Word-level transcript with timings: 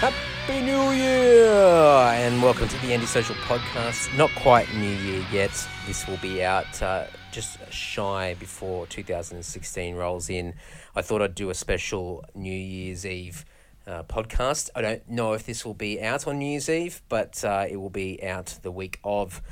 Happy 0.00 0.62
New 0.62 0.90
Year! 0.92 1.52
And 1.52 2.42
welcome 2.42 2.66
to 2.66 2.78
the 2.78 2.94
Andy 2.94 3.04
Social 3.04 3.34
Podcast. 3.34 4.16
Not 4.16 4.30
quite 4.36 4.72
New 4.74 4.88
Year 4.88 5.22
yet. 5.30 5.68
This 5.86 6.06
will 6.06 6.16
be 6.16 6.42
out 6.42 6.82
uh, 6.82 7.04
just 7.30 7.58
shy 7.70 8.36
before 8.40 8.86
2016 8.86 9.96
rolls 9.96 10.30
in. 10.30 10.54
I 10.96 11.02
thought 11.02 11.20
I'd 11.20 11.34
do 11.34 11.50
a 11.50 11.54
special 11.54 12.24
New 12.34 12.50
Year's 12.50 13.04
Eve 13.04 13.44
uh, 13.86 14.02
podcast. 14.04 14.70
I 14.74 14.80
don't 14.80 15.06
know 15.10 15.34
if 15.34 15.44
this 15.44 15.66
will 15.66 15.74
be 15.74 16.00
out 16.00 16.26
on 16.26 16.38
New 16.38 16.46
Year's 16.52 16.70
Eve, 16.70 17.02
but 17.10 17.44
uh, 17.44 17.66
it 17.68 17.76
will 17.76 17.90
be 17.90 18.22
out 18.22 18.58
the 18.62 18.70
week 18.70 18.98
of. 19.04 19.42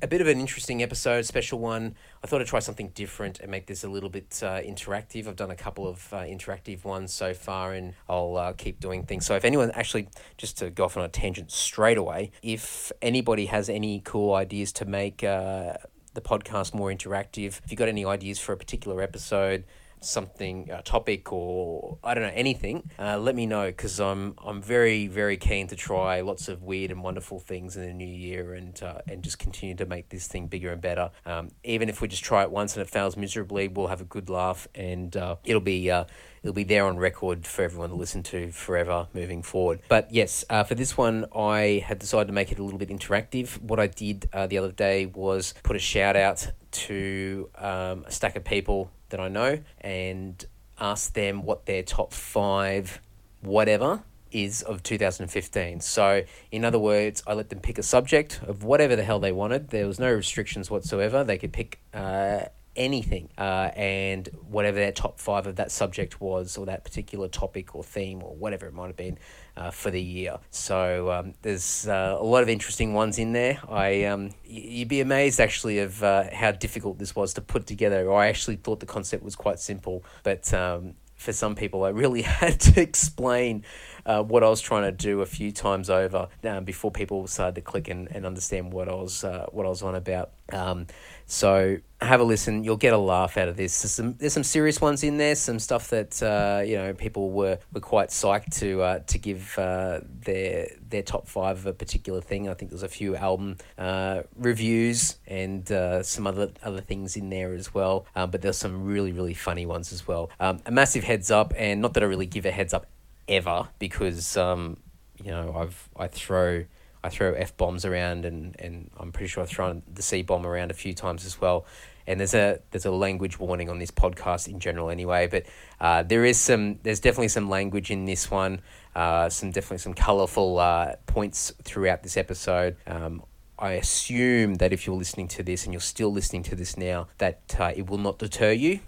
A 0.00 0.06
bit 0.08 0.20
of 0.20 0.26
an 0.26 0.40
interesting 0.40 0.82
episode, 0.82 1.24
special 1.24 1.58
one. 1.58 1.94
I 2.22 2.26
thought 2.26 2.40
I'd 2.40 2.46
try 2.46 2.58
something 2.58 2.88
different 2.88 3.40
and 3.40 3.50
make 3.50 3.66
this 3.66 3.84
a 3.84 3.88
little 3.88 4.08
bit 4.08 4.40
uh, 4.42 4.60
interactive. 4.60 5.26
I've 5.26 5.36
done 5.36 5.50
a 5.50 5.56
couple 5.56 5.86
of 5.86 6.12
uh, 6.12 6.18
interactive 6.18 6.84
ones 6.84 7.12
so 7.12 7.34
far, 7.34 7.72
and 7.72 7.94
I'll 8.08 8.36
uh, 8.36 8.52
keep 8.52 8.80
doing 8.80 9.04
things. 9.04 9.26
So, 9.26 9.36
if 9.36 9.44
anyone 9.44 9.70
actually, 9.72 10.08
just 10.36 10.58
to 10.58 10.70
go 10.70 10.84
off 10.84 10.96
on 10.96 11.04
a 11.04 11.08
tangent 11.08 11.50
straight 11.50 11.98
away, 11.98 12.32
if 12.42 12.90
anybody 13.00 13.46
has 13.46 13.68
any 13.68 14.00
cool 14.04 14.34
ideas 14.34 14.72
to 14.74 14.84
make 14.84 15.22
uh, 15.22 15.74
the 16.14 16.20
podcast 16.20 16.74
more 16.74 16.90
interactive, 16.90 17.60
if 17.64 17.70
you've 17.70 17.78
got 17.78 17.88
any 17.88 18.04
ideas 18.04 18.38
for 18.38 18.52
a 18.52 18.56
particular 18.56 19.02
episode, 19.02 19.64
something 20.04 20.70
a 20.70 20.82
topic 20.82 21.32
or 21.32 21.98
I 22.02 22.14
don't 22.14 22.24
know 22.24 22.32
anything, 22.34 22.90
uh, 22.98 23.18
let 23.18 23.34
me 23.34 23.46
know 23.46 23.66
because 23.66 24.00
I'm 24.00 24.34
I'm 24.44 24.62
very 24.62 25.06
very 25.06 25.36
keen 25.36 25.66
to 25.68 25.76
try 25.76 26.20
lots 26.20 26.48
of 26.48 26.62
weird 26.62 26.90
and 26.90 27.02
wonderful 27.02 27.38
things 27.38 27.76
in 27.76 27.82
the 27.82 27.92
new 27.92 28.06
year 28.06 28.54
and 28.54 28.80
uh, 28.82 29.00
and 29.08 29.22
just 29.22 29.38
continue 29.38 29.74
to 29.76 29.86
make 29.86 30.08
this 30.08 30.26
thing 30.26 30.46
bigger 30.46 30.72
and 30.72 30.80
better. 30.80 31.10
Um, 31.26 31.50
even 31.64 31.88
if 31.88 32.00
we 32.00 32.08
just 32.08 32.24
try 32.24 32.42
it 32.42 32.50
once 32.50 32.76
and 32.76 32.82
it 32.82 32.90
fails 32.90 33.16
miserably, 33.16 33.68
we'll 33.68 33.88
have 33.88 34.00
a 34.00 34.04
good 34.04 34.28
laugh 34.28 34.68
and 34.74 35.16
uh, 35.16 35.36
it'll 35.44 35.60
be. 35.60 35.90
Uh, 35.90 36.04
It'll 36.42 36.52
be 36.52 36.64
there 36.64 36.86
on 36.86 36.96
record 36.96 37.46
for 37.46 37.62
everyone 37.62 37.90
to 37.90 37.94
listen 37.94 38.24
to 38.24 38.50
forever 38.50 39.06
moving 39.14 39.44
forward. 39.44 39.78
But 39.88 40.12
yes, 40.12 40.44
uh, 40.50 40.64
for 40.64 40.74
this 40.74 40.96
one, 40.98 41.24
I 41.32 41.84
had 41.86 42.00
decided 42.00 42.26
to 42.26 42.32
make 42.32 42.50
it 42.50 42.58
a 42.58 42.64
little 42.64 42.80
bit 42.80 42.88
interactive. 42.88 43.62
What 43.62 43.78
I 43.78 43.86
did 43.86 44.28
uh, 44.32 44.48
the 44.48 44.58
other 44.58 44.72
day 44.72 45.06
was 45.06 45.54
put 45.62 45.76
a 45.76 45.78
shout 45.78 46.16
out 46.16 46.50
to 46.72 47.48
um, 47.54 48.04
a 48.06 48.10
stack 48.10 48.34
of 48.34 48.42
people 48.42 48.90
that 49.12 49.20
I 49.20 49.28
know 49.28 49.60
and 49.80 50.44
ask 50.78 51.14
them 51.14 51.44
what 51.44 51.66
their 51.66 51.82
top 51.82 52.12
five, 52.12 53.00
whatever, 53.40 54.02
is 54.32 54.62
of 54.62 54.82
2015. 54.82 55.80
So, 55.80 56.22
in 56.50 56.64
other 56.64 56.78
words, 56.78 57.22
I 57.26 57.34
let 57.34 57.50
them 57.50 57.60
pick 57.60 57.78
a 57.78 57.82
subject 57.82 58.40
of 58.46 58.64
whatever 58.64 58.96
the 58.96 59.04
hell 59.04 59.20
they 59.20 59.32
wanted. 59.32 59.68
There 59.68 59.86
was 59.86 60.00
no 60.00 60.12
restrictions 60.12 60.70
whatsoever. 60.70 61.22
They 61.22 61.38
could 61.38 61.52
pick 61.52 61.78
uh, 61.94 62.46
anything, 62.74 63.28
uh, 63.38 63.70
and 63.76 64.28
whatever 64.48 64.78
their 64.78 64.92
top 64.92 65.20
five 65.20 65.46
of 65.46 65.56
that 65.56 65.70
subject 65.70 66.20
was, 66.20 66.56
or 66.56 66.66
that 66.66 66.84
particular 66.84 67.28
topic 67.28 67.74
or 67.74 67.84
theme, 67.84 68.22
or 68.22 68.34
whatever 68.34 68.66
it 68.66 68.74
might 68.74 68.88
have 68.88 68.96
been 68.96 69.18
uh, 69.56 69.70
for 69.70 69.90
the 69.90 70.00
year. 70.00 70.38
So 70.50 71.10
um, 71.10 71.34
there's 71.42 71.86
uh, 71.86 72.16
a 72.18 72.24
lot 72.24 72.42
of 72.42 72.48
interesting 72.48 72.94
ones 72.94 73.18
in 73.18 73.32
there. 73.32 73.60
I 73.68 74.04
um, 74.04 74.30
you'd 74.44 74.88
be 74.88 75.00
amazed 75.00 75.40
actually 75.40 75.78
of 75.78 76.02
uh, 76.02 76.24
how 76.32 76.52
difficult 76.52 76.98
this 76.98 77.14
was 77.14 77.34
to 77.34 77.40
put 77.40 77.66
together. 77.66 78.12
I 78.12 78.28
actually 78.28 78.56
thought 78.56 78.80
the 78.80 78.86
concept 78.86 79.22
was 79.22 79.36
quite 79.36 79.58
simple, 79.60 80.04
but 80.22 80.52
um, 80.54 80.94
for 81.16 81.32
some 81.32 81.54
people, 81.54 81.84
I 81.84 81.90
really 81.90 82.22
had 82.42 82.60
to 82.60 82.80
explain 82.80 83.64
uh, 84.06 84.22
what 84.22 84.42
I 84.42 84.48
was 84.48 84.60
trying 84.60 84.82
to 84.84 84.92
do 84.92 85.20
a 85.20 85.26
few 85.26 85.52
times 85.52 85.90
over 85.90 86.28
um, 86.44 86.64
before 86.64 86.90
people 86.90 87.26
started 87.26 87.54
to 87.56 87.60
click 87.60 87.88
and, 87.88 88.08
and 88.10 88.26
understand 88.26 88.72
what 88.72 88.88
I 88.88 88.94
was 88.94 89.24
uh, 89.24 89.46
what 89.52 89.66
I 89.66 89.68
was 89.68 89.82
on 89.82 89.94
about. 89.94 90.30
Um, 90.52 90.86
so 91.26 91.78
have 92.00 92.20
a 92.20 92.24
listen. 92.24 92.64
You'll 92.64 92.76
get 92.76 92.92
a 92.92 92.98
laugh 92.98 93.36
out 93.36 93.48
of 93.48 93.56
this. 93.56 93.80
There's 93.80 93.92
some 93.92 94.14
there's 94.18 94.32
some 94.32 94.44
serious 94.44 94.80
ones 94.80 95.02
in 95.02 95.16
there. 95.16 95.34
Some 95.34 95.58
stuff 95.58 95.88
that 95.90 96.22
uh, 96.22 96.62
you 96.62 96.76
know 96.76 96.92
people 96.92 97.30
were, 97.30 97.58
were 97.72 97.80
quite 97.80 98.08
psyched 98.08 98.58
to 98.58 98.82
uh, 98.82 98.98
to 99.00 99.18
give 99.18 99.58
uh, 99.58 100.00
their 100.20 100.68
their 100.88 101.02
top 101.02 101.28
five 101.28 101.58
of 101.58 101.66
a 101.66 101.72
particular 101.72 102.20
thing. 102.20 102.48
I 102.48 102.54
think 102.54 102.70
there's 102.70 102.82
a 102.82 102.88
few 102.88 103.16
album 103.16 103.56
uh, 103.78 104.22
reviews 104.36 105.16
and 105.26 105.70
uh, 105.70 106.02
some 106.02 106.26
other 106.26 106.50
other 106.62 106.80
things 106.80 107.16
in 107.16 107.30
there 107.30 107.54
as 107.54 107.72
well. 107.72 108.06
Um, 108.14 108.30
but 108.30 108.42
there's 108.42 108.58
some 108.58 108.84
really 108.84 109.12
really 109.12 109.34
funny 109.34 109.64
ones 109.64 109.92
as 109.92 110.06
well. 110.06 110.30
Um, 110.40 110.60
a 110.66 110.70
massive 110.70 111.04
heads 111.04 111.30
up, 111.30 111.54
and 111.56 111.80
not 111.80 111.94
that 111.94 112.02
I 112.02 112.06
really 112.06 112.26
give 112.26 112.46
a 112.46 112.50
heads 112.50 112.74
up 112.74 112.86
ever 113.28 113.68
because 113.78 114.36
um, 114.36 114.76
you 115.22 115.30
know 115.30 115.54
I've 115.56 115.88
I 115.96 116.08
throw 116.08 116.64
I 117.04 117.08
throw 117.08 117.32
f 117.34 117.56
bombs 117.56 117.84
around 117.84 118.24
and, 118.24 118.54
and 118.58 118.90
I'm 118.98 119.12
pretty 119.12 119.28
sure 119.28 119.42
I've 119.42 119.48
thrown 119.48 119.82
the 119.92 120.02
c 120.02 120.22
bomb 120.22 120.46
around 120.46 120.70
a 120.70 120.74
few 120.74 120.94
times 120.94 121.24
as 121.24 121.40
well. 121.40 121.66
And 122.06 122.18
there's 122.18 122.34
a 122.34 122.60
there's 122.70 122.84
a 122.84 122.90
language 122.90 123.38
warning 123.38 123.68
on 123.68 123.78
this 123.78 123.90
podcast 123.90 124.48
in 124.48 124.58
general 124.58 124.90
anyway, 124.90 125.28
but 125.28 125.46
uh, 125.80 126.02
there 126.02 126.24
is 126.24 126.38
some 126.38 126.78
there's 126.82 127.00
definitely 127.00 127.28
some 127.28 127.48
language 127.48 127.90
in 127.90 128.06
this 128.06 128.30
one, 128.30 128.60
uh, 128.96 129.28
some 129.28 129.50
definitely 129.52 129.78
some 129.78 129.94
colourful 129.94 130.58
uh, 130.58 130.96
points 131.06 131.52
throughout 131.62 132.02
this 132.02 132.16
episode. 132.16 132.76
Um, 132.86 133.22
I 133.56 133.72
assume 133.72 134.56
that 134.56 134.72
if 134.72 134.86
you're 134.86 134.96
listening 134.96 135.28
to 135.28 135.44
this 135.44 135.64
and 135.64 135.72
you're 135.72 135.80
still 135.80 136.12
listening 136.12 136.42
to 136.44 136.56
this 136.56 136.76
now, 136.76 137.06
that 137.18 137.54
uh, 137.58 137.72
it 137.76 137.88
will 137.88 137.98
not 137.98 138.18
deter 138.18 138.50
you, 138.50 138.80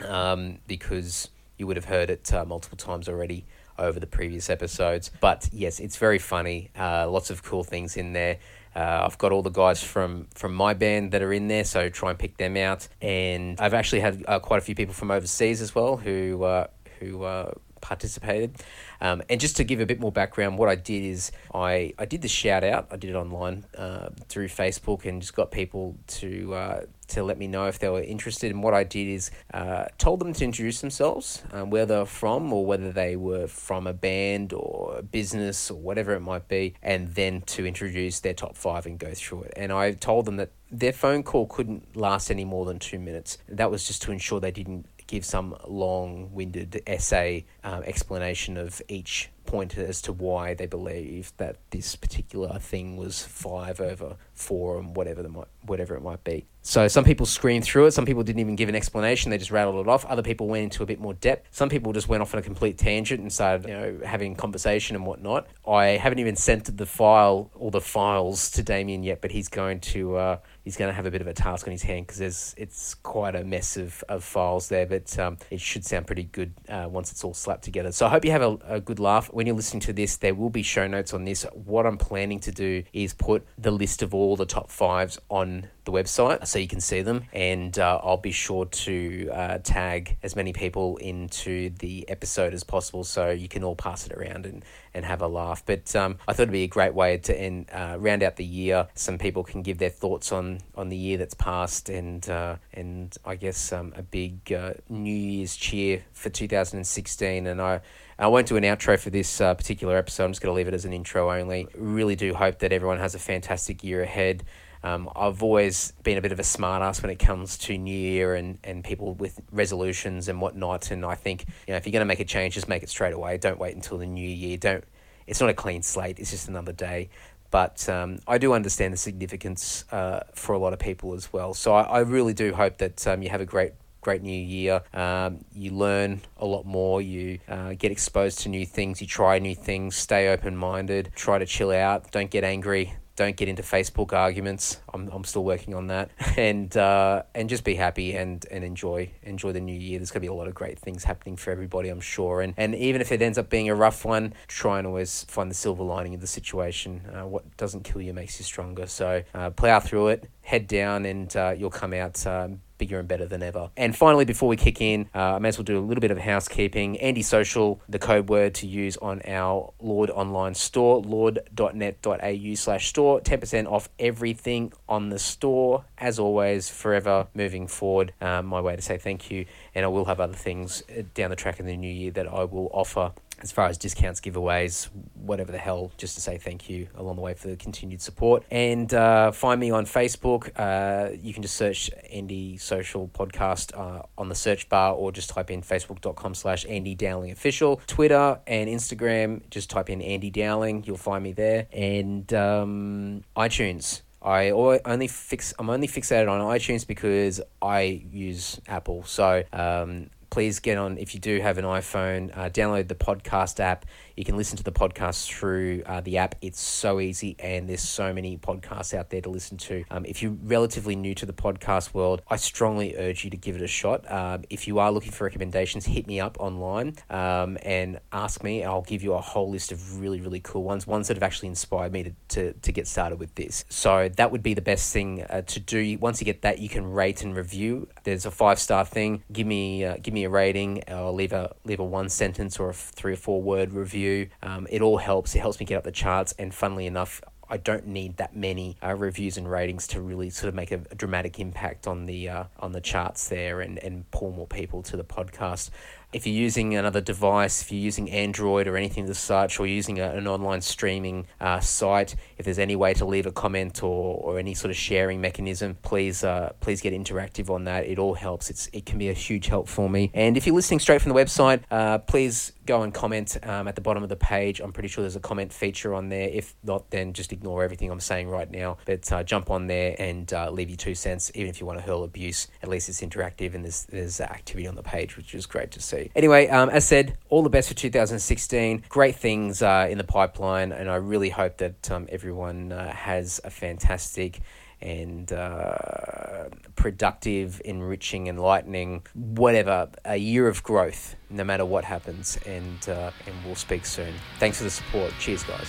um, 0.00 0.60
because 0.66 1.28
you 1.58 1.66
would 1.66 1.76
have 1.76 1.84
heard 1.84 2.08
it 2.08 2.32
uh, 2.32 2.46
multiple 2.46 2.78
times 2.78 3.08
already 3.10 3.44
over 3.78 4.00
the 4.00 4.06
previous 4.06 4.50
episodes. 4.50 5.10
But 5.20 5.48
yes, 5.52 5.80
it's 5.80 5.96
very 5.96 6.18
funny. 6.18 6.70
Uh, 6.78 7.10
lots 7.10 7.30
of 7.30 7.42
cool 7.42 7.64
things 7.64 7.96
in 7.96 8.12
there. 8.12 8.38
Uh, 8.74 9.02
I've 9.04 9.18
got 9.18 9.32
all 9.32 9.42
the 9.42 9.50
guys 9.50 9.82
from, 9.82 10.28
from 10.34 10.54
my 10.54 10.74
band 10.74 11.12
that 11.12 11.22
are 11.22 11.32
in 11.32 11.48
there, 11.48 11.64
so 11.64 11.88
try 11.88 12.10
and 12.10 12.18
pick 12.18 12.36
them 12.36 12.56
out. 12.56 12.86
And 13.00 13.60
I've 13.60 13.74
actually 13.74 14.00
had 14.00 14.24
uh, 14.28 14.38
quite 14.38 14.58
a 14.58 14.60
few 14.60 14.74
people 14.74 14.94
from 14.94 15.10
overseas 15.10 15.60
as 15.60 15.74
well 15.74 15.96
who 15.96 16.44
uh, 16.44 16.66
who 17.00 17.24
uh, 17.24 17.52
participated. 17.80 18.56
Um, 19.00 19.22
and 19.28 19.40
just 19.40 19.56
to 19.56 19.64
give 19.64 19.80
a 19.80 19.86
bit 19.86 20.00
more 20.00 20.12
background, 20.12 20.58
what 20.58 20.68
I 20.68 20.74
did 20.74 21.02
is 21.02 21.32
I, 21.54 21.94
I 21.98 22.04
did 22.04 22.22
the 22.22 22.28
shout 22.28 22.64
out. 22.64 22.88
I 22.90 22.96
did 22.96 23.10
it 23.10 23.16
online 23.16 23.64
uh, 23.76 24.10
through 24.28 24.48
Facebook 24.48 25.04
and 25.04 25.20
just 25.20 25.34
got 25.34 25.50
people 25.50 25.96
to 26.08 26.54
uh, 26.54 26.80
to 27.08 27.22
let 27.22 27.38
me 27.38 27.46
know 27.46 27.66
if 27.66 27.78
they 27.78 27.88
were 27.88 28.02
interested. 28.02 28.50
And 28.50 28.62
what 28.62 28.74
I 28.74 28.84
did 28.84 29.08
is 29.08 29.30
uh, 29.52 29.86
told 29.98 30.20
them 30.20 30.32
to 30.34 30.44
introduce 30.44 30.80
themselves, 30.80 31.42
um, 31.52 31.70
where 31.70 31.86
they're 31.86 32.06
from 32.06 32.52
or 32.52 32.64
whether 32.64 32.92
they 32.92 33.16
were 33.16 33.46
from 33.46 33.86
a 33.86 33.92
band 33.92 34.52
or 34.52 34.96
a 34.98 35.02
business 35.02 35.70
or 35.70 35.78
whatever 35.80 36.14
it 36.14 36.20
might 36.20 36.48
be, 36.48 36.74
and 36.82 37.08
then 37.14 37.42
to 37.42 37.66
introduce 37.66 38.20
their 38.20 38.34
top 38.34 38.56
five 38.56 38.86
and 38.86 38.98
go 38.98 39.12
through 39.14 39.42
it. 39.42 39.54
And 39.56 39.72
I 39.72 39.92
told 39.92 40.24
them 40.24 40.36
that 40.36 40.52
their 40.70 40.92
phone 40.92 41.22
call 41.22 41.46
couldn't 41.46 41.96
last 41.96 42.30
any 42.30 42.44
more 42.44 42.64
than 42.64 42.78
two 42.78 42.98
minutes. 42.98 43.38
That 43.48 43.70
was 43.70 43.86
just 43.86 44.02
to 44.02 44.12
ensure 44.12 44.40
they 44.40 44.50
didn't 44.50 44.86
give 45.06 45.24
some 45.24 45.56
long 45.66 46.30
winded 46.32 46.82
essay 46.86 47.46
um, 47.64 47.82
explanation 47.84 48.58
of 48.58 48.82
each 48.88 49.30
point 49.48 49.78
as 49.78 50.02
to 50.02 50.12
why 50.12 50.52
they 50.52 50.66
believe 50.66 51.32
that 51.38 51.56
this 51.70 51.96
particular 51.96 52.58
thing 52.58 52.96
was 52.98 53.22
five 53.22 53.80
over 53.80 54.16
four 54.34 54.78
and 54.78 54.94
whatever 54.94 55.22
the 55.22 55.28
might, 55.30 55.48
whatever 55.62 55.96
it 55.96 56.02
might 56.02 56.22
be. 56.22 56.46
So 56.62 56.86
some 56.86 57.02
people 57.02 57.24
screamed 57.24 57.64
through 57.64 57.86
it. 57.86 57.92
Some 57.92 58.04
people 58.04 58.22
didn't 58.22 58.40
even 58.40 58.54
give 58.54 58.68
an 58.68 58.74
explanation. 58.74 59.30
They 59.30 59.38
just 59.38 59.50
rattled 59.50 59.86
it 59.86 59.88
off. 59.88 60.04
Other 60.04 60.22
people 60.22 60.48
went 60.48 60.64
into 60.64 60.82
a 60.82 60.86
bit 60.86 61.00
more 61.00 61.14
depth. 61.14 61.48
Some 61.50 61.70
people 61.70 61.94
just 61.94 62.08
went 62.08 62.20
off 62.20 62.34
on 62.34 62.40
a 62.40 62.42
complete 62.42 62.76
tangent 62.76 63.20
and 63.20 63.32
started, 63.32 63.66
you 63.66 63.74
know, 63.74 64.00
having 64.04 64.34
conversation 64.36 64.94
and 64.94 65.06
whatnot. 65.06 65.48
I 65.66 65.86
haven't 65.86 66.18
even 66.18 66.36
sent 66.36 66.76
the 66.76 66.84
file 66.84 67.50
or 67.54 67.70
the 67.70 67.80
files 67.80 68.50
to 68.50 68.62
Damien 68.62 69.02
yet, 69.02 69.22
but 69.22 69.30
he's 69.30 69.48
going 69.48 69.80
to 69.80 70.16
uh, 70.16 70.38
he's 70.62 70.76
going 70.76 70.90
to 70.90 70.94
have 70.94 71.06
a 71.06 71.10
bit 71.10 71.22
of 71.22 71.26
a 71.26 71.32
task 71.32 71.66
on 71.66 71.72
his 71.72 71.82
hand 71.82 72.06
because 72.06 72.18
there's 72.18 72.54
it's 72.58 72.94
quite 72.96 73.34
a 73.34 73.44
mess 73.44 73.78
of, 73.78 74.04
of 74.10 74.22
files 74.22 74.68
there, 74.68 74.84
but 74.84 75.18
um, 75.18 75.38
it 75.50 75.62
should 75.62 75.86
sound 75.86 76.06
pretty 76.06 76.24
good 76.24 76.52
uh, 76.68 76.86
once 76.90 77.10
it's 77.10 77.24
all 77.24 77.32
slapped 77.32 77.64
together. 77.64 77.92
So 77.92 78.04
I 78.04 78.10
hope 78.10 78.26
you 78.26 78.30
have 78.32 78.42
a, 78.42 78.58
a 78.66 78.80
good 78.80 79.00
laugh. 79.00 79.32
When 79.38 79.46
you're 79.46 79.54
listening 79.54 79.82
to 79.82 79.92
this, 79.92 80.16
there 80.16 80.34
will 80.34 80.50
be 80.50 80.64
show 80.64 80.88
notes 80.88 81.14
on 81.14 81.24
this. 81.24 81.46
What 81.52 81.86
I'm 81.86 81.96
planning 81.96 82.40
to 82.40 82.50
do 82.50 82.82
is 82.92 83.14
put 83.14 83.46
the 83.56 83.70
list 83.70 84.02
of 84.02 84.12
all 84.12 84.34
the 84.34 84.44
top 84.44 84.68
fives 84.68 85.16
on 85.30 85.68
the 85.84 85.92
website 85.92 86.44
so 86.48 86.58
you 86.58 86.66
can 86.66 86.80
see 86.80 87.02
them, 87.02 87.22
and 87.32 87.78
uh, 87.78 88.00
I'll 88.02 88.16
be 88.16 88.32
sure 88.32 88.64
to 88.64 89.30
uh, 89.32 89.58
tag 89.62 90.18
as 90.24 90.34
many 90.34 90.52
people 90.52 90.96
into 90.96 91.70
the 91.70 92.08
episode 92.08 92.52
as 92.52 92.64
possible 92.64 93.04
so 93.04 93.30
you 93.30 93.46
can 93.46 93.62
all 93.62 93.76
pass 93.76 94.06
it 94.06 94.12
around 94.12 94.44
and, 94.44 94.64
and 94.92 95.04
have 95.04 95.22
a 95.22 95.28
laugh. 95.28 95.62
But 95.64 95.94
um, 95.94 96.18
I 96.26 96.32
thought 96.32 96.42
it'd 96.42 96.52
be 96.52 96.64
a 96.64 96.66
great 96.66 96.94
way 96.94 97.18
to 97.18 97.40
end, 97.40 97.70
uh, 97.72 97.96
round 97.96 98.24
out 98.24 98.34
the 98.34 98.44
year. 98.44 98.88
Some 98.94 99.18
people 99.18 99.44
can 99.44 99.62
give 99.62 99.78
their 99.78 99.88
thoughts 99.88 100.32
on, 100.32 100.58
on 100.74 100.88
the 100.88 100.96
year 100.96 101.16
that's 101.16 101.34
passed, 101.34 101.88
and 101.88 102.28
uh, 102.28 102.56
and 102.74 103.16
I 103.24 103.36
guess 103.36 103.72
um, 103.72 103.92
a 103.96 104.02
big 104.02 104.52
uh, 104.52 104.74
New 104.88 105.14
Year's 105.14 105.54
cheer 105.54 106.02
for 106.12 106.28
2016. 106.28 107.46
And 107.46 107.62
I 107.62 107.80
I 108.20 108.26
won't 108.26 108.48
do 108.48 108.56
an 108.56 108.64
outro 108.64 108.98
for 108.98 109.10
this 109.10 109.40
uh, 109.40 109.54
particular 109.54 109.96
episode. 109.96 110.24
I'm 110.24 110.32
just 110.32 110.42
going 110.42 110.52
to 110.52 110.56
leave 110.56 110.66
it 110.66 110.74
as 110.74 110.84
an 110.84 110.92
intro 110.92 111.30
only. 111.30 111.68
Really 111.76 112.16
do 112.16 112.34
hope 112.34 112.58
that 112.58 112.72
everyone 112.72 112.98
has 112.98 113.14
a 113.14 113.18
fantastic 113.18 113.84
year 113.84 114.02
ahead. 114.02 114.42
Um, 114.82 115.08
I've 115.14 115.42
always 115.42 115.92
been 116.02 116.18
a 116.18 116.20
bit 116.20 116.32
of 116.32 116.38
a 116.40 116.42
smartass 116.42 117.00
when 117.00 117.10
it 117.10 117.18
comes 117.20 117.58
to 117.58 117.78
New 117.78 117.96
Year 117.96 118.34
and, 118.34 118.58
and 118.64 118.82
people 118.82 119.14
with 119.14 119.40
resolutions 119.52 120.28
and 120.28 120.40
whatnot. 120.40 120.90
And 120.90 121.04
I 121.04 121.14
think 121.14 121.46
you 121.66 121.72
know 121.72 121.76
if 121.76 121.86
you're 121.86 121.92
going 121.92 122.00
to 122.00 122.06
make 122.06 122.20
a 122.20 122.24
change, 122.24 122.54
just 122.54 122.68
make 122.68 122.82
it 122.82 122.88
straight 122.88 123.12
away. 123.14 123.38
Don't 123.38 123.58
wait 123.58 123.74
until 123.74 123.98
the 123.98 124.06
new 124.06 124.28
year. 124.28 124.56
Don't. 124.56 124.84
It's 125.26 125.40
not 125.40 125.50
a 125.50 125.54
clean 125.54 125.82
slate. 125.82 126.18
It's 126.18 126.30
just 126.30 126.48
another 126.48 126.72
day. 126.72 127.10
but 127.50 127.88
um, 127.88 128.18
I 128.26 128.38
do 128.38 128.52
understand 128.52 128.92
the 128.92 128.98
significance 128.98 129.84
uh, 129.90 130.20
for 130.34 130.54
a 130.54 130.58
lot 130.58 130.72
of 130.72 130.78
people 130.78 131.14
as 131.14 131.32
well. 131.32 131.54
So 131.54 131.72
I, 131.72 131.82
I 131.82 131.98
really 132.00 132.34
do 132.34 132.52
hope 132.52 132.78
that 132.78 133.06
um, 133.06 133.22
you 133.22 133.30
have 133.30 133.40
a 133.40 133.46
great 133.46 133.72
great 134.00 134.22
new 134.22 134.30
year. 134.40 134.82
Um, 134.92 135.44
you 135.54 135.72
learn 135.72 136.20
a 136.36 136.46
lot 136.46 136.64
more. 136.66 137.00
You 137.02 137.38
uh, 137.48 137.74
get 137.74 137.92
exposed 137.92 138.40
to 138.40 138.48
new 138.48 138.66
things. 138.66 139.00
You 139.00 139.06
try 139.06 139.38
new 139.38 139.54
things. 139.54 139.96
Stay 139.96 140.28
open 140.28 140.56
minded. 140.56 141.10
Try 141.14 141.38
to 141.38 141.46
chill 141.46 141.70
out. 141.70 142.10
Don't 142.10 142.30
get 142.30 142.44
angry 142.44 142.94
don't 143.18 143.36
get 143.36 143.48
into 143.48 143.62
Facebook 143.62 144.12
arguments. 144.12 144.80
I'm, 144.94 145.08
I'm 145.08 145.24
still 145.24 145.42
working 145.42 145.74
on 145.74 145.88
that, 145.88 146.10
and 146.36 146.74
uh, 146.76 147.24
and 147.34 147.48
just 147.48 147.64
be 147.64 147.74
happy 147.74 148.14
and, 148.14 148.46
and 148.48 148.62
enjoy 148.62 149.10
enjoy 149.24 149.50
the 149.52 149.60
new 149.60 149.76
year. 149.76 149.98
There's 149.98 150.12
gonna 150.12 150.20
be 150.20 150.28
a 150.28 150.32
lot 150.32 150.46
of 150.46 150.54
great 150.54 150.78
things 150.78 151.02
happening 151.02 151.36
for 151.36 151.50
everybody, 151.50 151.88
I'm 151.88 152.00
sure. 152.00 152.40
And 152.40 152.54
and 152.56 152.76
even 152.76 153.00
if 153.00 153.10
it 153.10 153.20
ends 153.20 153.36
up 153.36 153.50
being 153.50 153.68
a 153.68 153.74
rough 153.74 154.04
one, 154.04 154.34
try 154.46 154.78
and 154.78 154.86
always 154.86 155.24
find 155.24 155.50
the 155.50 155.56
silver 155.56 155.82
lining 155.82 156.14
of 156.14 156.20
the 156.20 156.28
situation. 156.28 157.02
Uh, 157.12 157.26
what 157.26 157.56
doesn't 157.56 157.82
kill 157.82 158.00
you 158.00 158.14
makes 158.14 158.38
you 158.38 158.44
stronger. 158.44 158.86
So 158.86 159.24
uh, 159.34 159.50
plow 159.50 159.80
through 159.80 160.08
it, 160.08 160.30
head 160.48 160.66
down, 160.66 161.04
and 161.04 161.36
uh, 161.36 161.54
you'll 161.56 161.68
come 161.68 161.92
out 161.92 162.26
um, 162.26 162.62
bigger 162.78 162.98
and 162.98 163.06
better 163.06 163.26
than 163.26 163.42
ever. 163.42 163.70
And 163.76 163.94
finally, 163.94 164.24
before 164.24 164.48
we 164.48 164.56
kick 164.56 164.80
in, 164.80 165.10
uh, 165.14 165.34
I 165.34 165.38
may 165.40 165.50
as 165.50 165.58
well 165.58 165.64
do 165.64 165.78
a 165.78 165.84
little 165.84 166.00
bit 166.00 166.10
of 166.10 166.16
housekeeping. 166.16 166.98
Andy 167.00 167.20
Social, 167.20 167.82
the 167.86 167.98
code 167.98 168.30
word 168.30 168.54
to 168.54 168.66
use 168.66 168.96
on 168.96 169.20
our 169.26 169.74
Lord 169.78 170.08
online 170.08 170.54
store, 170.54 171.02
lord.net.au 171.02 172.54
slash 172.54 172.88
store. 172.88 173.20
10% 173.20 173.70
off 173.70 173.90
everything 173.98 174.72
on 174.88 175.10
the 175.10 175.18
store. 175.18 175.84
As 175.98 176.18
always, 176.18 176.70
forever 176.70 177.26
moving 177.34 177.66
forward. 177.66 178.14
Um, 178.22 178.46
my 178.46 178.62
way 178.62 178.74
to 178.74 178.80
say 178.80 178.96
thank 178.96 179.30
you. 179.30 179.44
And 179.74 179.84
I 179.84 179.88
will 179.88 180.06
have 180.06 180.18
other 180.18 180.32
things 180.32 180.82
uh, 180.88 181.02
down 181.12 181.28
the 181.28 181.36
track 181.36 181.60
in 181.60 181.66
the 181.66 181.76
new 181.76 181.92
year 181.92 182.10
that 182.12 182.26
I 182.26 182.44
will 182.44 182.70
offer 182.72 183.12
as 183.40 183.52
far 183.52 183.66
as 183.66 183.78
discounts, 183.78 184.20
giveaways, 184.20 184.88
whatever 185.14 185.52
the 185.52 185.58
hell, 185.58 185.92
just 185.96 186.14
to 186.16 186.20
say 186.20 186.38
thank 186.38 186.68
you 186.68 186.88
along 186.94 187.16
the 187.16 187.22
way 187.22 187.34
for 187.34 187.48
the 187.48 187.56
continued 187.56 188.00
support. 188.00 188.44
And 188.50 188.92
uh, 188.92 189.32
find 189.32 189.60
me 189.60 189.70
on 189.70 189.86
Facebook. 189.86 190.50
Uh, 190.56 191.10
you 191.20 191.32
can 191.32 191.42
just 191.42 191.56
search 191.56 191.90
Andy 192.12 192.56
Social 192.56 193.08
Podcast 193.08 193.76
uh, 193.78 194.02
on 194.16 194.28
the 194.28 194.34
search 194.34 194.68
bar 194.68 194.94
or 194.94 195.12
just 195.12 195.30
type 195.30 195.50
in 195.50 195.62
facebook.com 195.62 196.34
slash 196.34 196.66
Andy 196.68 196.94
Dowling 196.94 197.30
Official. 197.30 197.80
Twitter 197.86 198.40
and 198.46 198.68
Instagram, 198.68 199.48
just 199.50 199.70
type 199.70 199.90
in 199.90 200.02
Andy 200.02 200.30
Dowling. 200.30 200.84
You'll 200.84 200.96
find 200.96 201.22
me 201.22 201.32
there. 201.32 201.66
And 201.72 202.32
um, 202.34 203.24
iTunes. 203.36 204.02
I 204.20 204.50
only 204.50 205.06
fix. 205.06 205.54
I'm 205.58 205.70
only 205.70 205.86
fixated 205.86 206.28
on 206.28 206.40
iTunes 206.40 206.84
because 206.86 207.40
I 207.62 208.02
use 208.10 208.60
Apple. 208.66 209.04
So 209.04 209.44
um, 209.52 210.10
please 210.30 210.60
get 210.60 210.78
on 210.78 210.98
if 210.98 211.14
you 211.14 211.20
do 211.20 211.40
have 211.40 211.58
an 211.58 211.64
iphone 211.64 212.36
uh, 212.36 212.48
download 212.50 212.88
the 212.88 212.94
podcast 212.94 213.60
app 213.60 213.86
you 214.18 214.24
can 214.24 214.36
listen 214.36 214.56
to 214.56 214.64
the 214.64 214.72
podcast 214.72 215.26
through 215.26 215.82
uh, 215.86 216.00
the 216.00 216.18
app. 216.18 216.34
It's 216.40 216.60
so 216.60 217.00
easy 217.00 217.36
and 217.38 217.68
there's 217.68 217.82
so 217.82 218.12
many 218.12 218.36
podcasts 218.36 218.92
out 218.92 219.10
there 219.10 219.20
to 219.20 219.30
listen 219.30 219.56
to. 219.58 219.84
Um, 219.90 220.04
if 220.04 220.22
you're 220.22 220.36
relatively 220.42 220.96
new 220.96 221.14
to 221.14 221.26
the 221.26 221.32
podcast 221.32 221.94
world 221.94 222.22
i 222.28 222.36
strongly 222.36 222.96
urge 222.96 223.24
you 223.24 223.30
to 223.30 223.36
give 223.36 223.56
it 223.56 223.62
a 223.62 223.68
shot. 223.68 224.10
Um, 224.10 224.44
if 224.50 224.66
you 224.66 224.78
are 224.78 224.90
looking 224.90 225.12
for 225.12 225.24
recommendations 225.24 225.86
hit 225.86 226.06
me 226.06 226.20
up 226.20 226.36
online 226.40 226.96
um, 227.10 227.58
and 227.62 228.00
ask 228.12 228.42
me. 228.42 228.64
I'll 228.64 228.82
give 228.82 229.02
you 229.02 229.14
a 229.14 229.20
whole 229.20 229.50
list 229.50 229.72
of 229.72 230.00
really 230.00 230.20
really 230.20 230.40
cool 230.40 230.64
ones 230.64 230.86
ones 230.86 231.08
that 231.08 231.16
have 231.16 231.22
actually 231.22 231.48
inspired 231.48 231.92
me 231.92 232.02
to, 232.04 232.12
to, 232.28 232.52
to 232.54 232.72
get 232.72 232.86
started 232.86 233.18
with 233.20 233.34
this. 233.34 233.64
So 233.68 234.08
that 234.16 234.32
would 234.32 234.42
be 234.42 234.54
the 234.54 234.62
best 234.62 234.92
thing 234.92 235.22
uh, 235.22 235.42
to 235.42 235.60
do. 235.60 235.98
Once 235.98 236.20
you 236.20 236.24
get 236.24 236.42
that 236.42 236.58
you 236.58 236.68
can 236.68 236.84
rate 236.90 237.22
and 237.22 237.36
review. 237.36 237.88
There's 238.04 238.26
a 238.26 238.30
five 238.30 238.58
star 238.58 238.84
thing. 238.84 239.22
Give 239.32 239.46
me 239.46 239.84
uh, 239.84 239.96
give 240.02 240.14
me 240.14 240.24
a 240.24 240.30
rating 240.30 240.82
or 240.88 241.12
leave 241.12 241.32
a 241.32 241.54
leave 241.64 241.80
a 241.80 241.84
one 241.84 242.08
sentence 242.08 242.58
or 242.58 242.70
a 242.70 242.74
three 242.74 243.12
or 243.12 243.16
four 243.16 243.42
word 243.42 243.72
review. 243.72 244.07
Um, 244.42 244.66
it 244.70 244.82
all 244.82 244.98
helps. 244.98 245.34
It 245.34 245.40
helps 245.40 245.60
me 245.60 245.66
get 245.66 245.76
up 245.76 245.84
the 245.84 245.92
charts. 245.92 246.34
And 246.38 246.54
funnily 246.54 246.86
enough, 246.86 247.22
I 247.50 247.56
don't 247.56 247.86
need 247.86 248.18
that 248.18 248.36
many 248.36 248.76
uh, 248.82 248.94
reviews 248.94 249.38
and 249.38 249.50
ratings 249.50 249.86
to 249.88 250.00
really 250.00 250.30
sort 250.30 250.48
of 250.48 250.54
make 250.54 250.70
a, 250.70 250.80
a 250.90 250.94
dramatic 250.94 251.40
impact 251.40 251.86
on 251.86 252.06
the 252.06 252.28
uh, 252.28 252.44
on 252.60 252.72
the 252.72 252.80
charts 252.80 253.28
there 253.28 253.60
and, 253.60 253.78
and 253.78 254.10
pull 254.10 254.32
more 254.32 254.46
people 254.46 254.82
to 254.82 254.96
the 254.96 255.04
podcast 255.04 255.70
if 256.12 256.26
you're 256.26 256.34
using 256.34 256.74
another 256.74 257.02
device, 257.02 257.60
if 257.60 257.70
you're 257.70 257.80
using 257.80 258.10
Android 258.10 258.66
or 258.66 258.76
anything 258.76 259.04
of 259.04 259.08
the 259.08 259.14
such, 259.14 259.60
or 259.60 259.66
using 259.66 260.00
a, 260.00 260.10
an 260.12 260.26
online 260.26 260.62
streaming 260.62 261.26
uh, 261.40 261.60
site, 261.60 262.16
if 262.38 262.46
there's 262.46 262.58
any 262.58 262.76
way 262.76 262.94
to 262.94 263.04
leave 263.04 263.26
a 263.26 263.32
comment 263.32 263.82
or, 263.82 264.16
or 264.22 264.38
any 264.38 264.54
sort 264.54 264.70
of 264.70 264.76
sharing 264.76 265.20
mechanism, 265.20 265.76
please 265.82 266.24
uh, 266.24 266.52
please 266.60 266.80
get 266.80 266.94
interactive 266.94 267.50
on 267.50 267.64
that. 267.64 267.86
It 267.86 267.98
all 267.98 268.14
helps. 268.14 268.48
It's 268.48 268.70
it 268.72 268.86
can 268.86 268.98
be 268.98 269.10
a 269.10 269.12
huge 269.12 269.48
help 269.48 269.68
for 269.68 269.90
me. 269.90 270.10
And 270.14 270.36
if 270.36 270.46
you're 270.46 270.56
listening 270.56 270.80
straight 270.80 271.02
from 271.02 271.12
the 271.12 271.18
website, 271.18 271.62
uh, 271.70 271.98
please 271.98 272.52
go 272.68 272.82
and 272.82 272.94
comment 272.94 273.36
um, 273.42 273.66
at 273.66 273.74
the 273.74 273.80
bottom 273.80 274.02
of 274.04 274.08
the 274.08 274.16
page. 274.16 274.60
I'm 274.60 274.72
pretty 274.72 274.88
sure 274.88 275.02
there's 275.02 275.16
a 275.16 275.20
comment 275.20 275.52
feature 275.52 275.94
on 275.94 276.08
there. 276.08 276.28
If 276.28 276.54
not, 276.62 276.90
then 276.90 277.12
just 277.12 277.32
ignore 277.32 277.64
everything 277.64 277.90
I'm 277.90 278.00
saying 278.00 278.28
right 278.28 278.50
now. 278.50 278.78
But 278.86 279.10
uh, 279.12 279.24
jump 279.24 279.50
on 279.50 279.66
there 279.66 279.96
and 279.98 280.32
uh, 280.32 280.50
leave 280.50 280.70
your 280.70 280.76
two 280.76 280.94
cents, 280.94 281.32
even 281.34 281.50
if 281.50 281.60
you 281.60 281.66
want 281.66 281.80
to 281.80 281.84
hurl 281.84 282.04
abuse. 282.04 282.46
At 282.62 282.68
least 282.68 282.88
it's 282.88 283.00
interactive 283.00 283.54
and 283.54 283.64
there's 283.64 283.84
there's 283.86 284.20
activity 284.20 284.68
on 284.68 284.76
the 284.76 284.82
page, 284.82 285.16
which 285.16 285.34
is 285.34 285.44
great 285.44 285.72
to 285.72 285.82
see 285.82 285.88
see. 285.88 286.10
Anyway, 286.14 286.48
um, 286.48 286.68
as 286.70 286.84
said, 286.84 287.16
all 287.28 287.42
the 287.42 287.50
best 287.50 287.68
for 287.68 287.74
2016. 287.74 288.84
Great 288.88 289.16
things 289.16 289.62
uh, 289.62 289.88
in 289.90 289.98
the 289.98 290.04
pipeline, 290.04 290.72
and 290.72 290.90
I 290.90 290.96
really 290.96 291.30
hope 291.30 291.58
that 291.58 291.90
um, 291.90 292.06
everyone 292.10 292.72
uh, 292.72 292.92
has 292.92 293.40
a 293.44 293.50
fantastic 293.50 294.40
and 294.80 295.32
uh, 295.32 296.48
productive, 296.76 297.60
enriching, 297.64 298.26
enlightening, 298.26 299.02
whatever, 299.14 299.88
a 300.04 300.16
year 300.16 300.48
of 300.48 300.62
growth, 300.62 301.16
no 301.30 301.44
matter 301.44 301.64
what 301.64 301.84
happens. 301.84 302.38
And, 302.46 302.88
uh, 302.88 303.10
and 303.26 303.34
we'll 303.44 303.54
speak 303.54 303.84
soon. 303.84 304.14
Thanks 304.38 304.58
for 304.58 304.64
the 304.64 304.70
support. 304.70 305.12
Cheers, 305.18 305.44
guys. 305.44 305.68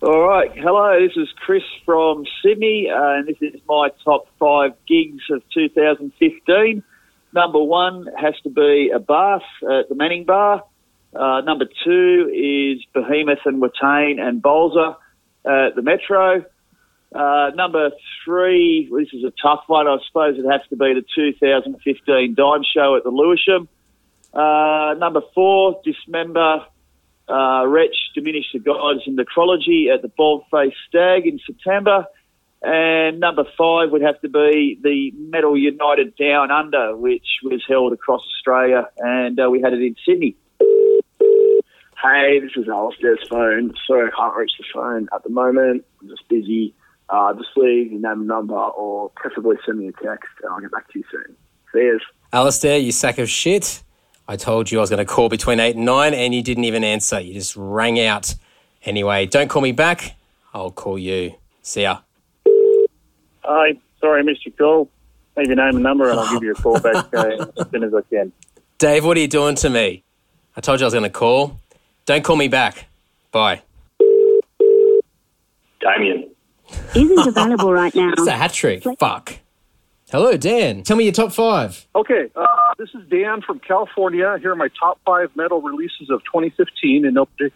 All 0.00 0.20
right. 0.20 0.50
Hello, 0.54 0.96
this 1.00 1.16
is 1.16 1.28
Chris 1.44 1.62
from 1.84 2.24
Sydney, 2.44 2.88
uh, 2.88 3.14
and 3.14 3.26
this 3.26 3.36
is 3.40 3.60
my 3.68 3.88
top 4.04 4.26
five 4.38 4.72
gigs 4.86 5.24
of 5.30 5.42
2015. 5.52 6.84
Number 7.34 7.62
one 7.62 8.06
has 8.16 8.34
to 8.44 8.48
be 8.48 8.90
Abbath 8.94 9.42
at 9.62 9.88
the 9.88 9.94
Manning 9.94 10.24
Bar. 10.24 10.62
Uh, 11.14 11.40
number 11.40 11.66
two 11.84 12.30
is 12.34 12.84
Behemoth 12.92 13.44
and 13.44 13.62
Watain 13.62 14.20
and 14.20 14.42
Bolzer 14.42 14.96
at 15.44 15.74
the 15.74 15.82
Metro. 15.82 16.44
Uh, 17.14 17.50
number 17.54 17.90
three, 18.24 18.88
this 18.92 19.08
is 19.12 19.24
a 19.24 19.32
tough 19.42 19.64
one. 19.66 19.86
I 19.86 19.96
suppose 20.06 20.36
it 20.38 20.44
has 20.50 20.60
to 20.68 20.76
be 20.76 20.92
the 20.94 21.04
2015 21.14 22.34
Dime 22.34 22.62
Show 22.74 22.96
at 22.96 23.04
the 23.04 23.10
Lewisham. 23.10 23.68
Uh, 24.34 24.94
number 24.98 25.22
four, 25.34 25.80
Dismember 25.84 26.66
uh, 27.28 27.66
Wretch 27.66 27.96
diminished 28.14 28.50
the 28.52 28.58
gods 28.58 29.00
and 29.06 29.18
necrology 29.18 29.92
at 29.92 30.02
the 30.02 30.08
Bald 30.08 30.44
Faced 30.50 30.76
Stag 30.88 31.26
in 31.26 31.40
September. 31.46 32.04
And 32.60 33.20
number 33.20 33.44
five 33.56 33.90
would 33.92 34.02
have 34.02 34.20
to 34.22 34.28
be 34.28 34.78
the 34.82 35.12
Metal 35.16 35.56
United 35.56 36.16
Down 36.16 36.50
Under, 36.50 36.96
which 36.96 37.26
was 37.44 37.62
held 37.68 37.92
across 37.92 38.22
Australia, 38.36 38.88
and 38.98 39.38
uh, 39.38 39.48
we 39.48 39.60
had 39.62 39.72
it 39.72 39.80
in 39.80 39.94
Sydney. 40.04 40.36
Hey, 42.02 42.38
this 42.38 42.52
is 42.54 42.68
Alistair's 42.68 43.26
phone. 43.28 43.74
Sorry 43.84 44.08
I 44.08 44.16
can't 44.16 44.36
reach 44.36 44.52
the 44.56 44.64
phone 44.72 45.08
at 45.12 45.24
the 45.24 45.30
moment. 45.30 45.84
I'm 46.00 46.08
just 46.08 46.28
busy. 46.28 46.72
Uh, 47.08 47.32
just 47.34 47.48
leave 47.56 47.90
your 47.90 48.00
name 48.00 48.20
and 48.20 48.28
number, 48.28 48.54
or 48.54 49.10
preferably 49.16 49.56
send 49.66 49.78
me 49.78 49.88
a 49.88 49.92
text, 49.92 50.28
and 50.42 50.52
I'll 50.52 50.60
get 50.60 50.70
back 50.70 50.92
to 50.92 50.98
you 50.98 51.04
soon. 51.10 51.36
See 51.72 51.80
you. 51.80 51.98
Alistair, 52.32 52.78
you 52.78 52.92
sack 52.92 53.18
of 53.18 53.28
shit. 53.28 53.82
I 54.28 54.36
told 54.36 54.70
you 54.70 54.78
I 54.78 54.82
was 54.82 54.90
going 54.90 55.04
to 55.04 55.10
call 55.10 55.28
between 55.28 55.58
8 55.58 55.74
and 55.74 55.86
9 55.86 56.14
and 56.14 56.34
you 56.34 56.42
didn't 56.42 56.64
even 56.64 56.84
answer. 56.84 57.18
You 57.18 57.32
just 57.32 57.56
rang 57.56 57.98
out. 57.98 58.34
Anyway, 58.84 59.24
don't 59.24 59.48
call 59.48 59.62
me 59.62 59.72
back. 59.72 60.16
I'll 60.52 60.70
call 60.70 60.98
you. 60.98 61.34
See 61.62 61.82
ya. 61.82 62.00
Hi. 63.40 63.78
Sorry 64.00 64.20
I 64.20 64.22
missed 64.22 64.44
your 64.44 64.52
call. 64.52 64.90
Leave 65.36 65.46
your 65.46 65.56
name 65.56 65.76
and 65.76 65.82
number 65.82 66.10
and 66.10 66.20
I'll 66.20 66.30
give 66.30 66.42
you 66.42 66.52
a 66.52 66.54
call 66.54 66.78
back 66.78 66.94
uh, 67.14 67.46
as 67.58 67.70
soon 67.70 67.84
as 67.84 67.94
I 67.94 68.02
can. 68.02 68.32
Dave, 68.76 69.06
what 69.06 69.16
are 69.16 69.20
you 69.20 69.28
doing 69.28 69.54
to 69.56 69.70
me? 69.70 70.04
I 70.54 70.60
told 70.60 70.78
you 70.80 70.84
I 70.84 70.88
was 70.88 70.94
going 70.94 71.04
to 71.04 71.10
call. 71.10 71.58
Don't 72.08 72.24
call 72.24 72.36
me 72.36 72.48
back. 72.48 72.86
Bye. 73.32 73.60
Damien. 75.78 76.30
Isn't 76.94 77.18
available 77.18 77.70
right 77.70 77.94
now. 77.94 78.12
It's 78.12 78.26
a 78.26 78.32
hat 78.32 78.54
trick. 78.54 78.82
Fuck. 78.98 79.40
Hello, 80.10 80.34
Dan. 80.38 80.84
Tell 80.84 80.96
me 80.96 81.04
your 81.04 81.12
top 81.12 81.32
five. 81.32 81.86
Okay, 81.94 82.30
uh, 82.34 82.46
this 82.78 82.88
is 82.94 83.06
Dan 83.10 83.42
from 83.42 83.58
California. 83.58 84.38
Here 84.40 84.52
are 84.52 84.56
my 84.56 84.70
top 84.80 84.98
five 85.04 85.36
metal 85.36 85.60
releases 85.60 86.08
of 86.08 86.20
2015 86.32 87.04
in 87.04 87.12
no 87.12 87.26
particular 87.26 87.52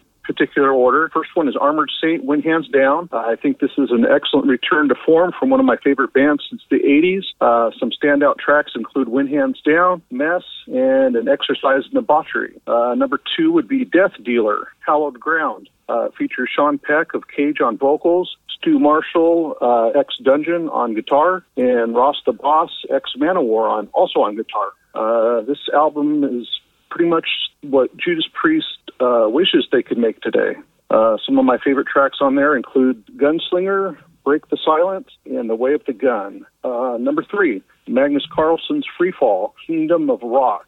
order. 0.73 1.09
First 1.13 1.31
one 1.35 1.47
is 1.47 1.55
Armored 1.55 1.91
Saint, 2.01 2.23
Win 2.23 2.41
Hands 2.41 2.67
Down. 2.69 3.09
Uh, 3.11 3.17
I 3.17 3.35
think 3.35 3.59
this 3.59 3.71
is 3.77 3.91
an 3.91 4.05
excellent 4.05 4.47
return 4.47 4.89
to 4.89 4.95
form 5.05 5.31
from 5.39 5.49
one 5.49 5.59
of 5.59 5.65
my 5.65 5.77
favorite 5.77 6.13
bands 6.13 6.43
since 6.49 6.61
the 6.69 6.77
80s. 6.77 7.23
Uh, 7.41 7.71
some 7.79 7.91
standout 7.91 8.37
tracks 8.37 8.73
include 8.75 9.09
Win 9.09 9.27
Hands 9.27 9.59
Down, 9.61 10.01
Mess, 10.11 10.43
and 10.67 11.15
An 11.15 11.27
Exercise 11.27 11.83
in 11.85 11.95
Debauchery. 11.95 12.59
Uh, 12.67 12.95
number 12.95 13.19
two 13.37 13.51
would 13.51 13.67
be 13.67 13.85
Death 13.85 14.13
Dealer, 14.23 14.67
Hallowed 14.85 15.19
Ground. 15.19 15.69
Uh, 15.89 16.09
features 16.17 16.49
Sean 16.55 16.77
Peck 16.77 17.13
of 17.13 17.23
Cage 17.27 17.59
on 17.59 17.77
vocals, 17.77 18.37
Stu 18.57 18.79
Marshall, 18.79 19.57
uh, 19.61 19.99
ex 19.99 20.15
Dungeon 20.23 20.69
on 20.69 20.95
guitar, 20.95 21.43
and 21.57 21.93
Ross 21.93 22.15
the 22.25 22.31
Boss, 22.31 22.69
ex 22.89 23.11
Manowar 23.17 23.69
on 23.69 23.87
also 23.93 24.21
on 24.21 24.37
guitar. 24.37 24.71
Uh, 24.95 25.41
this 25.41 25.57
album 25.73 26.23
is 26.23 26.47
pretty 26.93 27.09
much 27.09 27.27
what 27.61 27.95
Judas 27.97 28.27
Priest 28.39 28.67
uh, 28.99 29.25
wishes 29.27 29.67
they 29.71 29.81
could 29.81 29.97
make 29.97 30.21
today. 30.21 30.53
Uh, 30.91 31.17
some 31.25 31.39
of 31.39 31.45
my 31.45 31.57
favorite 31.57 31.87
tracks 31.91 32.19
on 32.21 32.35
there 32.35 32.55
include 32.55 33.03
Gunslinger, 33.17 33.97
Break 34.23 34.47
the 34.49 34.59
Silence, 34.63 35.07
and 35.25 35.49
The 35.49 35.55
Way 35.55 35.73
of 35.73 35.81
the 35.87 35.93
Gun. 35.93 36.45
Uh, 36.63 36.97
number 36.99 37.25
three, 37.29 37.63
Magnus 37.87 38.27
Karlsson's 38.31 38.85
Freefall, 38.99 39.53
Kingdom 39.65 40.11
of 40.11 40.21
Rock. 40.21 40.67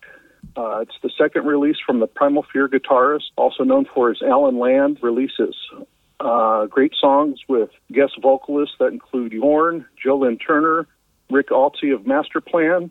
Uh, 0.57 0.79
it's 0.79 0.95
the 1.03 1.11
second 1.15 1.45
release 1.45 1.77
from 1.85 1.99
the 1.99 2.07
Primal 2.07 2.43
Fear 2.51 2.69
guitarist, 2.69 3.25
also 3.35 3.63
known 3.63 3.85
for 3.93 4.09
his 4.09 4.21
Allen/Lande 4.23 4.97
releases. 5.03 5.55
Uh, 6.19 6.65
great 6.65 6.93
songs 6.99 7.39
with 7.47 7.69
guest 7.91 8.13
vocalists 8.19 8.75
that 8.79 8.87
include 8.87 9.31
Jorn, 9.33 9.85
Joe 10.03 10.17
Lynn 10.17 10.39
Turner, 10.39 10.87
Rick 11.29 11.49
Altzi 11.49 11.93
of 11.93 12.01
Masterplan, 12.01 12.89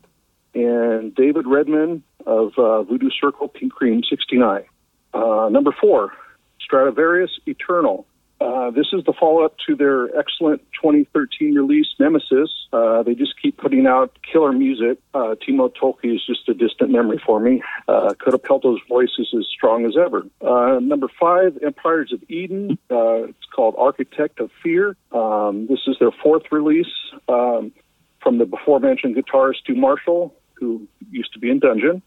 and 0.55 1.15
David 1.15 1.47
Readman 1.47 2.03
of 2.27 2.53
uh, 2.59 2.83
Voodoo 2.83 3.11
Circle 3.21 3.49
Pink 3.49 3.73
Cream 3.73 4.03
69. 4.09 4.65
Uh, 5.13 5.49
number 5.51 5.75
four, 5.81 6.13
Stratovarius 6.61 7.31
Eternal. 7.47 8.07
Uh, 8.41 8.71
this 8.71 8.87
is 8.93 9.05
the 9.05 9.13
follow 9.19 9.45
up 9.45 9.55
to 9.67 9.77
their 9.77 10.15
excellent 10.19 10.61
2013 10.83 11.55
release, 11.55 11.87
Nemesis. 11.99 12.51
Uh, 12.73 13.03
they 13.03 13.15
just 13.15 13.41
keep 13.41 13.57
putting 13.57 13.87
out 13.87 14.19
killer 14.31 14.53
music. 14.53 14.99
Uh, 15.15 15.37
Timo 15.37 15.73
Tolkki 15.73 16.15
is 16.15 16.21
just 16.27 16.49
a 16.49 16.55
distant 16.55 16.91
memory 16.91 17.21
for 17.25 17.39
me. 17.39 17.63
Uh, 17.87 18.13
Kotipelto's 18.21 18.81
voice 18.89 19.13
is 19.19 19.29
as 19.39 19.47
strong 19.47 19.87
as 19.87 19.95
ever. 19.97 20.27
Uh, 20.43 20.79
number 20.81 21.09
five, 21.19 21.57
Empires 21.65 22.13
of 22.13 22.23
Eden. 22.29 22.77
Uh, 22.91 23.29
it's 23.29 23.47
called 23.55 23.77
Architect 23.79 24.41
of 24.41 24.51
Fear. 24.63 24.97
Um, 25.13 25.67
this 25.69 25.81
is 25.87 25.97
their 26.01 26.13
fourth 26.23 26.51
release 26.51 26.93
um, 27.29 27.73
from 28.21 28.39
the 28.39 28.47
before 28.47 28.81
mentioned 28.81 29.17
guitarist 29.17 29.59
Stu 29.59 29.75
Marshall, 29.75 30.35
who 30.55 30.87
used 31.11 31.33
to 31.35 31.39
be 31.39 31.51
in 31.51 31.59
Dungeon. 31.59 32.03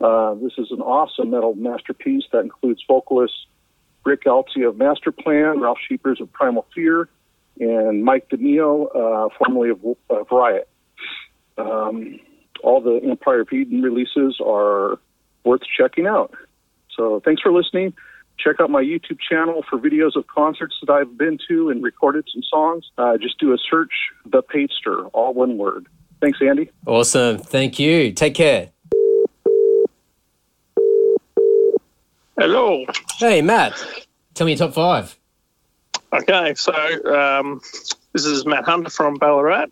Uh, 0.00 0.34
this 0.34 0.52
is 0.58 0.70
an 0.70 0.80
awesome 0.80 1.30
metal 1.30 1.54
masterpiece 1.54 2.24
that 2.32 2.40
includes 2.40 2.82
vocalists 2.86 3.46
Rick 4.04 4.24
Altzi 4.24 4.68
of 4.68 4.74
Masterplan, 4.74 5.60
Ralf 5.60 5.78
Scheepers 5.90 6.20
of 6.20 6.30
Primal 6.32 6.66
Fear, 6.74 7.08
and 7.58 8.04
Mike 8.04 8.28
DiMeo, 8.28 8.86
uh, 8.94 9.28
formerly 9.38 9.70
of, 9.70 9.80
of 10.10 10.26
Riot. 10.30 10.68
Um, 11.56 12.20
all 12.62 12.80
the 12.80 13.00
Empire 13.08 13.40
of 13.40 13.52
Eden 13.52 13.82
releases 13.82 14.38
are 14.44 14.98
worth 15.44 15.62
checking 15.76 16.06
out. 16.06 16.34
So 16.96 17.20
thanks 17.24 17.42
for 17.42 17.52
listening. 17.52 17.94
Check 18.38 18.56
out 18.60 18.70
my 18.70 18.82
YouTube 18.82 19.18
channel 19.20 19.64
for 19.68 19.78
videos 19.78 20.16
of 20.16 20.26
concerts 20.26 20.74
that 20.84 20.92
I've 20.92 21.16
been 21.16 21.38
to 21.48 21.70
and 21.70 21.82
recorded 21.82 22.26
some 22.32 22.42
songs. 22.42 22.90
Uh, 22.98 23.16
just 23.16 23.38
do 23.38 23.52
a 23.52 23.58
search, 23.70 23.92
The 24.26 24.42
Patester, 24.42 25.08
all 25.12 25.34
one 25.34 25.56
word. 25.56 25.86
Thanks, 26.24 26.40
Andy. 26.40 26.70
Awesome. 26.86 27.36
Thank 27.36 27.78
you. 27.78 28.10
Take 28.10 28.34
care. 28.34 28.70
Hello. 32.38 32.86
Hey, 33.18 33.42
Matt. 33.42 33.74
Tell 34.32 34.46
me 34.46 34.54
your 34.54 34.66
top 34.66 34.72
five. 34.72 35.18
Okay, 36.14 36.54
so 36.54 36.72
um, 37.14 37.60
this 38.14 38.24
is 38.24 38.46
Matt 38.46 38.64
Hunter 38.64 38.88
from 38.88 39.16
Ballarat, 39.16 39.66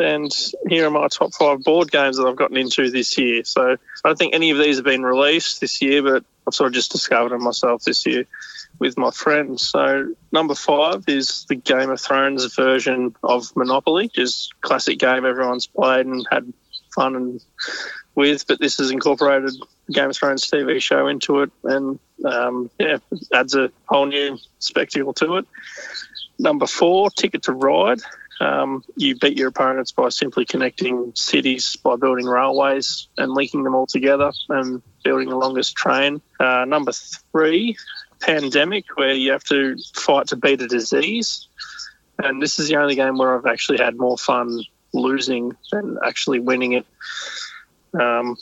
and 0.00 0.28
here 0.66 0.88
are 0.88 0.90
my 0.90 1.06
top 1.06 1.34
five 1.34 1.62
board 1.62 1.92
games 1.92 2.16
that 2.16 2.26
I've 2.26 2.34
gotten 2.34 2.56
into 2.56 2.90
this 2.90 3.16
year. 3.16 3.44
So 3.44 3.74
I 3.74 4.08
don't 4.08 4.18
think 4.18 4.34
any 4.34 4.50
of 4.50 4.58
these 4.58 4.78
have 4.78 4.84
been 4.84 5.04
released 5.04 5.60
this 5.60 5.80
year, 5.82 6.02
but 6.02 6.24
I've 6.48 6.54
sort 6.54 6.66
of 6.66 6.74
just 6.74 6.90
discovered 6.90 7.30
them 7.30 7.44
myself 7.44 7.84
this 7.84 8.04
year 8.06 8.26
with 8.82 8.98
my 8.98 9.12
friends. 9.12 9.62
So 9.68 10.12
number 10.32 10.56
five 10.56 11.04
is 11.06 11.46
the 11.48 11.54
Game 11.54 11.88
of 11.88 12.00
Thrones 12.00 12.52
version 12.56 13.14
of 13.22 13.54
Monopoly, 13.54 14.10
a 14.18 14.26
classic 14.60 14.98
game 14.98 15.24
everyone's 15.24 15.68
played 15.68 16.06
and 16.06 16.26
had 16.28 16.52
fun 16.92 17.14
and 17.14 17.40
with, 18.16 18.44
but 18.48 18.58
this 18.58 18.78
has 18.78 18.90
incorporated 18.90 19.52
Game 19.92 20.10
of 20.10 20.16
Thrones 20.16 20.50
TV 20.50 20.82
show 20.82 21.06
into 21.06 21.42
it, 21.42 21.52
and 21.62 22.00
um, 22.24 22.70
yeah, 22.80 22.98
adds 23.32 23.54
a 23.54 23.70
whole 23.86 24.06
new 24.06 24.36
spectacle 24.58 25.12
to 25.14 25.36
it. 25.36 25.46
Number 26.40 26.66
four, 26.66 27.08
Ticket 27.10 27.44
to 27.44 27.52
Ride. 27.52 28.00
Um, 28.40 28.82
you 28.96 29.14
beat 29.16 29.38
your 29.38 29.50
opponents 29.50 29.92
by 29.92 30.08
simply 30.08 30.44
connecting 30.44 31.12
cities 31.14 31.76
by 31.76 31.94
building 31.94 32.26
railways 32.26 33.06
and 33.16 33.32
linking 33.32 33.62
them 33.62 33.76
all 33.76 33.86
together 33.86 34.32
and 34.48 34.82
building 35.04 35.28
the 35.28 35.36
longest 35.36 35.76
train. 35.76 36.20
Uh, 36.40 36.64
number 36.64 36.90
three, 37.30 37.76
Pandemic, 38.22 38.96
where 38.96 39.12
you 39.12 39.32
have 39.32 39.44
to 39.44 39.76
fight 39.94 40.28
to 40.28 40.36
beat 40.36 40.62
a 40.62 40.68
disease. 40.68 41.48
And 42.18 42.40
this 42.40 42.58
is 42.58 42.68
the 42.68 42.76
only 42.76 42.94
game 42.94 43.18
where 43.18 43.36
I've 43.36 43.46
actually 43.46 43.78
had 43.78 43.96
more 43.96 44.16
fun 44.16 44.62
losing 44.92 45.56
than 45.70 45.98
actually 46.04 46.40
winning 46.40 46.72
it. 46.72 46.86
Um, 47.98 48.36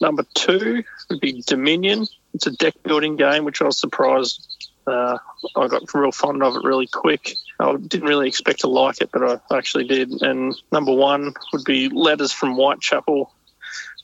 number 0.00 0.24
two 0.34 0.82
would 1.08 1.20
be 1.20 1.42
Dominion. 1.46 2.06
It's 2.34 2.46
a 2.46 2.50
deck 2.52 2.74
building 2.82 3.16
game, 3.16 3.44
which 3.44 3.62
I 3.62 3.66
was 3.66 3.78
surprised. 3.78 4.46
Uh, 4.86 5.18
I 5.56 5.68
got 5.68 5.92
real 5.94 6.12
fond 6.12 6.42
of 6.42 6.56
it 6.56 6.64
really 6.64 6.86
quick. 6.86 7.34
I 7.58 7.76
didn't 7.76 8.08
really 8.08 8.28
expect 8.28 8.60
to 8.60 8.68
like 8.68 9.00
it, 9.00 9.10
but 9.12 9.22
I 9.22 9.56
actually 9.56 9.84
did. 9.84 10.22
And 10.22 10.54
number 10.72 10.92
one 10.92 11.34
would 11.52 11.64
be 11.64 11.88
Letters 11.88 12.32
from 12.32 12.54
Whitechapel, 12.54 13.32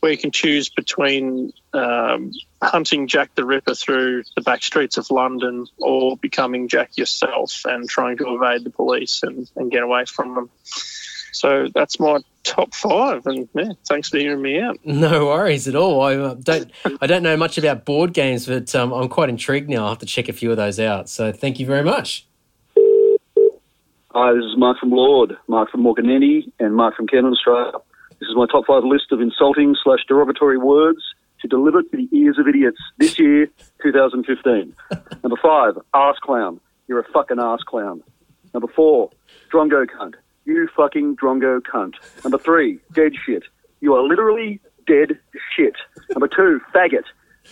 where 0.06 0.12
you 0.12 0.18
can 0.18 0.30
choose 0.30 0.68
between 0.68 1.52
um, 1.72 2.30
hunting 2.62 3.08
Jack 3.08 3.34
the 3.34 3.44
Ripper 3.44 3.74
through 3.74 4.22
the 4.36 4.40
back 4.40 4.62
streets 4.62 4.98
of 4.98 5.10
London 5.10 5.66
or 5.78 6.16
becoming 6.16 6.68
Jack 6.68 6.96
yourself 6.96 7.62
and 7.64 7.88
trying 7.88 8.16
to 8.18 8.36
evade 8.36 8.62
the 8.62 8.70
police 8.70 9.24
and, 9.24 9.50
and 9.56 9.68
get 9.68 9.82
away 9.82 10.04
from 10.04 10.36
them. 10.36 10.50
So 11.32 11.66
that's 11.74 11.98
my 11.98 12.20
top 12.44 12.72
five, 12.72 13.26
and 13.26 13.48
yeah, 13.52 13.72
thanks 13.88 14.08
for 14.08 14.18
hearing 14.18 14.40
me 14.40 14.60
out. 14.60 14.78
No 14.84 15.26
worries 15.26 15.66
at 15.66 15.74
all. 15.74 16.00
I 16.00 16.14
uh, 16.14 16.34
don't 16.34 16.70
I 17.02 17.08
don't 17.08 17.24
know 17.24 17.36
much 17.36 17.58
about 17.58 17.84
board 17.84 18.12
games, 18.12 18.46
but 18.46 18.72
um, 18.76 18.92
I'm 18.92 19.08
quite 19.08 19.28
intrigued 19.28 19.68
now. 19.68 19.82
I'll 19.82 19.88
have 19.88 19.98
to 19.98 20.06
check 20.06 20.28
a 20.28 20.32
few 20.32 20.52
of 20.52 20.56
those 20.56 20.78
out. 20.78 21.08
So 21.08 21.32
thank 21.32 21.58
you 21.58 21.66
very 21.66 21.82
much. 21.82 22.28
Hi, 24.12 24.32
this 24.34 24.44
is 24.44 24.56
Mark 24.56 24.78
from 24.78 24.92
Lord, 24.92 25.36
Mark 25.48 25.72
from 25.72 25.82
Morganetti, 25.82 26.52
and 26.60 26.76
Mark 26.76 26.94
from 26.94 27.08
Canada, 27.08 27.32
Australia. 27.32 27.72
This 28.20 28.28
is 28.30 28.36
my 28.36 28.46
top 28.46 28.66
five 28.66 28.84
list 28.84 29.12
of 29.12 29.20
insulting 29.20 29.76
slash 29.82 30.00
derogatory 30.08 30.56
words 30.56 31.02
to 31.40 31.48
deliver 31.48 31.82
to 31.82 31.96
the 31.96 32.08
ears 32.16 32.38
of 32.38 32.48
idiots 32.48 32.78
this 32.96 33.18
year, 33.18 33.46
2015. 33.82 34.74
Number 35.22 35.36
five, 35.42 35.74
ass 35.92 36.16
clown. 36.22 36.58
You're 36.88 37.00
a 37.00 37.08
fucking 37.12 37.38
ass 37.38 37.60
clown. 37.66 38.02
Number 38.54 38.68
four, 38.74 39.10
drongo 39.52 39.86
cunt. 39.86 40.14
You 40.46 40.68
fucking 40.74 41.16
drongo 41.16 41.60
cunt. 41.60 41.94
Number 42.24 42.38
three, 42.38 42.78
dead 42.94 43.12
shit. 43.14 43.42
You 43.80 43.94
are 43.94 44.02
literally 44.02 44.60
dead 44.86 45.18
shit. 45.54 45.74
Number 46.10 46.28
two, 46.28 46.60
faggot. 46.74 47.04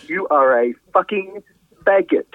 You 0.07 0.27
are 0.29 0.59
a 0.59 0.73
fucking 0.93 1.43
faggot. 1.83 2.25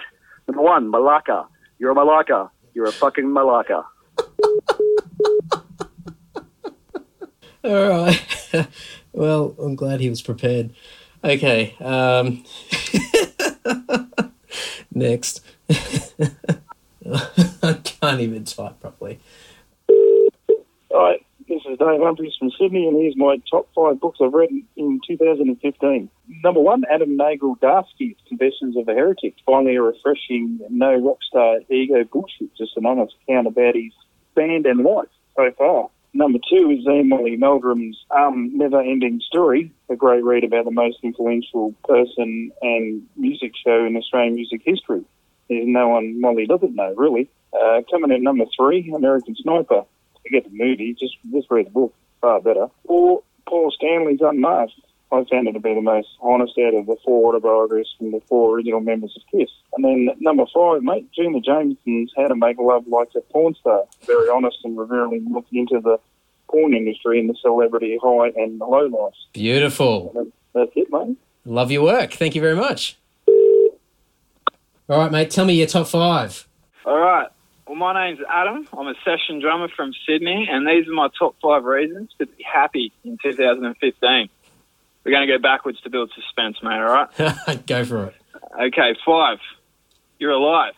Number 0.46 0.62
one, 0.62 0.92
malaka. 0.92 1.46
You're 1.78 1.90
a 1.90 1.94
malaka. 1.94 2.50
You're 2.74 2.86
a 2.86 2.92
fucking 2.92 3.24
malaka. 3.24 3.84
All 7.62 7.88
right. 7.88 8.26
well, 9.12 9.54
I'm 9.58 9.74
glad 9.74 10.00
he 10.00 10.08
was 10.08 10.22
prepared. 10.22 10.70
Okay. 11.22 11.74
Um, 11.80 12.44
next. 14.94 15.44
I 15.68 16.30
can't 17.84 18.20
even 18.20 18.44
type 18.44 18.80
properly. 18.80 19.20
Hi, 20.92 21.18
this 21.48 21.60
is 21.68 21.78
Dave 21.78 22.00
Humphries 22.00 22.34
from 22.38 22.50
Sydney, 22.58 22.86
and 22.86 22.96
here's 22.96 23.16
my 23.16 23.36
top 23.50 23.68
five 23.74 24.00
books 24.00 24.18
I've 24.22 24.32
read 24.32 24.50
in 24.76 25.00
2015. 25.06 26.08
Number 26.42 26.60
one, 26.60 26.84
Adam 26.90 27.18
Nergal 27.18 27.58
Darski's 27.60 28.16
Confessions 28.26 28.76
of 28.76 28.88
a 28.88 28.94
Heretic. 28.94 29.34
Finally, 29.44 29.76
a 29.76 29.82
refreshing, 29.82 30.60
no 30.70 30.98
rockstar 30.98 31.70
ego 31.70 32.04
bullshit, 32.04 32.56
just 32.56 32.76
an 32.76 32.86
honest 32.86 33.14
account 33.22 33.46
about 33.46 33.74
his 33.74 33.92
band 34.34 34.64
and 34.64 34.82
life 34.82 35.08
so 35.36 35.50
far. 35.58 35.90
Number 36.12 36.38
two 36.50 36.70
is 36.70 36.84
Molly 36.86 37.36
Meldrum's 37.36 38.04
um, 38.10 38.56
Never 38.56 38.80
Ending 38.80 39.20
Story, 39.24 39.72
a 39.88 39.96
great 39.96 40.24
read 40.24 40.42
about 40.42 40.64
the 40.64 40.72
most 40.72 40.98
influential 41.02 41.72
person 41.84 42.50
and 42.60 43.06
music 43.16 43.52
show 43.64 43.84
in 43.84 43.96
Australian 43.96 44.34
music 44.34 44.62
history. 44.64 45.04
There's 45.48 45.66
no 45.66 45.88
one 45.88 46.20
Molly 46.20 46.46
doesn't 46.46 46.74
know, 46.74 46.94
really. 46.96 47.30
Uh, 47.52 47.82
coming 47.90 48.10
in 48.10 48.22
number 48.22 48.44
three, 48.56 48.92
American 48.94 49.36
Sniper. 49.36 49.84
Forget 50.22 50.44
the 50.44 50.50
movie, 50.52 50.94
just 50.98 51.16
just 51.32 51.50
read 51.50 51.66
the 51.66 51.70
book, 51.70 51.94
far 52.20 52.40
better. 52.40 52.66
Or 52.84 53.22
Paul 53.48 53.70
Stanley's 53.70 54.20
Unmasked. 54.20 54.80
I 55.12 55.24
found 55.24 55.48
it 55.48 55.52
to 55.52 55.60
be 55.60 55.74
the 55.74 55.80
most 55.80 56.08
honest 56.20 56.52
out 56.58 56.74
of 56.74 56.86
the 56.86 56.96
four 57.04 57.34
autobiographies 57.34 57.88
from 57.98 58.12
the 58.12 58.20
four 58.28 58.54
original 58.54 58.80
members 58.80 59.16
of 59.16 59.22
KISS. 59.30 59.50
And 59.74 59.84
then 59.84 60.10
number 60.20 60.44
five, 60.54 60.82
mate, 60.82 61.10
Jenna 61.12 61.40
Jameson's 61.40 62.12
How 62.16 62.28
to 62.28 62.36
Make 62.36 62.58
Love 62.58 62.86
Like 62.86 63.08
a 63.16 63.20
Porn 63.32 63.54
Star. 63.54 63.84
Very 64.06 64.28
honest 64.28 64.58
and 64.62 64.78
revealing 64.78 65.26
look 65.32 65.46
into 65.52 65.80
the 65.80 65.98
porn 66.48 66.74
industry 66.74 67.18
and 67.18 67.28
the 67.28 67.34
celebrity 67.40 67.98
high 68.02 68.28
and 68.36 68.58
low 68.58 68.86
life. 68.86 69.14
Beautiful. 69.32 70.12
And 70.14 70.32
that's 70.54 70.70
it, 70.76 70.88
mate. 70.90 71.16
Love 71.44 71.70
your 71.70 71.82
work. 71.82 72.12
Thank 72.12 72.34
you 72.34 72.40
very 72.40 72.56
much. 72.56 72.96
All 74.88 74.98
right, 74.98 75.10
mate. 75.10 75.30
Tell 75.30 75.44
me 75.44 75.54
your 75.54 75.66
top 75.66 75.88
five. 75.88 76.46
All 76.84 76.98
right. 76.98 77.28
Well, 77.66 77.76
my 77.76 77.94
name's 77.94 78.20
Adam. 78.28 78.66
I'm 78.76 78.88
a 78.88 78.94
session 79.04 79.40
drummer 79.40 79.68
from 79.68 79.92
Sydney, 80.06 80.48
and 80.50 80.66
these 80.66 80.88
are 80.88 80.92
my 80.92 81.08
top 81.16 81.36
five 81.40 81.64
reasons 81.64 82.10
to 82.18 82.26
be 82.26 82.42
happy 82.42 82.92
in 83.04 83.16
2015. 83.22 84.28
We're 85.04 85.12
going 85.12 85.26
to 85.26 85.32
go 85.32 85.40
backwards 85.40 85.80
to 85.82 85.90
build 85.90 86.12
suspense, 86.14 86.58
mate, 86.62 86.74
all 86.74 86.92
right? 86.92 87.66
Go 87.66 87.84
for 87.84 88.04
it. 88.06 88.14
Okay, 88.60 88.94
five. 89.06 89.38
You're 90.18 90.32
alive. 90.32 90.74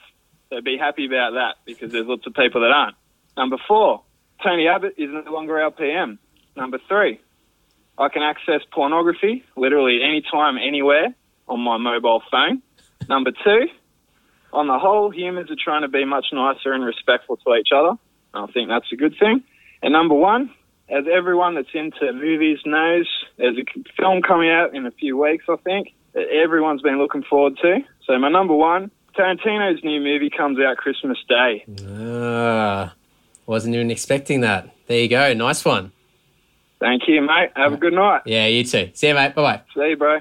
So 0.50 0.60
be 0.60 0.76
happy 0.78 1.06
about 1.06 1.32
that 1.32 1.56
because 1.64 1.90
there's 1.92 2.06
lots 2.06 2.26
of 2.26 2.34
people 2.34 2.60
that 2.60 2.70
aren't. 2.70 2.96
Number 3.36 3.56
four, 3.66 4.02
Tony 4.42 4.68
Abbott 4.68 4.94
is 4.98 5.10
no 5.10 5.30
longer 5.32 5.60
our 5.60 5.70
PM. 5.70 6.18
Number 6.56 6.78
three, 6.88 7.20
I 7.98 8.08
can 8.08 8.22
access 8.22 8.60
pornography 8.72 9.44
literally 9.56 10.00
anytime, 10.02 10.56
anywhere 10.56 11.14
on 11.48 11.60
my 11.60 11.78
mobile 11.78 12.22
phone. 12.30 12.62
Number 13.08 13.32
two, 13.32 13.66
on 14.52 14.66
the 14.66 14.78
whole, 14.78 15.10
humans 15.10 15.50
are 15.50 15.56
trying 15.62 15.82
to 15.82 15.88
be 15.88 16.04
much 16.04 16.26
nicer 16.32 16.72
and 16.72 16.84
respectful 16.84 17.38
to 17.38 17.54
each 17.54 17.70
other. 17.74 17.96
I 18.34 18.46
think 18.52 18.68
that's 18.68 18.90
a 18.92 18.96
good 18.96 19.14
thing. 19.18 19.42
And 19.82 19.92
number 19.92 20.14
one, 20.14 20.50
as 20.92 21.04
everyone 21.12 21.54
that's 21.54 21.68
into 21.74 22.12
movies 22.12 22.58
knows, 22.66 23.08
there's 23.38 23.56
a 23.56 23.64
film 24.00 24.22
coming 24.22 24.50
out 24.50 24.74
in 24.74 24.86
a 24.86 24.90
few 24.90 25.16
weeks, 25.16 25.46
I 25.48 25.56
think, 25.56 25.94
that 26.12 26.28
everyone's 26.28 26.82
been 26.82 26.98
looking 26.98 27.22
forward 27.22 27.56
to. 27.62 27.78
So 28.06 28.18
my 28.18 28.28
number 28.28 28.54
one, 28.54 28.90
Tarantino's 29.16 29.82
new 29.82 30.00
movie 30.00 30.30
comes 30.30 30.58
out 30.60 30.76
Christmas 30.76 31.18
Day. 31.28 31.64
Ah, 31.88 32.94
wasn't 33.46 33.74
even 33.74 33.90
expecting 33.90 34.42
that. 34.42 34.68
There 34.86 34.98
you 34.98 35.08
go. 35.08 35.32
Nice 35.32 35.64
one. 35.64 35.92
Thank 36.80 37.02
you, 37.06 37.20
mate. 37.22 37.50
Have 37.56 37.74
a 37.74 37.76
good 37.76 37.92
night. 37.92 38.22
Yeah, 38.26 38.46
you 38.46 38.64
too. 38.64 38.90
See 38.94 39.08
you, 39.08 39.14
mate. 39.14 39.34
Bye 39.34 39.42
bye. 39.42 39.62
See 39.74 39.90
you, 39.90 39.96
bro. 39.96 40.20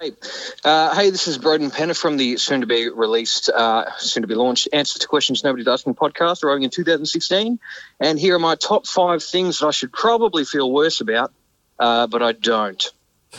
Uh, 0.00 0.94
hey, 0.94 1.10
this 1.10 1.26
is 1.26 1.38
Broden 1.38 1.72
Penner 1.72 1.96
from 1.98 2.16
the 2.16 2.36
soon 2.36 2.60
to 2.60 2.68
be 2.68 2.88
released, 2.88 3.48
uh, 3.48 3.90
soon 3.98 4.22
to 4.22 4.28
be 4.28 4.36
launched 4.36 4.68
Answers 4.72 5.00
to 5.00 5.08
Questions 5.08 5.42
Nobody's 5.42 5.66
Asking 5.66 5.96
podcast, 5.96 6.44
arriving 6.44 6.62
in 6.62 6.70
2016. 6.70 7.58
And 7.98 8.18
here 8.18 8.36
are 8.36 8.38
my 8.38 8.54
top 8.54 8.86
five 8.86 9.24
things 9.24 9.58
that 9.58 9.66
I 9.66 9.70
should 9.72 9.92
probably 9.92 10.44
feel 10.44 10.70
worse 10.70 11.00
about, 11.00 11.32
uh, 11.80 12.06
but 12.06 12.22
I 12.22 12.30
don't. 12.30 12.80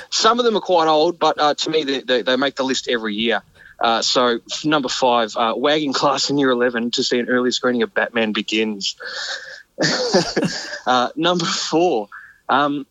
Some 0.10 0.38
of 0.38 0.44
them 0.44 0.58
are 0.58 0.62
quite 0.62 0.90
old, 0.90 1.18
but 1.18 1.40
uh, 1.40 1.54
to 1.54 1.70
me, 1.70 1.84
they, 1.86 2.02
they, 2.02 2.22
they 2.24 2.36
make 2.36 2.56
the 2.56 2.64
list 2.64 2.90
every 2.90 3.16
year. 3.16 3.42
Uh, 3.80 4.02
so, 4.02 4.40
number 4.66 4.90
five, 4.90 5.38
uh, 5.38 5.54
wagging 5.56 5.94
class 5.94 6.30
in 6.30 6.38
year 6.38 6.50
11 6.50 6.92
to 6.92 7.04
see 7.04 7.20
an 7.20 7.30
early 7.30 7.52
screening 7.52 7.84
of 7.84 7.94
Batman 7.94 8.34
Begins. 8.34 8.98
number 11.16 11.46
four, 11.46 12.10
um, 12.50 12.86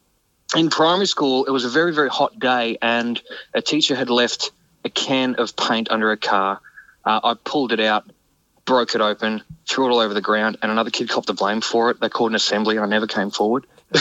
in 0.57 0.71
primary 0.71 1.07
school, 1.07 1.45
it 1.45 1.51
was 1.51 1.65
a 1.65 1.69
very, 1.69 1.95
very 1.95 2.09
hot 2.09 2.39
day, 2.39 2.79
and 2.81 3.21
a 3.55 3.61
teacher 3.61 3.95
had 3.95 4.11
left 4.11 4.51
a 4.85 4.91
can 4.91 5.35
of 5.37 5.57
paint 5.57 5.91
under 5.91 6.11
a 6.11 6.17
car. 6.17 6.61
Uh, 7.05 7.21
I 7.23 7.35
pulled 7.35 7.73
it 7.73 7.81
out, 7.81 8.05
broke 8.65 8.95
it 8.95 9.01
open, 9.01 9.43
threw 9.69 9.87
it 9.87 9.91
all 9.91 10.01
over 10.01 10.15
the 10.15 10.21
ground, 10.21 10.59
and 10.63 10.73
another 10.73 10.91
kid 10.91 11.09
copped 11.09 11.27
the 11.27 11.35
blame 11.35 11.61
for 11.61 11.91
it. 11.91 12.01
They 12.01 12.09
called 12.09 12.31
an 12.31 12.37
assembly, 12.37 12.77
and 12.77 12.85
I 12.85 12.89
never 12.89 13.07
came 13.07 13.31
forward. 13.31 13.67
I 13.95 13.99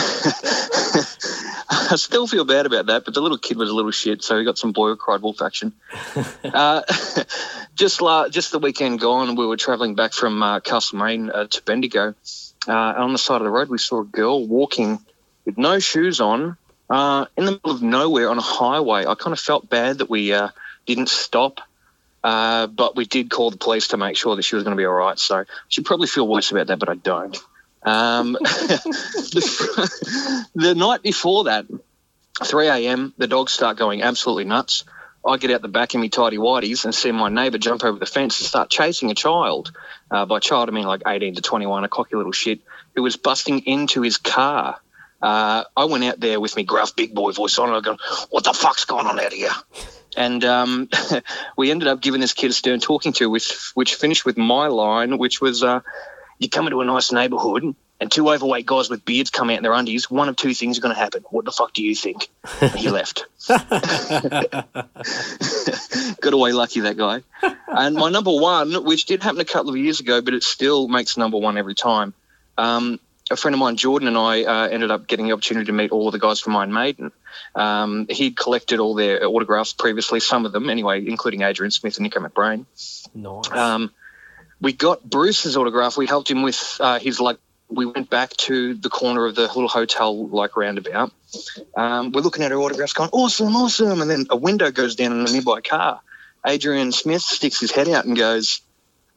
still 1.96 2.26
feel 2.26 2.44
bad 2.44 2.66
about 2.66 2.86
that, 2.86 3.04
but 3.04 3.14
the 3.14 3.20
little 3.20 3.38
kid 3.38 3.56
was 3.56 3.70
a 3.70 3.74
little 3.74 3.90
shit, 3.90 4.22
so 4.22 4.38
he 4.38 4.44
got 4.44 4.58
some 4.58 4.72
boy 4.72 4.88
who 4.88 4.96
cried 4.96 5.20
wolf 5.20 5.42
action. 5.42 5.72
uh, 6.44 6.82
just 7.74 8.00
la- 8.00 8.28
just 8.28 8.52
the 8.52 8.58
weekend 8.58 9.00
gone, 9.00 9.36
we 9.36 9.46
were 9.46 9.56
travelling 9.56 9.94
back 9.94 10.12
from 10.12 10.42
uh, 10.42 10.60
Castlemaine 10.60 11.30
uh, 11.30 11.46
to 11.46 11.62
Bendigo. 11.62 12.14
Uh, 12.66 12.72
on 12.72 13.12
the 13.12 13.18
side 13.18 13.36
of 13.36 13.44
the 13.44 13.50
road, 13.50 13.68
we 13.68 13.78
saw 13.78 14.00
a 14.00 14.04
girl 14.04 14.46
walking 14.46 14.98
with 15.48 15.56
no 15.56 15.78
shoes 15.78 16.20
on 16.20 16.58
uh, 16.90 17.24
in 17.34 17.46
the 17.46 17.52
middle 17.52 17.70
of 17.70 17.80
nowhere 17.80 18.28
on 18.28 18.36
a 18.36 18.42
highway. 18.42 19.06
I 19.06 19.14
kind 19.14 19.32
of 19.32 19.40
felt 19.40 19.66
bad 19.66 19.96
that 19.98 20.10
we 20.10 20.34
uh, 20.34 20.50
didn't 20.84 21.08
stop, 21.08 21.62
uh, 22.22 22.66
but 22.66 22.96
we 22.96 23.06
did 23.06 23.30
call 23.30 23.50
the 23.50 23.56
police 23.56 23.88
to 23.88 23.96
make 23.96 24.18
sure 24.18 24.36
that 24.36 24.42
she 24.42 24.56
was 24.56 24.64
going 24.64 24.76
to 24.76 24.80
be 24.80 24.84
all 24.84 24.92
right. 24.92 25.18
So 25.18 25.38
I 25.38 25.44
should 25.68 25.86
probably 25.86 26.06
feel 26.06 26.28
worse 26.28 26.50
about 26.50 26.66
that, 26.66 26.78
but 26.78 26.90
I 26.90 26.96
don't. 26.96 27.34
Um, 27.82 28.32
the, 28.42 30.44
the 30.54 30.74
night 30.74 31.02
before 31.02 31.44
that, 31.44 31.64
3 32.44 32.68
a.m., 32.68 33.14
the 33.16 33.26
dogs 33.26 33.52
start 33.52 33.78
going 33.78 34.02
absolutely 34.02 34.44
nuts. 34.44 34.84
I 35.26 35.38
get 35.38 35.50
out 35.50 35.62
the 35.62 35.68
back 35.68 35.94
in 35.94 36.02
my 36.02 36.08
tidy 36.08 36.36
whities 36.36 36.84
and 36.84 36.94
see 36.94 37.10
my 37.10 37.30
neighbour 37.30 37.56
jump 37.56 37.84
over 37.84 37.98
the 37.98 38.04
fence 38.04 38.38
and 38.38 38.46
start 38.46 38.68
chasing 38.68 39.10
a 39.10 39.14
child. 39.14 39.72
Uh, 40.10 40.26
by 40.26 40.40
child, 40.40 40.68
I 40.68 40.72
mean 40.72 40.84
like 40.84 41.04
18 41.06 41.36
to 41.36 41.40
21, 41.40 41.84
a 41.84 41.88
cocky 41.88 42.16
little 42.16 42.32
shit, 42.32 42.60
who 42.94 43.02
was 43.02 43.16
busting 43.16 43.60
into 43.60 44.02
his 44.02 44.18
car. 44.18 44.78
Uh, 45.20 45.64
I 45.76 45.84
went 45.86 46.04
out 46.04 46.20
there 46.20 46.40
with 46.40 46.56
my 46.56 46.62
gruff 46.62 46.94
big 46.94 47.14
boy 47.14 47.32
voice 47.32 47.58
on 47.58 47.68
and 47.68 47.76
I 47.76 47.80
go, 47.80 47.96
what 48.30 48.44
the 48.44 48.52
fuck's 48.52 48.84
going 48.84 49.06
on 49.06 49.18
out 49.18 49.32
here? 49.32 49.50
And 50.16 50.44
um, 50.44 50.88
we 51.56 51.70
ended 51.70 51.88
up 51.88 52.00
giving 52.00 52.20
this 52.20 52.32
kid 52.32 52.50
a 52.50 52.54
stern 52.54 52.80
talking 52.80 53.12
to, 53.14 53.28
which, 53.28 53.72
which 53.74 53.96
finished 53.96 54.24
with 54.24 54.36
my 54.36 54.68
line, 54.68 55.18
which 55.18 55.40
was, 55.40 55.62
uh, 55.62 55.80
you 56.38 56.48
come 56.48 56.66
into 56.66 56.80
a 56.80 56.84
nice 56.84 57.12
neighbourhood 57.12 57.74
and 58.00 58.10
two 58.12 58.30
overweight 58.30 58.64
guys 58.64 58.88
with 58.88 59.04
beards 59.04 59.30
come 59.30 59.50
out 59.50 59.56
in 59.56 59.62
their 59.64 59.72
undies, 59.72 60.08
one 60.10 60.28
of 60.28 60.36
two 60.36 60.54
things 60.54 60.78
are 60.78 60.80
going 60.80 60.94
to 60.94 61.00
happen. 61.00 61.24
What 61.30 61.44
the 61.44 61.50
fuck 61.50 61.72
do 61.72 61.82
you 61.82 61.96
think? 61.96 62.28
And 62.60 62.70
he 62.72 62.90
left. 62.90 63.26
Got 66.20 66.32
away 66.32 66.52
lucky, 66.52 66.80
that 66.80 66.96
guy. 66.96 67.22
And 67.66 67.96
my 67.96 68.10
number 68.10 68.30
one, 68.30 68.84
which 68.84 69.06
did 69.06 69.22
happen 69.22 69.40
a 69.40 69.44
couple 69.44 69.70
of 69.70 69.76
years 69.76 69.98
ago, 69.98 70.22
but 70.22 70.34
it 70.34 70.44
still 70.44 70.86
makes 70.86 71.16
number 71.16 71.38
one 71.38 71.58
every 71.58 71.74
time. 71.74 72.14
Um, 72.56 73.00
a 73.30 73.36
friend 73.36 73.54
of 73.54 73.58
mine, 73.58 73.76
Jordan, 73.76 74.08
and 74.08 74.16
I 74.16 74.44
uh, 74.44 74.68
ended 74.68 74.90
up 74.90 75.06
getting 75.06 75.26
the 75.26 75.32
opportunity 75.32 75.66
to 75.66 75.72
meet 75.72 75.90
all 75.90 76.08
of 76.08 76.12
the 76.12 76.18
guys 76.18 76.40
from 76.40 76.56
Iron 76.56 76.72
Maiden. 76.72 77.12
Um, 77.54 78.06
he'd 78.08 78.36
collected 78.36 78.80
all 78.80 78.94
their 78.94 79.26
autographs 79.26 79.72
previously, 79.72 80.20
some 80.20 80.46
of 80.46 80.52
them 80.52 80.70
anyway, 80.70 81.06
including 81.06 81.42
Adrian 81.42 81.70
Smith 81.70 81.96
and 81.96 82.04
Nicko 82.04 82.20
McBrain. 82.20 82.66
Nice. 83.14 83.50
Um, 83.50 83.92
we 84.60 84.72
got 84.72 85.08
Bruce's 85.08 85.56
autograph. 85.56 85.96
We 85.96 86.06
helped 86.06 86.30
him 86.30 86.42
with 86.42 86.78
uh, 86.80 86.98
his 86.98 87.20
like. 87.20 87.38
We 87.70 87.84
went 87.84 88.08
back 88.08 88.30
to 88.38 88.72
the 88.72 88.88
corner 88.88 89.26
of 89.26 89.34
the 89.34 89.42
little 89.42 89.68
hotel 89.68 90.26
like 90.28 90.56
roundabout. 90.56 91.12
Um, 91.76 92.12
we're 92.12 92.22
looking 92.22 92.42
at 92.42 92.50
our 92.50 92.58
autographs, 92.58 92.94
going 92.94 93.10
awesome, 93.12 93.54
awesome, 93.54 94.00
and 94.00 94.10
then 94.10 94.26
a 94.30 94.36
window 94.36 94.70
goes 94.70 94.96
down 94.96 95.12
in 95.12 95.26
a 95.26 95.30
nearby 95.30 95.60
car. 95.60 96.00
Adrian 96.46 96.92
Smith 96.92 97.20
sticks 97.20 97.60
his 97.60 97.70
head 97.70 97.88
out 97.88 98.06
and 98.06 98.16
goes, 98.16 98.62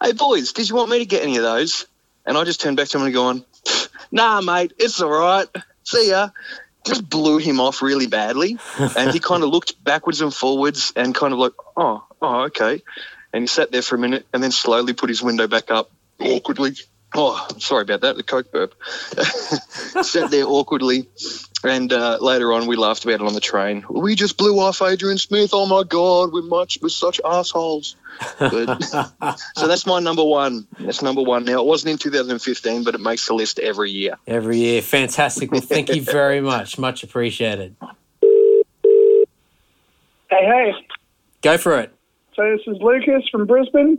"Hey 0.03 0.11
boys, 0.11 0.51
did 0.51 0.67
you 0.67 0.75
want 0.75 0.89
me 0.89 0.99
to 0.99 1.05
get 1.05 1.23
any 1.23 1.37
of 1.37 1.43
those?" 1.43 1.85
And 2.25 2.37
I 2.37 2.43
just 2.43 2.59
turned 2.59 2.77
back 2.77 2.89
to 2.89 2.97
him 2.97 3.05
and 3.05 3.13
going, 3.13 3.45
"Nah, 4.11 4.41
mate, 4.41 4.73
it's 4.77 5.01
all 5.01 5.09
right. 5.09 5.47
See 5.83 6.09
ya." 6.09 6.29
Just 6.85 7.07
blew 7.07 7.37
him 7.37 7.59
off 7.59 7.83
really 7.83 8.07
badly, 8.07 8.57
and 8.97 9.11
he 9.11 9.19
kind 9.19 9.43
of 9.43 9.49
looked 9.55 9.81
backwards 9.83 10.21
and 10.21 10.33
forwards 10.33 10.91
and 10.95 11.13
kind 11.13 11.31
of 11.31 11.39
like, 11.39 11.53
"Oh, 11.77 12.03
oh, 12.21 12.41
okay." 12.45 12.81
And 13.33 13.43
he 13.43 13.47
sat 13.47 13.71
there 13.71 13.81
for 13.83 13.95
a 13.95 13.99
minute 13.99 14.25
and 14.33 14.41
then 14.41 14.51
slowly 14.51 14.93
put 14.93 15.09
his 15.09 15.21
window 15.21 15.47
back 15.47 15.69
up 15.71 15.91
awkwardly. 16.19 16.73
Oh, 17.13 17.45
sorry 17.57 17.81
about 17.81 18.01
that, 18.01 18.15
the 18.15 18.23
Coke 18.23 18.51
burp. 18.51 18.73
sat 20.03 20.31
there 20.31 20.45
awkwardly. 20.45 21.09
And 21.63 21.91
uh, 21.91 22.17
later 22.21 22.53
on, 22.53 22.67
we 22.67 22.75
laughed 22.75 23.03
about 23.03 23.15
it 23.15 23.21
on 23.21 23.33
the 23.33 23.41
train. 23.41 23.85
We 23.89 24.15
just 24.15 24.37
blew 24.37 24.59
off 24.59 24.81
Adrian 24.81 25.17
Smith. 25.17 25.51
Oh 25.53 25.65
my 25.65 25.83
God, 25.83 26.31
we're 26.31 26.41
much, 26.41 26.79
we're 26.81 26.89
such 26.89 27.19
assholes. 27.23 27.95
But, 28.39 28.81
so 29.55 29.67
that's 29.67 29.85
my 29.85 29.99
number 29.99 30.23
one. 30.23 30.67
That's 30.79 31.01
number 31.01 31.21
one. 31.21 31.45
Now, 31.45 31.59
it 31.59 31.65
wasn't 31.65 31.91
in 31.91 31.97
2015, 31.97 32.83
but 32.83 32.95
it 32.95 33.01
makes 33.01 33.27
the 33.27 33.33
list 33.33 33.59
every 33.59 33.91
year. 33.91 34.15
Every 34.25 34.57
year. 34.57 34.81
Fantastic. 34.81 35.51
Well, 35.51 35.61
thank 35.61 35.93
you 35.93 36.01
very 36.01 36.41
much. 36.41 36.79
Much 36.79 37.03
appreciated. 37.03 37.75
Hey, 38.21 39.25
hey. 40.29 40.73
Go 41.41 41.57
for 41.57 41.79
it. 41.79 41.93
So 42.35 42.49
this 42.49 42.61
is 42.65 42.81
Lucas 42.81 43.27
from 43.29 43.45
Brisbane. 43.45 43.97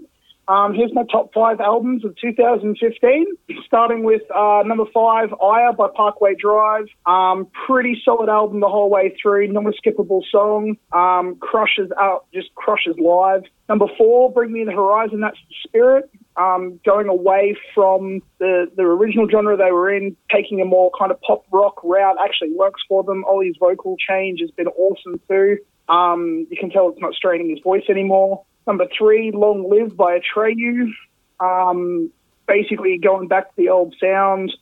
Um, 0.48 0.74
here's 0.74 0.92
my 0.92 1.04
top 1.10 1.32
five 1.32 1.60
albums 1.60 2.04
of 2.04 2.16
2015, 2.16 3.26
starting 3.64 4.02
with 4.02 4.22
uh, 4.34 4.62
number 4.66 4.84
five, 4.92 5.32
Ire 5.40 5.72
by 5.72 5.86
Parkway 5.94 6.34
Drive. 6.34 6.86
Um, 7.06 7.46
pretty 7.66 8.00
solid 8.04 8.28
album 8.28 8.60
the 8.60 8.68
whole 8.68 8.90
way 8.90 9.16
through, 9.20 9.52
not 9.52 9.64
a 9.66 9.72
skippable 9.72 10.22
song. 10.30 10.76
Um, 10.92 11.36
crushes 11.36 11.90
out, 11.98 12.26
just 12.34 12.54
crushes 12.56 12.96
live. 12.98 13.42
Number 13.68 13.86
four, 13.96 14.32
Bring 14.32 14.52
Me 14.52 14.64
the 14.64 14.72
Horizon, 14.72 15.20
that's 15.20 15.38
the 15.48 15.54
spirit. 15.66 16.10
Um, 16.36 16.80
going 16.84 17.08
away 17.08 17.56
from 17.74 18.20
the, 18.38 18.66
the 18.76 18.82
original 18.82 19.28
genre 19.30 19.56
they 19.56 19.70
were 19.70 19.94
in, 19.94 20.16
taking 20.34 20.60
a 20.60 20.64
more 20.64 20.90
kind 20.98 21.12
of 21.12 21.20
pop 21.20 21.44
rock 21.52 21.82
route 21.84 22.16
actually 22.22 22.52
works 22.54 22.80
for 22.88 23.04
them. 23.04 23.24
Ollie's 23.28 23.56
vocal 23.60 23.96
change 23.96 24.40
has 24.40 24.50
been 24.50 24.66
awesome 24.68 25.20
too. 25.28 25.58
Um, 25.88 26.46
you 26.50 26.56
can 26.56 26.70
tell 26.70 26.88
it's 26.88 27.00
not 27.00 27.14
straining 27.14 27.50
his 27.50 27.60
voice 27.62 27.84
anymore. 27.88 28.44
Number 28.66 28.86
three, 28.96 29.30
Long 29.32 29.68
Live 29.68 29.96
by 29.96 30.18
Atreyu. 30.18 30.92
Um, 31.40 32.10
basically 32.46 32.98
going 32.98 33.28
back 33.28 33.48
to 33.48 33.54
the 33.56 33.68
old 33.68 33.94
sound. 34.00 34.52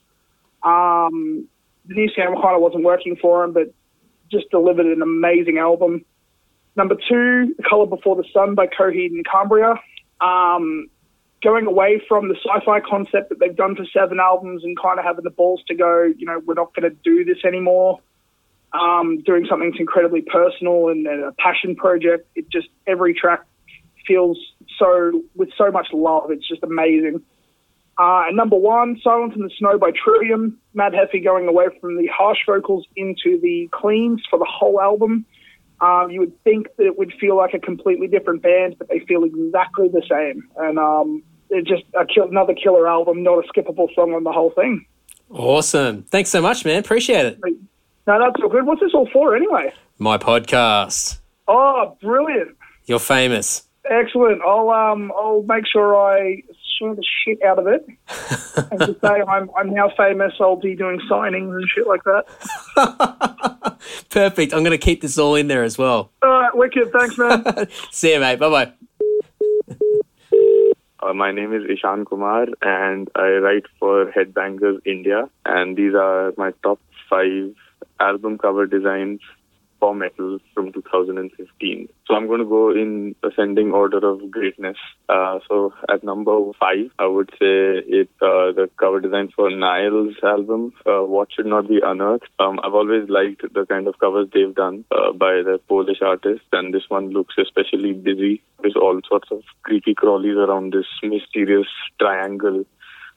Um, 0.62 1.48
the 1.86 1.94
new 1.94 2.08
sound 2.16 2.36
kind 2.42 2.54
of 2.54 2.62
wasn't 2.62 2.84
working 2.84 3.16
for 3.16 3.44
him, 3.44 3.52
but 3.52 3.72
just 4.30 4.50
delivered 4.50 4.86
an 4.86 5.02
amazing 5.02 5.58
album. 5.58 6.04
Number 6.76 6.94
two, 6.94 7.54
The 7.56 7.62
Color 7.68 7.86
Before 7.86 8.16
the 8.16 8.24
Sun 8.32 8.54
by 8.54 8.66
Coheed 8.66 9.08
and 9.08 9.24
Cambria. 9.26 9.74
Um, 10.20 10.88
going 11.42 11.66
away 11.66 12.02
from 12.06 12.28
the 12.28 12.36
sci-fi 12.36 12.80
concept 12.80 13.30
that 13.30 13.38
they've 13.40 13.56
done 13.56 13.74
for 13.74 13.84
seven 13.86 14.20
albums 14.20 14.62
and 14.62 14.78
kind 14.78 14.98
of 14.98 15.04
having 15.04 15.24
the 15.24 15.30
balls 15.30 15.62
to 15.68 15.74
go, 15.74 16.04
you 16.04 16.26
know, 16.26 16.40
we're 16.44 16.54
not 16.54 16.74
going 16.74 16.88
to 16.88 16.96
do 17.02 17.24
this 17.24 17.44
anymore 17.44 18.00
um, 18.72 19.22
doing 19.22 19.46
something 19.48 19.70
that's 19.70 19.80
incredibly 19.80 20.22
personal 20.22 20.88
and, 20.88 21.06
and 21.06 21.24
a 21.24 21.32
passion 21.32 21.74
project. 21.74 22.28
It 22.34 22.48
just 22.50 22.68
every 22.86 23.14
track 23.14 23.44
feels 24.06 24.38
so 24.78 25.22
with 25.34 25.50
so 25.56 25.70
much 25.70 25.88
love. 25.92 26.30
It's 26.30 26.46
just 26.46 26.62
amazing. 26.62 27.22
Uh, 27.98 28.24
and 28.28 28.36
number 28.36 28.56
one, 28.56 28.98
Silence 29.02 29.34
in 29.36 29.42
the 29.42 29.50
Snow 29.58 29.78
by 29.78 29.90
Trivium. 29.90 30.58
Matt 30.72 30.92
Heafy 30.92 31.22
going 31.22 31.46
away 31.48 31.66
from 31.80 31.98
the 31.98 32.06
harsh 32.06 32.38
vocals 32.46 32.86
into 32.96 33.38
the 33.40 33.68
cleans 33.72 34.22
for 34.30 34.38
the 34.38 34.46
whole 34.48 34.80
album. 34.80 35.26
Um, 35.80 36.10
you 36.10 36.20
would 36.20 36.42
think 36.42 36.68
that 36.76 36.86
it 36.86 36.98
would 36.98 37.12
feel 37.20 37.36
like 37.36 37.54
a 37.54 37.58
completely 37.58 38.06
different 38.06 38.42
band, 38.42 38.76
but 38.78 38.88
they 38.88 39.00
feel 39.00 39.24
exactly 39.24 39.88
the 39.88 40.02
same. 40.08 40.48
And 40.56 40.78
um, 40.78 41.22
it's 41.50 41.68
just 41.68 41.82
a 41.98 42.06
kill, 42.06 42.28
another 42.28 42.54
killer 42.54 42.88
album, 42.88 43.22
not 43.22 43.44
a 43.44 43.48
skippable 43.48 43.94
song 43.94 44.14
on 44.14 44.24
the 44.24 44.32
whole 44.32 44.50
thing. 44.50 44.86
Awesome. 45.30 46.02
Thanks 46.04 46.30
so 46.30 46.40
much, 46.42 46.64
man. 46.64 46.78
Appreciate 46.78 47.26
it. 47.26 47.38
No, 48.06 48.18
that's 48.18 48.42
all 48.42 48.48
good. 48.48 48.66
What's 48.66 48.80
this 48.80 48.92
all 48.94 49.08
for 49.12 49.36
anyway? 49.36 49.72
My 49.98 50.18
podcast. 50.18 51.18
Oh, 51.48 51.96
brilliant. 52.00 52.56
You're 52.86 52.98
famous. 52.98 53.62
Excellent. 53.88 54.42
I'll 54.42 54.68
um 54.70 55.12
I'll 55.16 55.42
make 55.42 55.64
sure 55.66 55.96
I 55.96 56.42
share 56.78 56.94
the 56.94 57.04
shit 57.24 57.42
out 57.42 57.58
of 57.58 57.66
it. 57.66 57.86
and 58.70 58.80
to 58.80 58.96
say 59.00 59.22
I'm 59.26 59.50
I'm 59.56 59.72
now 59.72 59.90
famous, 59.96 60.32
I'll 60.40 60.56
be 60.56 60.76
doing 60.76 61.00
signings 61.10 61.54
and 61.54 61.68
shit 61.68 61.86
like 61.86 62.02
that. 62.04 63.78
Perfect. 64.10 64.52
I'm 64.52 64.60
going 64.60 64.78
to 64.78 64.78
keep 64.78 65.00
this 65.00 65.18
all 65.18 65.34
in 65.34 65.48
there 65.48 65.62
as 65.62 65.78
well. 65.78 66.10
All 66.22 66.28
right, 66.28 66.54
wicked. 66.54 66.92
Thanks, 66.92 67.16
man. 67.16 67.68
See 67.90 68.12
you, 68.12 68.20
mate. 68.20 68.38
Bye 68.38 68.50
bye. 68.50 68.72
Uh, 71.02 71.14
my 71.14 71.32
name 71.32 71.54
is 71.54 71.62
Ishan 71.64 72.04
Kumar, 72.04 72.46
and 72.60 73.08
I 73.14 73.28
write 73.38 73.64
for 73.78 74.12
Headbangers 74.12 74.80
India. 74.84 75.30
And 75.46 75.76
these 75.76 75.94
are 75.94 76.34
my 76.36 76.52
top 76.62 76.78
five 77.08 77.54
album 77.98 78.36
cover 78.36 78.66
designs 78.66 79.20
for 79.80 79.94
metal 79.94 80.38
from 80.54 80.72
2015. 80.72 81.88
So 82.06 82.14
I'm 82.14 82.26
going 82.26 82.40
to 82.40 82.46
go 82.46 82.70
in 82.70 83.16
ascending 83.24 83.72
order 83.72 84.06
of 84.06 84.30
greatness. 84.30 84.76
Uh, 85.08 85.40
so 85.48 85.72
at 85.88 86.04
number 86.04 86.38
five, 86.60 86.90
I 86.98 87.06
would 87.06 87.30
say 87.30 87.82
it 87.98 88.10
uh, 88.20 88.52
the 88.52 88.68
cover 88.78 89.00
design 89.00 89.30
for 89.34 89.50
Nile's 89.50 90.14
album, 90.22 90.74
uh, 90.86 91.02
What 91.02 91.28
Should 91.32 91.46
Not 91.46 91.68
Be 91.68 91.80
Unearthed. 91.82 92.28
Um, 92.38 92.60
I've 92.62 92.74
always 92.74 93.08
liked 93.08 93.42
the 93.52 93.66
kind 93.66 93.88
of 93.88 93.98
covers 93.98 94.28
they've 94.32 94.54
done 94.54 94.84
uh, 94.90 95.12
by 95.12 95.42
the 95.42 95.58
Polish 95.66 96.02
artists, 96.02 96.46
and 96.52 96.74
this 96.74 96.84
one 96.88 97.10
looks 97.10 97.34
especially 97.38 97.94
busy. 97.94 98.42
There's 98.60 98.76
all 98.76 99.00
sorts 99.08 99.28
of 99.30 99.42
creepy 99.62 99.94
crawlies 99.94 100.36
around 100.36 100.74
this 100.74 100.86
mysterious 101.02 101.68
triangle 101.98 102.64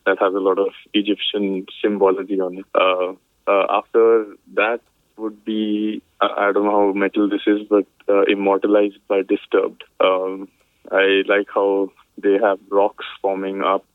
that 0.05 0.17
has 0.19 0.33
a 0.33 0.39
lot 0.39 0.59
of 0.59 0.69
Egyptian 0.93 1.65
symbology 1.81 2.39
on 2.39 2.59
it. 2.59 2.65
Uh, 2.73 3.13
uh, 3.45 3.65
after 3.69 4.25
that 4.53 4.79
would 5.17 5.43
be 5.45 6.01
I 6.21 6.51
don't 6.53 6.65
know 6.65 6.87
how 6.87 6.93
metal 6.93 7.29
this 7.29 7.41
is, 7.47 7.61
but 7.69 7.85
uh, 8.07 8.23
immortalized 8.23 8.99
by 9.07 9.21
Disturbed. 9.21 9.83
Um, 9.99 10.47
I 10.91 11.23
like 11.27 11.47
how 11.53 11.91
they 12.17 12.37
have 12.41 12.59
rocks 12.69 13.05
forming 13.21 13.61
up 13.61 13.85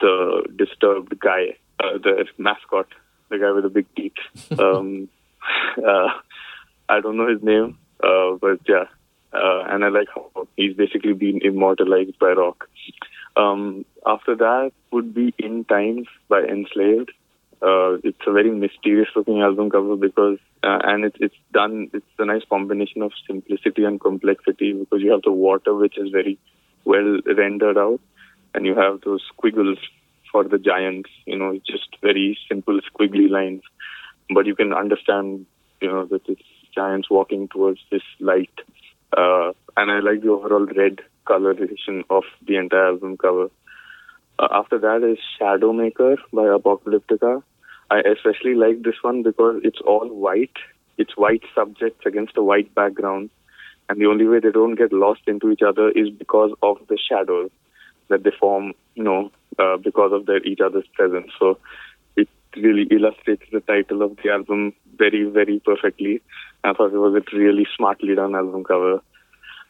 the 0.00 0.44
Disturbed 0.56 1.18
guy, 1.18 1.56
uh, 1.82 1.98
the 1.98 2.26
mascot, 2.38 2.86
the 3.30 3.38
guy 3.38 3.50
with 3.52 3.64
the 3.64 3.70
big 3.70 3.86
teeth. 3.94 4.12
Um, 4.58 5.08
uh, 5.78 6.08
I 6.88 7.00
don't 7.00 7.16
know 7.16 7.28
his 7.28 7.42
name, 7.42 7.78
uh, 8.02 8.32
but 8.40 8.60
yeah, 8.68 8.84
uh, 9.32 9.64
and 9.68 9.84
I 9.84 9.88
like 9.88 10.08
how 10.14 10.48
he's 10.56 10.76
basically 10.76 11.12
been 11.12 11.40
immortalized 11.42 12.18
by 12.18 12.32
rock. 12.32 12.68
Um, 13.36 13.84
after 14.06 14.34
that 14.36 14.72
would 14.90 15.14
be 15.14 15.32
In 15.38 15.64
Times 15.64 16.08
by 16.28 16.42
Enslaved. 16.42 17.12
Uh, 17.62 17.98
it's 18.02 18.26
a 18.26 18.32
very 18.32 18.50
mysterious 18.50 19.08
looking 19.14 19.42
album 19.42 19.68
cover 19.68 19.96
because 19.96 20.38
uh, 20.62 20.78
and 20.84 21.04
it's 21.04 21.16
it's 21.20 21.34
done 21.52 21.90
it's 21.92 22.06
a 22.18 22.24
nice 22.24 22.42
combination 22.48 23.02
of 23.02 23.12
simplicity 23.26 23.84
and 23.84 24.00
complexity 24.00 24.72
because 24.72 25.02
you 25.02 25.10
have 25.10 25.22
the 25.22 25.32
water 25.32 25.74
which 25.74 25.98
is 25.98 26.10
very 26.10 26.38
well 26.86 27.20
rendered 27.36 27.76
out 27.76 28.00
and 28.54 28.64
you 28.64 28.74
have 28.74 29.02
those 29.02 29.22
squiggles 29.28 29.78
for 30.32 30.42
the 30.44 30.58
giants 30.58 31.10
you 31.26 31.36
know 31.36 31.52
just 31.66 31.88
very 32.00 32.38
simple 32.48 32.80
squiggly 32.90 33.28
lines 33.28 33.62
but 34.34 34.46
you 34.46 34.54
can 34.54 34.72
understand 34.72 35.44
you 35.82 35.88
know 35.88 36.06
that 36.06 36.22
it's 36.28 36.42
giants 36.74 37.10
walking 37.10 37.46
towards 37.48 37.80
this 37.90 38.02
light 38.20 38.58
uh, 39.16 39.52
and 39.76 39.90
I 39.90 40.00
like 40.00 40.22
the 40.22 40.30
overall 40.30 40.66
red 40.66 41.00
coloration 41.26 42.04
of 42.10 42.24
the 42.46 42.56
entire 42.56 42.86
album 42.86 43.16
cover. 43.16 43.50
Uh, 44.38 44.48
after 44.52 44.78
that 44.78 45.02
is 45.02 45.18
Shadowmaker 45.38 46.16
by 46.32 46.42
Apocalyptica. 46.42 47.42
I 47.90 48.00
especially 48.00 48.54
like 48.54 48.82
this 48.82 49.02
one 49.02 49.22
because 49.22 49.60
it's 49.64 49.80
all 49.84 50.08
white. 50.08 50.56
It's 50.96 51.16
white 51.16 51.42
subjects 51.54 52.06
against 52.06 52.36
a 52.36 52.42
white 52.42 52.72
background. 52.74 53.30
And 53.88 54.00
the 54.00 54.06
only 54.06 54.28
way 54.28 54.38
they 54.38 54.52
don't 54.52 54.76
get 54.76 54.92
lost 54.92 55.22
into 55.26 55.50
each 55.50 55.62
other 55.62 55.90
is 55.90 56.10
because 56.10 56.52
of 56.62 56.76
the 56.88 56.96
shadows 56.96 57.50
that 58.08 58.22
they 58.22 58.30
form, 58.38 58.74
you 58.94 59.02
know, 59.02 59.32
uh, 59.58 59.76
because 59.76 60.12
of 60.12 60.26
their 60.26 60.42
each 60.44 60.60
other's 60.60 60.86
presence. 60.94 61.32
So 61.38 61.58
it 62.16 62.28
really 62.56 62.86
illustrates 62.90 63.42
the 63.50 63.60
title 63.60 64.02
of 64.02 64.16
the 64.22 64.30
album 64.30 64.72
very, 64.96 65.24
very 65.24 65.60
perfectly. 65.64 66.22
I 66.62 66.72
thought 66.72 66.92
it 66.92 66.98
was 66.98 67.20
a 67.20 67.36
really 67.36 67.66
smartly 67.76 68.14
done 68.14 68.36
album 68.36 68.62
cover. 68.62 69.00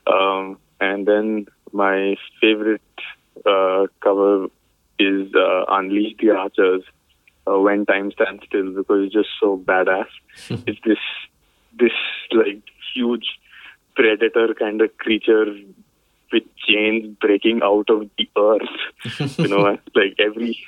Um, 0.06 0.59
and 0.80 1.06
then 1.06 1.46
my 1.72 2.16
favorite 2.40 2.83
uh, 3.46 3.87
cover 4.00 4.46
is 4.98 5.33
uh, 5.35 5.64
Unleash 5.68 6.16
the 6.18 6.30
Archers 6.30 6.83
uh, 7.46 7.59
When 7.59 7.87
Time 7.87 8.12
Stands 8.12 8.44
Still 8.46 8.72
because 8.72 9.07
it's 9.07 9.14
just 9.14 9.29
so 9.40 9.57
badass. 9.57 10.07
it's 10.66 10.81
this 10.85 10.98
this 11.79 11.92
like 12.33 12.62
huge 12.94 13.38
predator 13.94 14.55
kind 14.55 14.81
of 14.81 14.96
creature 14.98 15.46
with 16.33 16.42
chains 16.66 17.16
breaking 17.20 17.61
out 17.62 17.88
of 17.90 18.09
the 18.16 18.29
earth. 18.37 19.38
you 19.38 19.48
know, 19.48 19.79
like 19.94 20.16
every 20.18 20.59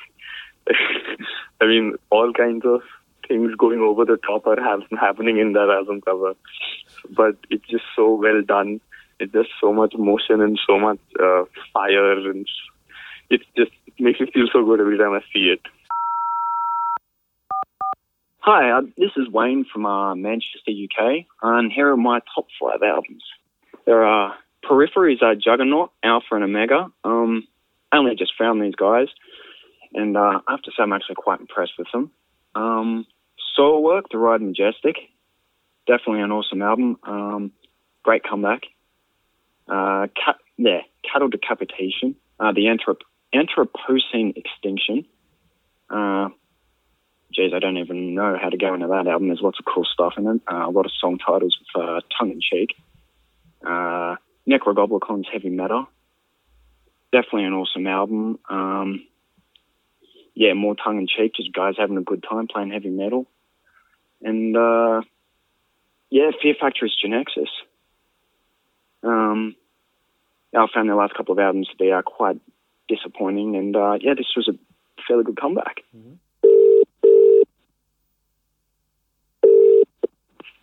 I 1.61 1.67
mean, 1.67 1.95
all 2.11 2.33
kinds 2.33 2.65
of 2.65 2.83
things 3.29 3.55
going 3.57 3.81
over 3.81 4.05
the 4.05 4.17
top 4.17 4.47
are 4.47 4.61
ha- 4.61 4.97
happening 5.01 5.39
in 5.39 5.53
that 5.53 5.71
album 5.71 6.01
cover. 6.01 6.35
But 7.11 7.37
it's 7.51 7.67
just 7.69 7.85
so 7.95 8.15
well 8.15 8.43
done. 8.43 8.81
It's 9.21 9.33
just 9.33 9.51
so 9.61 9.73
much 9.73 9.95
motion 9.97 10.41
and 10.41 10.59
so 10.67 10.79
much 10.79 10.99
uh, 11.23 11.45
fire, 11.73 12.13
and 12.31 12.47
it 13.31 13.43
just 13.57 13.71
it 13.87 13.95
makes 14.01 14.21
me 14.21 14.31
feel 14.33 14.47
so 14.53 14.65
good 14.65 14.81
every 14.81 14.99
time 14.99 15.13
I 15.13 15.21
see 15.33 15.51
it. 15.51 15.61
Hi, 18.45 18.77
uh, 18.77 18.81
this 18.99 19.13
is 19.17 19.29
Wayne 19.29 19.65
from 19.73 19.87
uh, 19.87 20.17
Manchester, 20.17 20.73
UK, 20.73 21.27
and 21.43 21.71
here 21.71 21.93
are 21.93 21.97
my 21.97 22.19
top 22.35 22.49
five 22.61 22.83
albums. 22.83 23.23
There 23.87 24.05
are 24.05 24.35
Periphery's, 24.65 25.21
uh, 25.23 25.35
Juggernaut, 25.37 25.93
Alpha 26.03 26.27
and 26.33 26.43
Omega. 26.43 26.89
Um, 27.05 27.47
I 27.93 27.99
only 27.99 28.17
just 28.17 28.33
found 28.37 28.61
these 28.61 28.75
guys, 28.75 29.07
and 29.95 30.17
uh, 30.17 30.41
I 30.45 30.51
have 30.51 30.63
to 30.63 30.73
say 30.73 30.83
I'm 30.83 30.93
actually 30.93 31.15
quite 31.15 31.39
impressed 31.39 31.75
with 31.79 31.87
them. 31.93 32.11
Um, 32.57 33.07
Soilwork, 33.57 34.07
The 34.11 34.19
Ride 34.19 34.43
Majestic, 34.43 34.97
definitely 35.87 36.23
an 36.23 36.33
awesome 36.33 36.63
album. 36.63 36.99
Um, 37.05 37.53
great 38.03 38.25
comeback. 38.25 38.63
Uh, 39.69 40.09
cat, 40.17 40.39
yeah, 40.57 40.81
Cattle 41.09 41.29
Decapitation, 41.29 42.17
uh, 42.41 42.51
The 42.51 42.63
Anthrop- 42.63 43.07
Anthropocene 43.33 44.37
Extinction. 44.37 45.07
Geez, 47.35 47.53
I 47.55 47.59
don't 47.61 47.79
even 47.79 48.15
know 48.15 48.37
how 48.41 48.51
to 48.51 48.57
go 48.59 48.75
into 48.75 48.89
that 48.89 49.07
album. 49.07 49.29
There's 49.29 49.41
lots 49.41 49.59
of 49.59 49.65
cool 49.65 49.85
stuff 49.85 50.15
in 50.19 50.27
it. 50.27 50.41
Uh, 50.51 50.69
a 50.69 50.71
lot 50.71 50.85
of 50.85 50.93
song 51.01 51.19
titles 51.19 51.57
with 51.59 51.83
uh, 51.83 52.01
tongue 52.17 52.33
in 52.33 52.41
cheek. 52.41 52.77
Uh, 53.67 54.17
Nekrogoblikon's 54.49 55.29
Heavy 55.33 55.49
Meta. 55.49 55.87
Definitely 57.11 57.45
an 57.45 57.55
awesome 57.55 57.87
album. 57.87 58.39
Um, 58.49 59.07
yeah, 60.35 60.53
more 60.55 60.75
tongue 60.75 60.99
in 60.99 61.07
cheek, 61.07 61.35
just 61.35 61.53
guys 61.53 61.75
having 61.79 61.97
a 61.97 62.03
good 62.03 62.25
time 62.29 62.49
playing 62.49 62.71
heavy 62.71 62.91
metal. 62.91 63.27
And 64.23 64.57
uh, 64.57 65.03
yeah, 66.11 66.31
Fear 66.43 66.55
Factory's 66.61 66.97
Genexus. 67.03 67.49
Um, 69.03 69.57
I 70.55 70.67
found 70.73 70.89
their 70.89 70.97
last 70.97 71.15
couple 71.15 71.33
of 71.33 71.39
albums 71.39 71.69
to 71.69 71.77
be 71.77 71.91
uh, 71.91 72.03
quite 72.03 72.37
disappointing, 72.89 73.57
and 73.57 73.75
uh, 73.75 73.99
yeah, 74.01 74.15
this 74.15 74.33
was 74.37 74.49
a 74.49 74.59
fairly 75.07 75.25
good 75.25 75.41
comeback. 75.41 75.81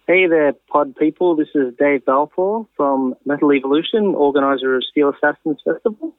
Hey 0.10 0.26
there, 0.26 0.54
pod 0.72 0.96
people. 0.96 1.36
This 1.36 1.50
is 1.54 1.72
Dave 1.78 2.04
Balfour 2.04 2.66
from 2.76 3.14
Metal 3.26 3.54
Evolution, 3.54 4.16
organizer 4.16 4.76
of 4.76 4.84
Steel 4.84 5.14
Assassins 5.14 5.60
Festival. 5.64 6.16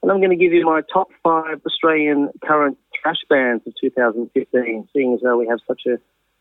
And 0.00 0.10
I'm 0.10 0.20
going 0.20 0.30
to 0.30 0.42
give 0.42 0.54
you 0.54 0.64
my 0.64 0.80
top 0.90 1.08
five 1.22 1.60
Australian 1.66 2.30
current 2.42 2.78
thrash 3.02 3.18
bands 3.28 3.62
of 3.66 3.74
2015, 3.78 4.88
seeing 4.94 5.12
as 5.12 5.20
though 5.22 5.36
we 5.36 5.46
have 5.48 5.58
such 5.68 5.82
a 5.86 5.98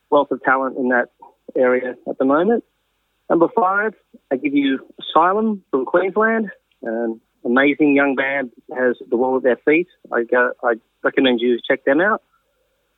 wealth 0.10 0.32
of 0.32 0.42
talent 0.44 0.78
in 0.78 0.88
that 0.88 1.10
area 1.54 1.96
at 2.08 2.18
the 2.18 2.24
moment. 2.24 2.64
Number 3.30 3.50
five, 3.54 3.94
I 4.32 4.38
give 4.38 4.54
you 4.54 4.80
Asylum 5.02 5.66
from 5.72 5.84
Queensland, 5.84 6.50
an 6.82 7.20
amazing 7.44 7.94
young 7.94 8.16
band 8.16 8.52
has 8.74 8.96
the 9.10 9.18
world 9.18 9.36
at 9.40 9.44
their 9.44 9.58
feet. 9.66 9.90
I, 10.14 10.24
go, 10.24 10.54
I 10.64 10.76
recommend 11.04 11.42
you 11.42 11.60
check 11.70 11.84
them 11.84 12.00
out. 12.00 12.24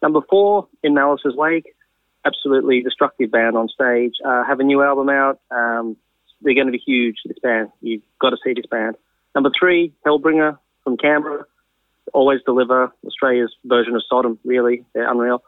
Number 0.04 0.20
four, 0.30 0.68
In 0.84 0.94
Malice's 0.94 1.34
Wake, 1.36 1.74
absolutely 2.26 2.82
destructive 2.82 3.32
band 3.32 3.56
on 3.58 3.68
stage. 3.70 4.14
Uh, 4.26 4.44
have 4.46 4.60
a 4.60 4.64
new 4.64 4.82
album 4.82 5.10
out. 5.10 5.40
Um, 5.50 5.98
they're 6.42 6.56
going 6.56 6.68
to 6.68 6.72
be 6.72 6.84
huge. 6.86 7.18
This 7.26 7.38
band, 7.40 7.70
you've 7.82 8.02
got 8.20 8.32
to 8.32 8.38
see 8.44 8.54
this 8.54 8.66
band. 8.66 8.96
Number 9.36 9.52
three, 9.58 9.94
Hellbringer 10.06 10.58
from 10.84 10.98
Canberra. 10.98 11.46
always 12.14 12.40
deliver. 12.46 12.92
Australia's 13.06 13.54
version 13.66 13.96
of 13.96 14.04
Sodom, 14.10 14.40
really. 14.44 14.84
They're 14.94 15.10
unreal. 15.10 15.44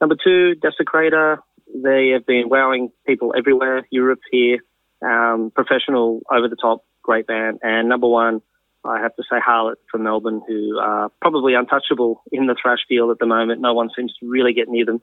Number 0.00 0.16
two, 0.22 0.54
Desecrator. 0.56 1.38
They 1.74 2.10
have 2.10 2.26
been 2.26 2.48
wowing 2.48 2.92
people 3.06 3.34
everywhere, 3.36 3.86
Europe 3.90 4.20
here. 4.30 4.58
Um, 5.02 5.50
professional, 5.54 6.20
over 6.30 6.48
the 6.48 6.56
top, 6.56 6.84
great 7.02 7.26
band. 7.26 7.58
And 7.62 7.88
number 7.88 8.06
one, 8.06 8.42
I 8.84 9.00
have 9.00 9.16
to 9.16 9.22
say 9.22 9.36
Harlot 9.40 9.76
from 9.90 10.02
Melbourne, 10.02 10.42
who 10.46 10.78
are 10.78 11.10
probably 11.20 11.54
untouchable 11.54 12.22
in 12.30 12.46
the 12.46 12.56
thrash 12.60 12.80
field 12.88 13.10
at 13.10 13.18
the 13.18 13.26
moment. 13.26 13.60
No 13.60 13.72
one 13.72 13.88
seems 13.96 14.14
to 14.20 14.28
really 14.28 14.52
get 14.52 14.68
near 14.68 14.84
them, 14.84 15.00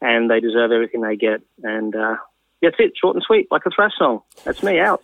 and 0.00 0.30
they 0.30 0.40
deserve 0.40 0.72
everything 0.72 1.00
they 1.02 1.16
get. 1.16 1.40
And 1.62 1.94
uh, 1.94 2.16
that's 2.62 2.76
it, 2.78 2.92
short 3.00 3.16
and 3.16 3.24
sweet, 3.26 3.48
like 3.50 3.62
a 3.66 3.70
thrash 3.70 3.92
song. 3.98 4.22
That's 4.44 4.62
me 4.62 4.78
out. 4.78 5.02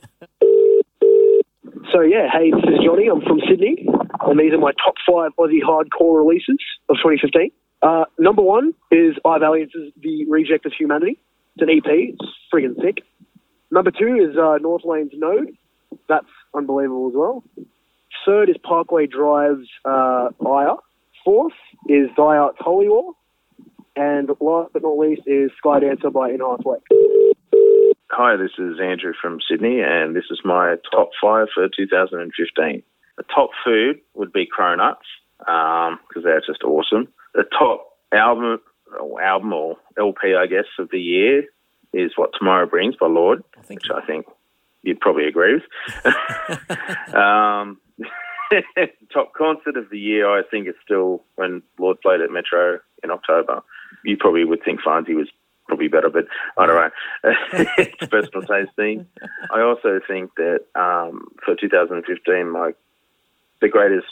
So 1.93 2.01
yeah, 2.01 2.29
hey, 2.33 2.51
this 2.51 2.65
is 2.65 2.85
Johnny. 2.85 3.09
I'm 3.09 3.21
from 3.21 3.41
Sydney, 3.49 3.87
and 4.21 4.41
these 4.41 4.53
are 4.53 4.59
my 4.59 4.73
top 4.85 4.95
five 5.07 5.33
Aussie 5.39 5.63
hardcore 5.63 6.17
releases 6.17 6.59
of 6.89 6.97
2015. 6.97 7.51
Uh, 7.83 8.05
number 8.19 8.43
one 8.43 8.73
is 8.91 9.15
I 9.25 9.39
Valiance's 9.39 9.93
The 10.01 10.25
Reject 10.29 10.65
of 10.67 10.73
Humanity. 10.73 11.19
It's 11.57 11.63
an 11.63 11.71
EP. 11.71 11.85
It's 11.87 12.27
friggin' 12.53 12.81
sick. 12.81 13.05
Number 13.71 13.91
two 13.91 14.17
is 14.17 14.37
uh, 14.37 14.59
Northlane's 14.63 15.13
Node. 15.15 15.57
That's 16.09 16.27
unbelievable 16.55 17.09
as 17.09 17.15
well. 17.15 17.45
Third 18.25 18.49
is 18.49 18.57
Parkway 18.63 19.07
Drive's 19.07 19.69
uh, 19.85 20.31
Ire. 20.47 20.77
Fourth 21.25 21.53
is 21.89 22.09
Die 22.17 22.23
Art's 22.23 22.59
Holy 22.61 22.89
War. 22.89 23.13
And 23.97 24.29
last 24.41 24.73
but 24.73 24.83
not 24.83 24.99
least 24.99 25.23
is 25.27 25.51
Sky 25.59 25.81
Dancer 25.81 26.11
by 26.11 26.31
In 26.31 26.41
Hearts 26.41 26.65
Wake. 26.65 26.83
Hi, 28.11 28.37
this 28.37 28.51
is 28.59 28.81
Andrew 28.81 29.13
from 29.21 29.39
Sydney, 29.49 29.81
and 29.81 30.17
this 30.17 30.25
is 30.31 30.41
my 30.45 30.77
top 30.91 31.11
five 31.23 31.49
for 31.55 31.69
2015. 31.69 32.83
The 33.17 33.23
top 33.35 33.51
food 33.65 34.01
would 34.15 34.33
be 34.33 34.47
Cronuts, 34.47 34.97
because 35.39 35.93
um, 36.17 36.23
they're 36.23 36.41
just 36.41 36.63
awesome. 36.65 37.09
The 37.35 37.45
top 37.57 37.87
album, 38.13 38.59
or 39.01 39.23
album 39.23 39.53
or 39.53 39.77
LP, 39.99 40.35
I 40.35 40.47
guess, 40.47 40.67
of 40.79 40.91
the 40.91 41.01
year 41.01 41.45
is 41.93 42.13
What 42.17 42.31
Tomorrow 42.37 42.67
Brings 42.67 42.97
by 42.97 43.07
Lord, 43.07 43.45
I 43.57 43.75
which 43.75 43.87
I 43.95 44.05
think 44.05 44.27
you'd 44.83 45.01
probably 45.01 45.27
agree 45.27 45.55
with. 45.55 46.15
um, 47.15 47.79
top 49.13 49.33
concert 49.35 49.77
of 49.77 49.91
the 49.91 49.99
year, 49.99 50.29
I 50.29 50.43
think 50.49 50.69
is 50.69 50.75
still 50.85 51.25
when 51.37 51.63
Lord 51.79 52.01
played 52.01 52.21
at 52.21 52.31
Metro 52.31 52.81
in 53.03 53.11
October. 53.11 53.63
You 54.05 54.17
probably 54.17 54.45
would 54.45 54.65
think 54.65 54.81
Fonzie 54.81 55.15
was 55.15 55.29
probably 55.67 55.89
better, 55.89 56.11
but 56.11 56.27
I 56.59 56.67
don't 56.67 56.77
know. 56.77 57.35
it's 57.79 58.07
personal 58.07 58.43
taste 58.43 58.77
thing. 58.77 59.07
I 59.51 59.61
also 59.61 60.01
think 60.07 60.31
that 60.37 60.61
um, 60.75 61.29
for 61.45 61.55
2015, 61.55 62.51
my 62.51 62.73
the 63.61 63.69
greatest 63.69 64.07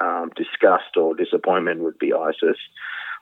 um, 0.00 0.30
disgust 0.36 0.96
or 0.96 1.14
disappointment 1.14 1.80
would 1.80 1.98
be 1.98 2.12
ISIS. 2.12 2.56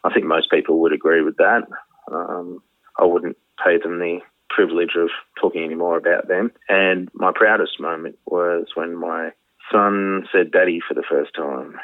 I 0.05 0.13
think 0.13 0.27
most 0.27 0.51
people 0.51 0.81
would 0.81 0.93
agree 0.93 1.23
with 1.23 1.37
that. 1.37 1.63
Um, 2.11 2.63
I 2.99 3.05
wouldn't 3.05 3.37
pay 3.65 3.79
them 3.79 3.99
the 3.99 4.21
privilege 4.49 4.97
of 4.97 5.11
talking 5.41 5.63
any 5.63 5.75
more 5.75 5.97
about 5.97 6.29
them. 6.29 6.51
And 6.69 7.09
my 7.15 7.33
proudest 7.35 7.81
moment 7.81 8.19
was 8.27 8.67
when 8.75 8.97
my 8.97 9.31
son 9.71 10.27
said 10.33 10.51
"daddy" 10.51 10.81
for 10.87 10.95
the 10.95 11.05
first 11.09 11.35
time, 11.35 11.79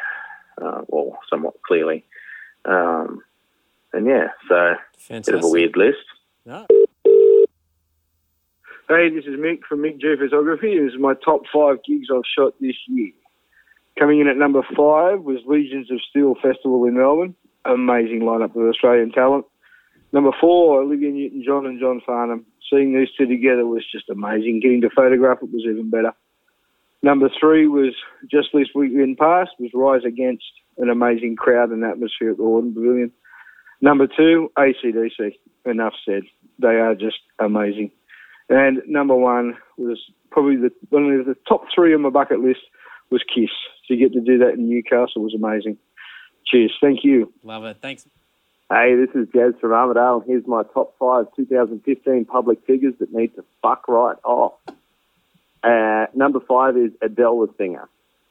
uh, 0.61 0.83
well, 0.89 1.19
somewhat 1.29 1.55
clearly. 1.67 2.05
Um, 2.65 3.23
and 3.95 4.07
yeah, 4.07 4.29
so 4.49 4.75
Fantastic. 4.99 5.35
bit 5.35 5.39
of 5.39 5.45
a 5.45 5.51
weird 5.51 5.77
list. 5.77 6.05
No. 6.45 6.67
Hey, 8.89 9.09
this 9.09 9.25
is 9.25 9.41
Mick 9.41 9.61
from 9.69 9.81
Mick 9.81 10.01
G 10.01 10.15
Photography. 10.19 10.79
This 10.79 10.93
is 10.93 11.01
my 11.01 11.15
top 11.25 11.43
five 11.53 11.79
gigs 11.87 12.09
I've 12.15 12.23
shot 12.37 12.55
this 12.61 12.77
year. 12.87 13.13
Coming 13.99 14.21
in 14.21 14.29
at 14.29 14.37
number 14.37 14.63
five 14.77 15.23
was 15.23 15.39
Legions 15.47 15.91
of 15.91 16.01
Steel 16.11 16.35
Festival 16.43 16.85
in 16.85 16.97
Melbourne. 16.97 17.35
Amazing 17.65 18.21
lineup 18.21 18.57
of 18.57 18.69
Australian 18.69 19.13
talent. 19.13 19.47
Number 20.13 20.33
four, 20.39 20.83
Olivia 20.83 21.11
Newton-John 21.11 21.67
and 21.67 21.81
John 21.81 22.03
Farnham. 22.05 22.45
Seeing 22.71 22.95
these 22.95 23.09
two 23.17 23.27
together 23.27 23.67
was 23.67 23.85
just 23.91 24.11
amazing. 24.11 24.61
Getting 24.61 24.83
to 24.83 24.91
photograph 24.91 25.39
it 25.43 25.51
was 25.51 25.63
even 25.63 25.91
better. 25.91 26.13
Number 27.03 27.31
three 27.41 27.67
was 27.67 27.95
just 28.31 28.49
this 28.55 28.69
weekend 28.75 29.19
past 29.19 29.51
was 29.59 29.71
Rise 29.75 30.05
Against, 30.05 30.45
an 30.79 30.89
amazing 30.89 31.37
crowd 31.37 31.71
and 31.71 31.85
atmosphere 31.85 32.31
at 32.31 32.37
the 32.37 32.43
Hordern 32.43 32.75
Pavilion. 32.75 33.13
Number 33.85 34.07
two, 34.07 34.51
ACDC. 34.57 35.35
Enough 35.67 35.93
said. 36.07 36.23
They 36.59 36.77
are 36.81 36.95
just 36.95 37.19
amazing. 37.39 37.91
And 38.49 38.81
number 38.87 39.15
one 39.15 39.59
was 39.77 40.01
probably 40.31 40.57
the 40.57 40.71
one 40.89 41.13
of 41.13 41.27
the 41.27 41.37
top 41.47 41.67
three 41.75 41.95
on 41.95 42.01
my 42.01 42.09
bucket 42.09 42.41
list 42.41 42.61
was 43.11 43.23
Kiss. 43.23 43.51
To 43.89 43.97
get 43.97 44.15
to 44.15 44.23
do 44.23 44.39
that 44.39 44.55
in 44.55 44.71
Newcastle 44.71 45.23
was 45.23 45.35
amazing. 45.35 45.77
Cheers. 46.47 46.73
Thank 46.81 47.05
you. 47.05 47.31
Love 47.43 47.67
it. 47.67 47.77
Thanks. 47.83 48.07
Hey, 48.71 48.95
this 48.97 49.15
is 49.15 49.29
Jazz 49.35 49.53
from 49.61 49.73
Armidale. 49.73 50.25
Here's 50.27 50.47
my 50.47 50.63
top 50.73 50.95
five 50.99 51.27
2015 51.37 52.25
public 52.25 52.65
figures 52.67 52.95
that 53.01 53.13
need 53.13 53.35
to 53.35 53.45
fuck 53.61 53.87
right 53.87 54.17
off. 54.25 54.55
Uh, 55.63 56.07
number 56.15 56.41
five 56.41 56.79
is 56.79 56.93
Adele 57.03 57.47
the 57.47 57.53
singer. 57.59 57.87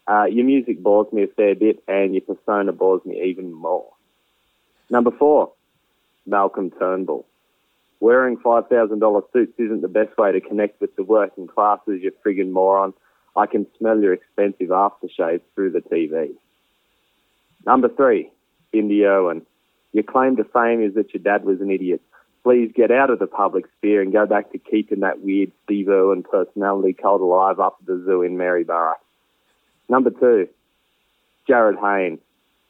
Uh, 0.08 0.24
your 0.24 0.46
music 0.46 0.82
bores 0.82 1.14
me 1.14 1.24
a 1.24 1.28
fair 1.28 1.54
bit, 1.54 1.84
and 1.88 2.16
your 2.16 2.22
persona 2.22 2.72
bores 2.74 3.06
me 3.06 3.22
even 3.22 3.54
more. 3.54 3.93
Number 4.90 5.12
four, 5.12 5.52
Malcolm 6.26 6.72
Turnbull. 6.72 7.26
Wearing 8.00 8.38
$5,000 8.38 9.24
suits 9.32 9.54
isn't 9.58 9.82
the 9.82 9.88
best 9.88 10.18
way 10.18 10.32
to 10.34 10.42
connect 10.42 10.82
with 10.82 10.96
the 10.96 11.04
working 11.04 11.48
classes, 11.48 12.02
you 12.02 12.12
friggin' 12.26 12.52
moron. 12.52 12.94
I 13.36 13.46
can 13.46 13.66
smell 13.78 14.00
your 14.00 14.14
expensive 14.14 14.70
aftershave 14.70 15.42
through 15.56 15.72
the 15.72 15.80
TV. 15.80 16.36
Number 17.66 17.88
three, 17.88 18.30
Indy 18.74 19.06
Irwin. 19.06 19.44
Your 19.94 20.04
claim 20.04 20.36
to 20.36 20.44
fame 20.44 20.84
is 20.84 20.96
that 20.96 21.14
your 21.14 21.24
dad 21.24 21.46
was 21.46 21.62
an 21.62 21.72
idiot. 21.72 22.02
Please 22.44 22.72
get 22.76 22.92
out 22.92 23.10
of 23.10 23.20
the 23.20 23.28
public 23.28 23.66
sphere 23.78 24.02
and 24.02 24.12
go 24.12 24.26
back 24.26 24.52
to 24.52 24.58
keeping 24.58 25.00
that 25.00 25.22
weird 25.22 25.52
Steve 25.64 25.88
Irwin 25.88 26.24
personality 26.24 26.94
cult 26.94 27.22
alive 27.22 27.60
up 27.60 27.78
at 27.80 27.86
the 27.86 28.04
zoo 28.06 28.22
in 28.22 28.38
Maryborough. 28.38 28.98
Number 29.88 30.10
two, 30.10 30.50
Jarryd 31.48 31.80
Hayne. 31.80 32.20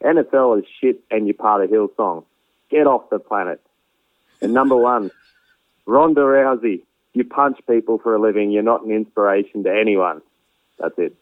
NFL 0.03 0.59
is 0.59 0.65
shit 0.81 1.01
and 1.09 1.27
you're 1.27 1.33
part 1.33 1.63
of 1.63 1.69
Hillsong. 1.69 2.25
Get 2.69 2.87
off 2.87 3.09
the 3.09 3.19
planet. 3.19 3.61
And 4.41 4.53
number 4.53 4.75
one, 4.91 5.11
Ronda 5.85 6.21
Rousey. 6.21 6.83
You 7.13 7.23
punch 7.23 7.59
people 7.69 7.99
for 7.99 8.15
a 8.15 8.19
living. 8.19 8.49
You're 8.49 8.63
not 8.63 8.83
an 8.83 8.91
inspiration 8.91 9.63
to 9.63 9.71
anyone. 9.71 10.21
That's 10.79 10.95
it. 10.97 11.15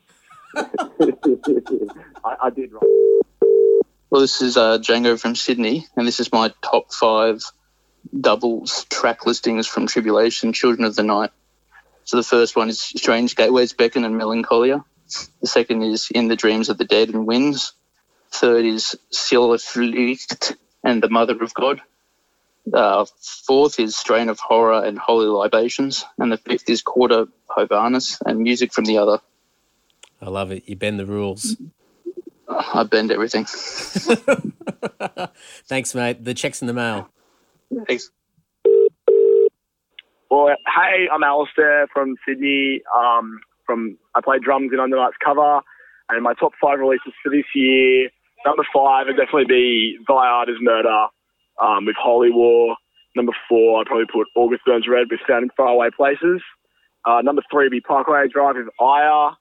I, 2.25 2.35
I, 2.43 2.49
did 2.49 2.71
wrong. 2.71 3.21
Well, 4.09 4.21
this 4.21 4.41
is 4.41 4.55
uh, 4.55 4.77
Django 4.77 5.19
from 5.19 5.35
Sydney, 5.35 5.87
and 5.95 6.07
this 6.07 6.21
is 6.21 6.31
my 6.31 6.53
top 6.61 6.93
five 6.93 7.43
doubles 8.19 8.85
track 8.85 9.25
listings 9.25 9.67
from 9.67 9.87
Tribulation, 9.87 10.53
Children 10.53 10.85
of 10.85 10.95
the 10.95 11.03
Night. 11.03 11.31
So 12.05 12.17
the 12.17 12.23
first 12.23 12.55
one 12.55 12.69
is 12.69 12.79
Strange 12.79 13.35
Gateways, 13.35 13.73
Beckon 13.73 14.03
and 14.03 14.17
Melancholia. 14.17 14.83
The 15.41 15.47
second 15.47 15.83
is 15.83 16.09
In 16.09 16.27
the 16.27 16.35
Dreams 16.35 16.69
of 16.69 16.77
the 16.77 16.85
Dead 16.85 17.09
and 17.09 17.25
Winds. 17.25 17.73
Third 18.31 18.65
is 18.65 18.95
Silverflicht 19.11 20.55
and 20.83 21.03
the 21.03 21.09
Mother 21.09 21.41
of 21.41 21.53
God. 21.53 21.81
Uh, 22.73 23.05
fourth 23.45 23.79
is 23.79 23.95
Strain 23.95 24.29
of 24.29 24.39
Horror 24.39 24.83
and 24.85 24.97
Holy 24.97 25.27
Libations. 25.27 26.05
And 26.17 26.31
the 26.31 26.37
fifth 26.37 26.69
is 26.69 26.81
Cauda 26.81 27.27
Pavonis 27.49 28.17
and 28.25 28.39
Music 28.39 28.73
from 28.73 28.85
the 28.85 28.97
Other. 28.97 29.19
I 30.21 30.29
love 30.29 30.51
it. 30.51 30.63
You 30.67 30.75
bend 30.75 30.99
the 30.99 31.05
rules. 31.05 31.57
I 32.47 32.83
bend 32.83 33.11
everything. 33.11 33.45
Thanks, 35.65 35.93
mate. 35.93 36.23
The 36.23 36.33
check's 36.33 36.61
in 36.61 36.67
the 36.67 36.73
mail. 36.73 37.09
Thanks. 37.87 38.09
Well, 40.29 40.47
hey, 40.47 41.07
I'm 41.11 41.23
Alistair 41.23 41.87
from 41.93 42.15
Sydney. 42.27 42.81
Um, 42.95 43.41
from 43.65 43.97
I 44.15 44.21
play 44.21 44.39
drums 44.39 44.71
in 44.73 44.79
Undernight's 44.79 45.17
cover, 45.23 45.61
and 46.09 46.23
my 46.23 46.33
top 46.35 46.53
five 46.61 46.79
releases 46.79 47.13
for 47.21 47.29
this 47.29 47.45
year 47.53 48.09
Number 48.45 48.63
five 48.73 49.07
would 49.07 49.17
definitely 49.17 49.45
be 49.45 49.97
is 49.99 50.57
Murder 50.61 51.07
um, 51.61 51.85
with 51.85 51.95
Holy 52.01 52.31
War. 52.31 52.75
Number 53.15 53.33
four, 53.47 53.79
I'd 53.81 53.87
probably 53.87 54.07
put 54.11 54.27
August 54.35 54.63
Burns 54.65 54.87
Red 54.87 55.07
with 55.11 55.19
Sound 55.27 55.43
in 55.43 55.49
Faraway 55.55 55.89
Places. 55.95 56.41
Uh, 57.05 57.21
number 57.21 57.41
three 57.51 57.65
would 57.65 57.71
be 57.71 57.81
Parkway 57.81 58.27
Drive 58.27 58.55
with 58.55 58.67
Ire. 58.79 59.31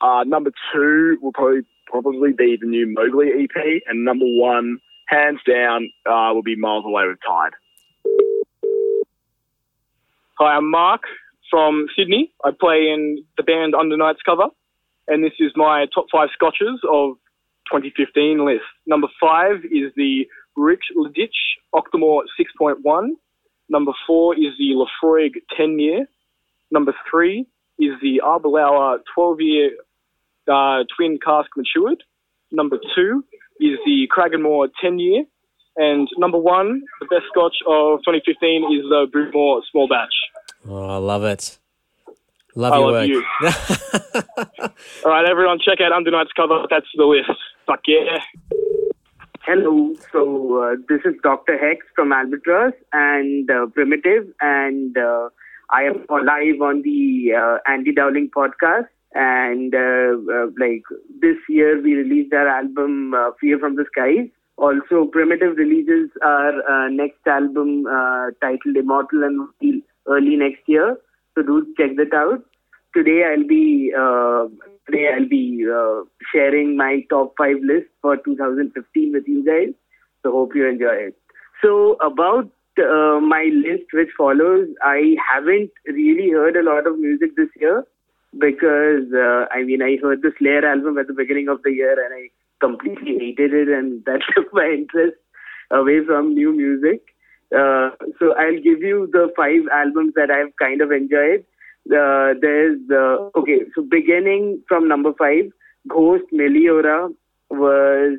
Uh, 0.00 0.24
number 0.24 0.50
two 0.72 1.16
will 1.22 1.32
probably 1.32 1.62
probably 1.86 2.32
be 2.32 2.56
the 2.60 2.66
new 2.66 2.86
Mowgli 2.86 3.28
EP, 3.28 3.82
and 3.86 4.04
number 4.04 4.24
one, 4.26 4.78
hands 5.06 5.38
down, 5.48 5.90
uh, 6.06 6.32
will 6.34 6.42
be 6.42 6.56
Miles 6.56 6.84
Away 6.84 7.04
with 7.06 7.18
Tide. 7.26 7.52
Hi, 10.38 10.56
I'm 10.56 10.70
Mark 10.70 11.02
from 11.50 11.86
Sydney. 11.96 12.32
I 12.44 12.50
play 12.58 12.88
in 12.92 13.24
the 13.36 13.44
band 13.44 13.74
Under 13.74 13.96
Night's 13.96 14.22
Cover, 14.22 14.46
and 15.06 15.22
this 15.22 15.34
is 15.38 15.52
my 15.54 15.86
top 15.94 16.06
five 16.10 16.30
scotches 16.34 16.80
of 16.90 17.16
2015 17.70 18.44
list. 18.44 18.64
Number 18.86 19.08
five 19.20 19.64
is 19.64 19.92
the 19.96 20.26
Rich 20.56 20.84
Leditch 20.96 21.58
Octomore 21.74 22.22
6.1. 22.38 23.08
Number 23.68 23.92
four 24.06 24.34
is 24.34 24.52
the 24.58 24.74
Laphroaig 24.74 25.32
10 25.56 25.78
year. 25.78 26.06
Number 26.70 26.94
three 27.10 27.46
is 27.78 27.92
the 28.02 28.20
Aberlour 28.24 28.98
12 29.14 29.40
year 29.40 29.70
uh, 30.48 30.84
twin 30.96 31.18
cask 31.24 31.50
matured. 31.56 32.02
Number 32.52 32.78
two 32.94 33.24
is 33.60 33.78
the 33.86 34.08
Cragganmore 34.14 34.68
10 34.80 34.98
year. 34.98 35.24
And 35.76 36.08
number 36.18 36.38
one, 36.38 36.82
the 37.00 37.06
best 37.06 37.24
scotch 37.32 37.56
of 37.66 37.98
2015 38.06 38.64
is 38.78 38.88
the 38.88 39.06
Bowmore 39.12 39.62
Small 39.70 39.88
Batch. 39.88 40.14
Oh, 40.68 40.88
I 40.88 40.96
love 40.98 41.24
it. 41.24 41.58
Love 42.56 42.72
I 42.72 42.76
your 42.78 42.86
love 42.86 42.92
work. 42.92 43.08
you. 43.08 43.24
All 45.04 45.10
right, 45.10 45.28
everyone, 45.28 45.58
check 45.64 45.80
out 45.80 45.92
Under 45.92 46.10
Night's 46.10 46.32
cover. 46.32 46.66
That's 46.70 46.86
the 46.94 47.04
list. 47.04 47.30
Fuck 47.66 47.80
yeah. 47.86 48.20
Hello. 49.46 49.94
So 50.12 50.62
uh, 50.62 50.76
this 50.88 51.00
is 51.04 51.14
Dr. 51.22 51.58
Hex 51.58 51.84
from 51.94 52.12
Albatross 52.12 52.72
and 52.92 53.50
uh, 53.50 53.66
Primitive, 53.66 54.26
and 54.40 54.96
uh, 54.96 55.28
I 55.70 55.82
am 55.82 56.06
live 56.08 56.62
on 56.62 56.82
the 56.82 57.32
uh, 57.36 57.58
Andy 57.70 57.92
Dowling 57.92 58.30
podcast. 58.34 58.86
And 59.16 59.74
uh, 59.74 60.16
uh, 60.32 60.46
like 60.58 60.82
this 61.20 61.36
year, 61.48 61.80
we 61.80 61.94
released 61.94 62.32
our 62.32 62.48
album 62.48 63.14
uh, 63.14 63.30
"Fear 63.40 63.58
from 63.58 63.76
the 63.76 63.84
Skies." 63.92 64.28
Also, 64.56 65.06
Primitive 65.06 65.56
releases 65.56 66.10
our 66.22 66.52
uh, 66.70 66.88
next 66.88 67.26
album 67.26 67.86
uh, 67.86 68.30
titled 68.40 68.76
"Immortal" 68.76 69.24
and 69.24 69.48
Steel 69.56 69.80
early 70.08 70.36
next 70.36 70.62
year. 70.66 70.96
So 71.34 71.42
do 71.42 71.74
check 71.76 71.96
that 71.96 72.14
out. 72.14 72.44
Today 72.94 73.24
I'll 73.24 73.46
be 73.46 73.92
uh, 73.96 74.46
today 74.86 75.10
I'll 75.12 75.28
be 75.28 75.66
uh, 75.68 76.02
sharing 76.32 76.76
my 76.76 77.04
top 77.10 77.34
five 77.36 77.56
list 77.62 77.86
for 78.02 78.16
2015 78.16 79.12
with 79.12 79.24
you 79.26 79.44
guys. 79.44 79.74
So 80.22 80.30
hope 80.30 80.54
you 80.54 80.66
enjoy 80.66 80.94
it. 81.08 81.16
So 81.60 81.94
about 81.94 82.50
uh, 82.78 83.20
my 83.20 83.50
list 83.52 83.92
which 83.92 84.10
follows, 84.16 84.68
I 84.82 85.16
haven't 85.32 85.70
really 85.86 86.30
heard 86.30 86.56
a 86.56 86.62
lot 86.62 86.86
of 86.86 86.98
music 86.98 87.36
this 87.36 87.48
year 87.60 87.84
because 88.38 89.12
uh, 89.12 89.46
I 89.50 89.64
mean 89.64 89.82
I 89.82 89.96
heard 90.02 90.22
the 90.22 90.32
Slayer 90.38 90.64
album 90.64 90.98
at 90.98 91.08
the 91.08 91.14
beginning 91.14 91.48
of 91.48 91.62
the 91.62 91.72
year 91.72 91.92
and 91.92 92.14
I 92.14 92.30
completely 92.60 93.18
hated 93.18 93.52
it 93.52 93.68
and 93.68 94.04
that 94.06 94.20
took 94.34 94.52
my 94.52 94.66
interest 94.66 95.16
away 95.70 96.04
from 96.04 96.34
new 96.34 96.52
music. 96.52 97.13
Uh, 97.52 97.90
so 98.18 98.34
I'll 98.38 98.60
give 98.62 98.80
you 98.80 99.08
the 99.12 99.32
five 99.36 99.62
albums 99.72 100.14
that 100.16 100.30
I've 100.30 100.54
kind 100.56 100.80
of 100.80 100.90
enjoyed. 100.90 101.44
Uh, 101.86 102.34
there's 102.40 102.78
uh, 102.90 103.28
okay, 103.38 103.60
so 103.74 103.82
beginning 103.82 104.62
from 104.68 104.88
number 104.88 105.12
five, 105.18 105.52
Ghost 105.88 106.24
Meliora 106.32 107.12
was 107.50 108.18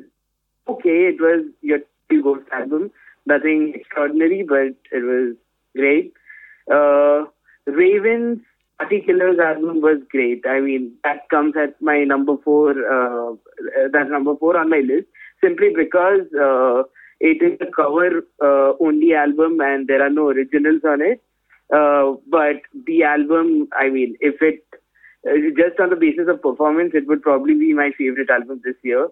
okay. 0.68 1.10
It 1.12 1.20
was 1.20 1.46
your 1.62 1.80
Ghost 2.22 2.46
album, 2.52 2.90
nothing 3.26 3.72
extraordinary, 3.74 4.44
but 4.44 4.76
it 4.92 5.02
was 5.02 5.34
great. 5.74 6.12
Uh, 6.72 7.24
Ravens 7.66 8.38
Party 8.78 9.02
Killers 9.04 9.38
album 9.38 9.80
was 9.80 9.98
great. 10.10 10.44
I 10.46 10.60
mean, 10.60 10.92
that 11.02 11.28
comes 11.30 11.54
at 11.56 11.80
my 11.80 12.04
number 12.04 12.36
four. 12.44 12.70
Uh, 12.70 13.34
that's 13.92 14.10
number 14.10 14.36
four 14.36 14.56
on 14.56 14.70
my 14.70 14.80
list 14.80 15.08
simply 15.42 15.70
because 15.74 16.26
uh, 16.40 16.82
it 17.20 17.42
is 17.42 17.58
a 17.60 17.70
cover 17.70 18.26
uh, 18.42 18.72
only 18.80 19.14
album 19.14 19.60
and 19.60 19.88
there 19.88 20.02
are 20.02 20.10
no 20.10 20.28
originals 20.28 20.82
on 20.84 21.00
it. 21.00 21.22
Uh, 21.74 22.14
but 22.28 22.56
the 22.86 23.02
album, 23.02 23.68
I 23.76 23.88
mean, 23.88 24.16
if 24.20 24.40
it 24.40 24.64
uh, 25.28 25.34
just 25.56 25.80
on 25.80 25.90
the 25.90 25.96
basis 25.96 26.28
of 26.28 26.42
performance, 26.42 26.92
it 26.94 27.06
would 27.08 27.22
probably 27.22 27.54
be 27.54 27.72
my 27.72 27.90
favorite 27.98 28.30
album 28.30 28.60
this 28.64 28.76
year. 28.84 29.08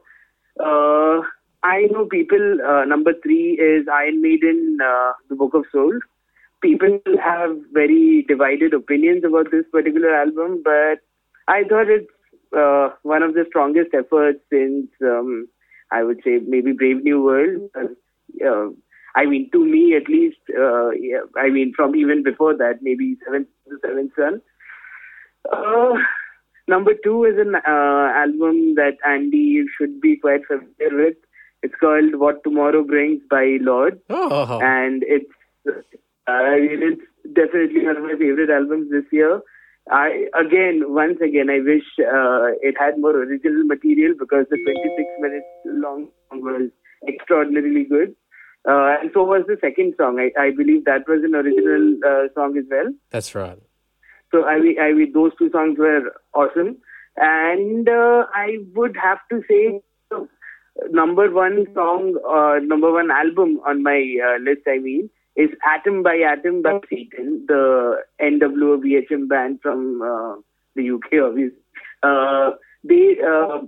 Uh, 0.61 1.21
I 1.65 1.89
know 1.91 2.07
people. 2.07 2.59
Uh, 2.61 2.85
number 2.85 3.13
three 3.23 3.59
is 3.59 3.87
Iron 3.93 4.23
Maiden, 4.23 4.79
uh, 4.81 5.13
The 5.29 5.35
Book 5.35 5.55
of 5.55 5.65
Souls. 5.73 6.03
People 6.63 7.01
have 7.23 7.57
very 7.73 8.25
divided 8.29 8.75
opinions 8.75 9.25
about 9.25 9.51
this 9.51 9.65
particular 9.73 10.15
album, 10.15 10.63
but 10.63 11.01
I 11.49 11.65
thought 11.65 11.89
it's 11.89 12.11
uh, 12.57 12.91
one 13.03 13.23
of 13.23 13.35
the 13.35 13.45
strongest 13.49 13.93
efforts 13.93 14.39
since 14.51 14.87
um, 15.03 15.49
I 15.99 16.03
would 16.03 16.21
say 16.25 16.39
maybe 16.55 16.73
Brave 16.83 17.03
New 17.09 17.23
World. 17.25 17.71
Uh, 17.77 18.69
I 19.17 19.27
mean, 19.27 19.49
to 19.53 19.65
me 19.65 19.83
at 19.97 20.09
least. 20.09 20.39
Uh, 20.67 20.91
yeah, 20.91 21.23
I 21.37 21.49
mean, 21.57 21.73
from 21.77 21.95
even 21.97 22.23
before 22.29 22.57
that, 22.63 22.81
maybe 22.83 23.17
Seventh 23.25 23.49
Seventh 23.85 24.13
Son. 24.17 24.41
Uh, 25.53 25.93
number 26.69 26.93
two 27.05 27.25
is 27.25 27.39
an 27.39 27.55
uh, 27.55 28.07
album 28.25 28.75
that 28.77 28.97
Andy 29.07 29.65
should 29.77 30.01
be 30.01 30.17
quite 30.17 30.47
familiar 30.47 31.05
with. 31.05 31.17
It's 31.63 31.75
called 31.81 32.17
"What 32.25 32.43
Tomorrow 32.45 32.85
Brings" 32.85 33.23
by 33.31 33.45
Lord, 33.61 34.01
Oh. 34.11 34.59
and 34.63 35.03
it's 35.07 35.31
uh, 35.69 35.81
I 36.31 36.61
mean, 36.61 36.83
it's 36.93 37.35
definitely 37.35 37.85
one 37.87 37.97
of 37.97 38.03
my 38.03 38.17
favorite 38.19 38.51
albums 38.51 38.91
this 38.91 39.05
year. 39.13 39.41
I 39.91 40.27
again, 40.39 40.83
once 40.87 41.19
again, 41.21 41.51
I 41.51 41.61
wish 41.61 41.85
uh, 42.01 42.57
it 42.63 42.75
had 42.79 42.99
more 42.99 43.15
original 43.15 43.65
material 43.65 44.15
because 44.19 44.47
the 44.51 44.57
26 44.57 45.09
minutes 45.21 45.47
long 45.67 46.09
song 46.31 46.41
was 46.43 46.71
extraordinarily 47.07 47.85
good. 47.85 48.15
Uh, 48.67 48.97
and 49.01 49.11
so 49.13 49.23
was 49.25 49.45
the 49.47 49.59
second 49.61 49.95
song. 49.99 50.19
I, 50.19 50.31
I 50.41 50.51
believe 50.57 50.87
that 50.87 51.07
was 51.07 51.23
an 51.23 51.35
original 51.35 51.99
uh, 52.07 52.29
song 52.35 52.57
as 52.57 52.65
well. 52.71 52.95
That's 53.11 53.35
right. 53.35 53.59
So 54.31 54.45
I 54.45 54.57
I 54.81 54.93
those 55.13 55.33
two 55.39 55.51
songs 55.51 55.79
were 55.79 56.13
awesome. 56.33 56.79
And 57.17 57.89
uh, 57.89 58.27
I 58.35 58.59
would 58.75 58.97
have 58.97 59.19
to 59.31 59.43
say, 59.49 59.81
uh, 60.11 60.25
number 60.91 61.31
one 61.31 61.67
song, 61.75 62.19
uh, 62.27 62.59
number 62.65 62.91
one 62.91 63.11
album 63.11 63.61
on 63.67 63.83
my 63.83 64.17
uh, 64.27 64.39
list. 64.43 64.63
I 64.67 64.79
mean, 64.79 65.11
is 65.37 65.51
Atom 65.67 66.03
by 66.03 66.17
Atom 66.17 66.63
by 66.63 66.79
Satan, 66.89 67.45
the 67.47 68.03
NWO 68.21 69.29
band 69.29 69.61
from 69.63 70.03
uh, 70.03 70.37
the 70.77 70.91
UK, 70.91 71.25
obviously. 71.25 71.59
Uh, 72.03 72.51
they, 72.85 73.17
uh, 73.21 73.63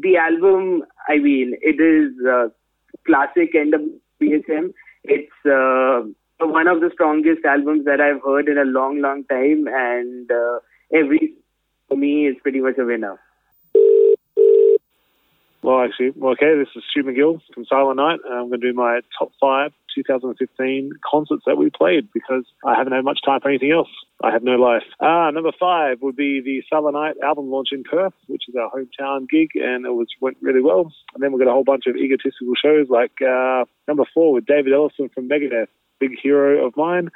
the 0.00 0.16
album, 0.16 0.82
I 1.08 1.18
mean, 1.18 1.56
it 1.62 1.80
is 1.80 2.12
uh, 2.26 2.48
classic 3.06 3.54
NWO 3.54 3.98
BHM. 4.20 4.72
It's 5.04 5.32
uh, 5.46 6.02
one 6.46 6.66
of 6.66 6.80
the 6.80 6.90
strongest 6.92 7.44
albums 7.44 7.84
that 7.84 8.00
I've 8.00 8.22
heard 8.22 8.48
in 8.48 8.58
a 8.58 8.64
long, 8.64 9.00
long 9.00 9.24
time, 9.24 9.66
and 9.68 10.30
uh, 10.30 10.58
every 10.92 11.34
for 11.88 11.96
me 11.96 12.26
is 12.26 12.36
pretty 12.42 12.60
much 12.60 12.78
a 12.78 12.84
winner. 12.84 13.18
Well, 15.62 15.80
actually, 15.84 16.12
well, 16.16 16.32
okay, 16.32 16.56
this 16.56 16.68
is 16.74 16.82
Stu 16.90 17.02
McGill 17.02 17.40
from 17.52 17.66
Silent 17.66 17.98
Night, 17.98 18.20
and 18.24 18.32
I'm 18.32 18.48
going 18.48 18.62
to 18.62 18.72
do 18.72 18.74
my 18.74 19.00
top 19.18 19.30
five 19.38 19.72
2015 19.94 20.92
concerts 21.04 21.42
that 21.46 21.58
we 21.58 21.68
played 21.68 22.08
because 22.14 22.44
I 22.64 22.76
haven't 22.76 22.94
had 22.94 23.04
much 23.04 23.20
time 23.24 23.40
for 23.40 23.48
anything 23.48 23.72
else. 23.72 23.88
I 24.22 24.30
have 24.30 24.42
no 24.42 24.52
life. 24.52 24.84
Ah, 25.00 25.30
number 25.30 25.52
five 25.58 25.98
would 26.00 26.16
be 26.16 26.40
the 26.40 26.62
Silent 26.70 26.94
Night 26.94 27.16
album 27.22 27.50
launch 27.50 27.68
in 27.72 27.82
Perth, 27.84 28.14
which 28.26 28.44
is 28.48 28.54
our 28.54 28.70
hometown 28.70 29.28
gig, 29.28 29.50
and 29.54 29.84
it 29.84 29.90
was 29.90 30.08
went 30.20 30.38
really 30.40 30.62
well. 30.62 30.92
And 31.14 31.22
then 31.22 31.32
we've 31.32 31.44
got 31.44 31.50
a 31.50 31.54
whole 31.54 31.64
bunch 31.64 31.84
of 31.86 31.96
egotistical 31.96 32.54
shows 32.54 32.86
like 32.88 33.20
uh, 33.20 33.64
number 33.86 34.04
four 34.14 34.32
with 34.32 34.46
David 34.46 34.72
Ellefson 34.72 35.12
from 35.12 35.28
Megadeth, 35.28 35.68
big 35.98 36.12
hero 36.22 36.66
of 36.66 36.76
mine. 36.76 37.10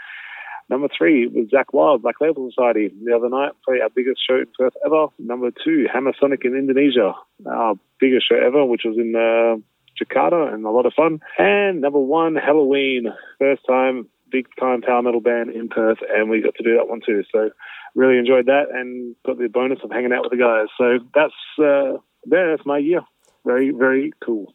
Number 0.70 0.88
three 0.96 1.27
was 1.27 1.48
Zakk 1.48 1.72
Wylde, 1.72 2.03
Black 2.03 2.20
Label 2.20 2.48
Society. 2.50 2.90
The 3.05 3.14
other 3.14 3.29
night, 3.29 3.53
played 3.64 3.83
our 3.83 3.90
biggest 3.90 4.20
show 4.27 4.37
in 4.37 4.46
Perth 4.59 4.74
ever. 4.85 5.07
Number 5.18 5.50
two, 5.50 5.87
Hammersonic 5.94 6.44
in 6.44 6.57
Indonesia, 6.57 7.12
our 7.46 7.74
biggest 8.00 8.29
show 8.29 8.37
ever, 8.37 8.64
which 8.64 8.83
was 8.85 8.96
in 8.96 9.14
uh, 9.14 9.61
Jakarta 10.00 10.53
and 10.53 10.64
a 10.64 10.70
lot 10.70 10.87
of 10.87 10.94
fun. 10.94 11.20
And 11.38 11.81
number 11.81 11.98
one, 11.98 12.35
Helloween, 12.35 13.14
first 13.38 13.62
time, 13.66 14.09
big 14.31 14.46
time 14.59 14.83
power 14.83 15.03
metal 15.03 15.20
band 15.20 15.50
in 15.50 15.68
Perth, 15.68 15.98
and 16.11 16.29
we 16.29 16.42
got 16.42 16.55
to 16.57 16.64
do 16.64 16.77
that 16.77 16.88
one 16.88 17.00
too. 17.05 17.22
So 17.31 17.50
really 17.94 18.18
enjoyed 18.18 18.46
that 18.46 18.66
and 18.72 19.14
got 19.24 19.38
the 19.38 19.48
bonus 19.48 19.79
of 19.85 19.90
hanging 19.90 20.12
out 20.12 20.22
with 20.22 20.33
the 20.33 20.38
guys. 20.38 20.68
So 20.77 20.98
that's 21.14 21.33
uh, 21.59 21.98
there. 22.24 22.50
That's 22.50 22.66
my 22.66 22.79
year. 22.79 23.03
Very 23.44 23.70
very 23.70 24.12
cool. 24.24 24.55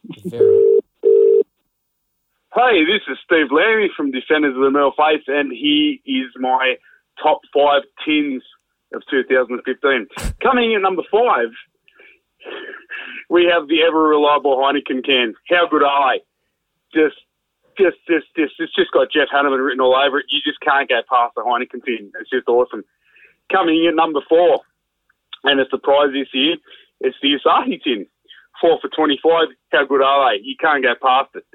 Hey, 2.55 2.81
this 2.81 3.05
is 3.05 3.19
Steve 3.23 3.51
Lammy 3.51 3.91
from 3.95 4.09
Defenders 4.09 4.55
of 4.55 4.61
the 4.63 4.71
Metal 4.71 4.91
Faith, 4.97 5.21
and 5.27 5.51
he 5.51 6.01
is 6.03 6.33
my 6.35 6.81
top 7.21 7.41
five 7.53 7.83
tins 8.03 8.41
of 8.91 9.03
2015. 9.05 9.61
Coming 10.41 10.71
in 10.71 10.77
at 10.77 10.81
number 10.81 11.03
five, 11.11 11.53
we 13.29 13.45
have 13.53 13.67
the 13.67 13.85
ever 13.85 14.01
reliable 14.01 14.57
Heineken 14.57 15.05
can. 15.05 15.35
How 15.47 15.69
good 15.69 15.83
are 15.83 16.17
they? 16.17 16.25
Just, 16.89 17.21
just, 17.77 18.01
just, 18.09 18.25
just, 18.33 18.57
it's 18.57 18.73
just 18.73 18.91
got 18.97 19.13
Jeff 19.13 19.29
Hanneman 19.29 19.63
written 19.63 19.79
all 19.79 19.93
over 19.93 20.17
it. 20.17 20.25
You 20.29 20.41
just 20.41 20.59
can't 20.61 20.89
go 20.89 21.05
past 21.05 21.35
the 21.35 21.45
Heineken 21.45 21.85
tin. 21.85 22.09
It's 22.19 22.31
just 22.33 22.47
awesome. 22.47 22.83
Coming 23.53 23.83
in 23.83 23.89
at 23.89 23.95
number 23.95 24.21
four, 24.27 24.61
and 25.43 25.61
a 25.61 25.69
surprise 25.69 26.17
this 26.17 26.33
year, 26.33 26.57
it's 26.99 27.17
the 27.21 27.37
Asahi 27.37 27.77
tin. 27.83 28.07
Four 28.59 28.79
for 28.81 28.89
25. 28.89 29.53
How 29.71 29.85
good 29.85 30.01
are 30.01 30.33
they? 30.33 30.41
You 30.41 30.55
can't 30.59 30.81
go 30.81 30.95
past 30.99 31.29
it. 31.35 31.45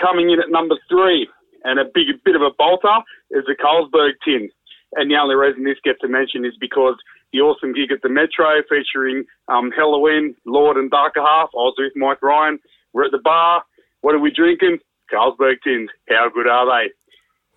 Coming 0.00 0.30
in 0.30 0.40
at 0.40 0.50
number 0.50 0.76
three, 0.88 1.28
and 1.64 1.78
a 1.78 1.84
big 1.84 2.06
bit 2.24 2.34
of 2.34 2.42
a 2.42 2.50
bolter, 2.58 2.98
is 3.30 3.44
the 3.46 3.54
Carlsberg 3.54 4.12
tin. 4.24 4.50
And 4.94 5.10
the 5.10 5.16
only 5.16 5.34
reason 5.34 5.64
this 5.64 5.78
gets 5.84 6.00
a 6.04 6.08
mention 6.08 6.44
is 6.44 6.54
because 6.60 6.96
the 7.32 7.40
awesome 7.40 7.72
gig 7.72 7.90
at 7.90 8.02
the 8.02 8.08
Metro 8.08 8.60
featuring 8.68 9.24
um, 9.48 9.70
Helloween, 9.70 10.34
Lord 10.44 10.76
and 10.76 10.90
Darker 10.90 11.22
Half. 11.22 11.50
I 11.54 11.56
was 11.56 11.74
with 11.78 11.92
Mike 11.96 12.22
Ryan. 12.22 12.58
We're 12.92 13.06
at 13.06 13.10
the 13.10 13.18
bar. 13.18 13.64
What 14.02 14.14
are 14.14 14.18
we 14.18 14.30
drinking? 14.30 14.78
Carlsberg 15.12 15.56
tins. 15.64 15.90
How 16.08 16.28
good 16.32 16.46
are 16.46 16.66
they? 16.66 16.92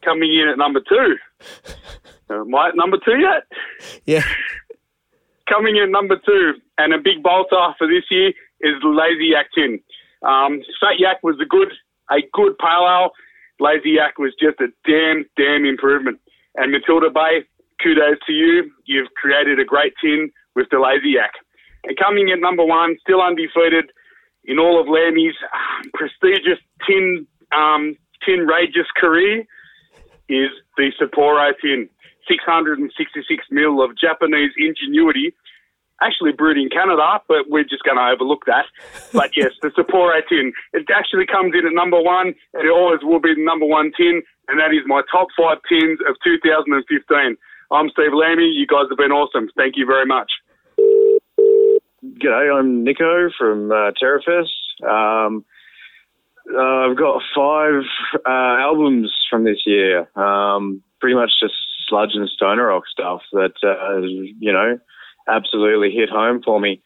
Coming 0.04 0.34
in 0.34 0.48
at 0.48 0.58
number 0.58 0.82
two. 0.88 1.16
Am 2.30 2.56
I 2.56 2.70
at 2.70 2.76
number 2.76 2.98
two 3.04 3.20
yet? 3.20 3.44
Yeah. 4.06 4.24
Coming 5.50 5.76
in 5.76 5.84
at 5.84 5.90
number 5.90 6.18
two, 6.26 6.54
and 6.78 6.94
a 6.94 6.98
big 6.98 7.22
bolter 7.22 7.76
for 7.78 7.88
this 7.88 8.04
year 8.10 8.30
is 8.62 8.82
the 8.82 8.90
Lazy 8.90 9.32
Yak 9.34 9.48
tin. 9.54 9.80
Um, 10.24 10.62
Fat 10.82 10.98
Yak 10.98 11.22
was 11.22 11.38
a 11.40 11.46
good, 11.46 11.72
a 12.10 12.22
good 12.34 12.58
pale 12.58 12.88
ale. 12.88 13.12
Lazy 13.60 13.92
Yak 13.98 14.20
was 14.20 14.34
just 14.40 14.60
a 14.60 14.68
damn, 14.86 15.26
damn 15.38 15.66
improvement. 15.66 16.20
And 16.56 16.72
Matilda 16.72 17.10
Bay, 17.10 17.46
kudos 17.82 18.20
to 18.28 18.34
you. 18.34 18.72
You've 18.86 19.14
created 19.16 19.60
a 19.60 19.66
great 19.66 19.94
tin 20.04 20.32
with 20.56 20.68
the 20.72 20.80
Lazy 20.80 21.16
Yak. 21.16 21.32
And 21.86 21.98
coming 21.98 22.32
at 22.32 22.40
number 22.40 22.66
one, 22.66 22.98
still 23.02 23.22
undefeated 23.22 23.92
in 24.44 24.60
all 24.60 24.80
of 24.80 24.88
Lammy's 24.88 25.36
prestigious 25.94 26.60
tin, 26.88 27.28
um, 27.56 27.96
tin 28.26 28.48
rageous 28.48 28.88
career, 28.98 29.46
is 30.30 30.50
the 30.78 30.92
Sapporo 31.00 31.52
tin. 31.62 31.90
666 32.28 33.46
mil 33.52 33.84
of 33.84 33.92
Japanese 33.98 34.52
ingenuity, 34.58 35.34
actually 36.02 36.32
brewed 36.32 36.58
in 36.58 36.70
Canada, 36.70 37.22
but 37.28 37.50
we're 37.50 37.64
just 37.64 37.84
going 37.84 37.98
to 37.98 38.08
overlook 38.12 38.46
that. 38.48 38.66
But 39.14 39.32
yes, 39.36 39.52
the 39.62 39.70
Sapporo 39.70 40.20
tin, 40.28 40.52
it 40.74 40.88
actually 40.94 41.26
comes 41.26 41.54
in 41.58 41.66
at 41.66 41.74
number 41.74 42.02
one, 42.02 42.36
and 42.54 42.64
it 42.68 42.72
always 42.72 43.00
will 43.02 43.20
be 43.20 43.34
the 43.34 43.44
number 43.44 43.66
one 43.66 43.92
tin, 43.96 44.22
and 44.48 44.60
that 44.60 44.74
is 44.74 44.84
my 44.86 45.02
top 45.12 45.28
five 45.38 45.60
tins 45.70 46.00
of 46.08 46.16
2015. 46.24 47.38
I'm 47.72 47.90
Steve 47.90 48.14
Lammy. 48.14 48.50
You 48.52 48.68
guys 48.68 48.86
have 48.90 48.98
been 48.98 49.12
awesome. 49.12 49.50
Thank 49.58 49.76
you 49.78 49.86
very 49.86 50.06
much. 50.06 50.32
G'day, 52.22 52.54
I'm 52.54 52.84
Nico 52.84 53.30
from 53.38 53.72
uh, 53.72 53.92
Terrafest. 54.02 54.52
Um, 54.84 55.44
uh, 56.54 56.92
I've 56.92 56.98
got 56.98 57.22
five 57.36 57.82
uh, 58.26 58.62
albums 58.62 59.12
from 59.30 59.44
this 59.44 59.64
year. 59.66 60.08
Um, 60.16 60.84
pretty 61.00 61.16
much 61.16 61.32
just 61.42 61.56
sludge 61.88 62.12
and 62.14 62.30
stoner 62.30 62.68
rock 62.68 62.84
stuff 62.92 63.22
that 63.32 63.54
uh, 63.64 64.02
you 64.02 64.54
know 64.54 64.78
absolutely 65.28 65.92
hit 65.92 66.10
home 66.10 66.42
for 66.44 66.60
me. 66.60 66.82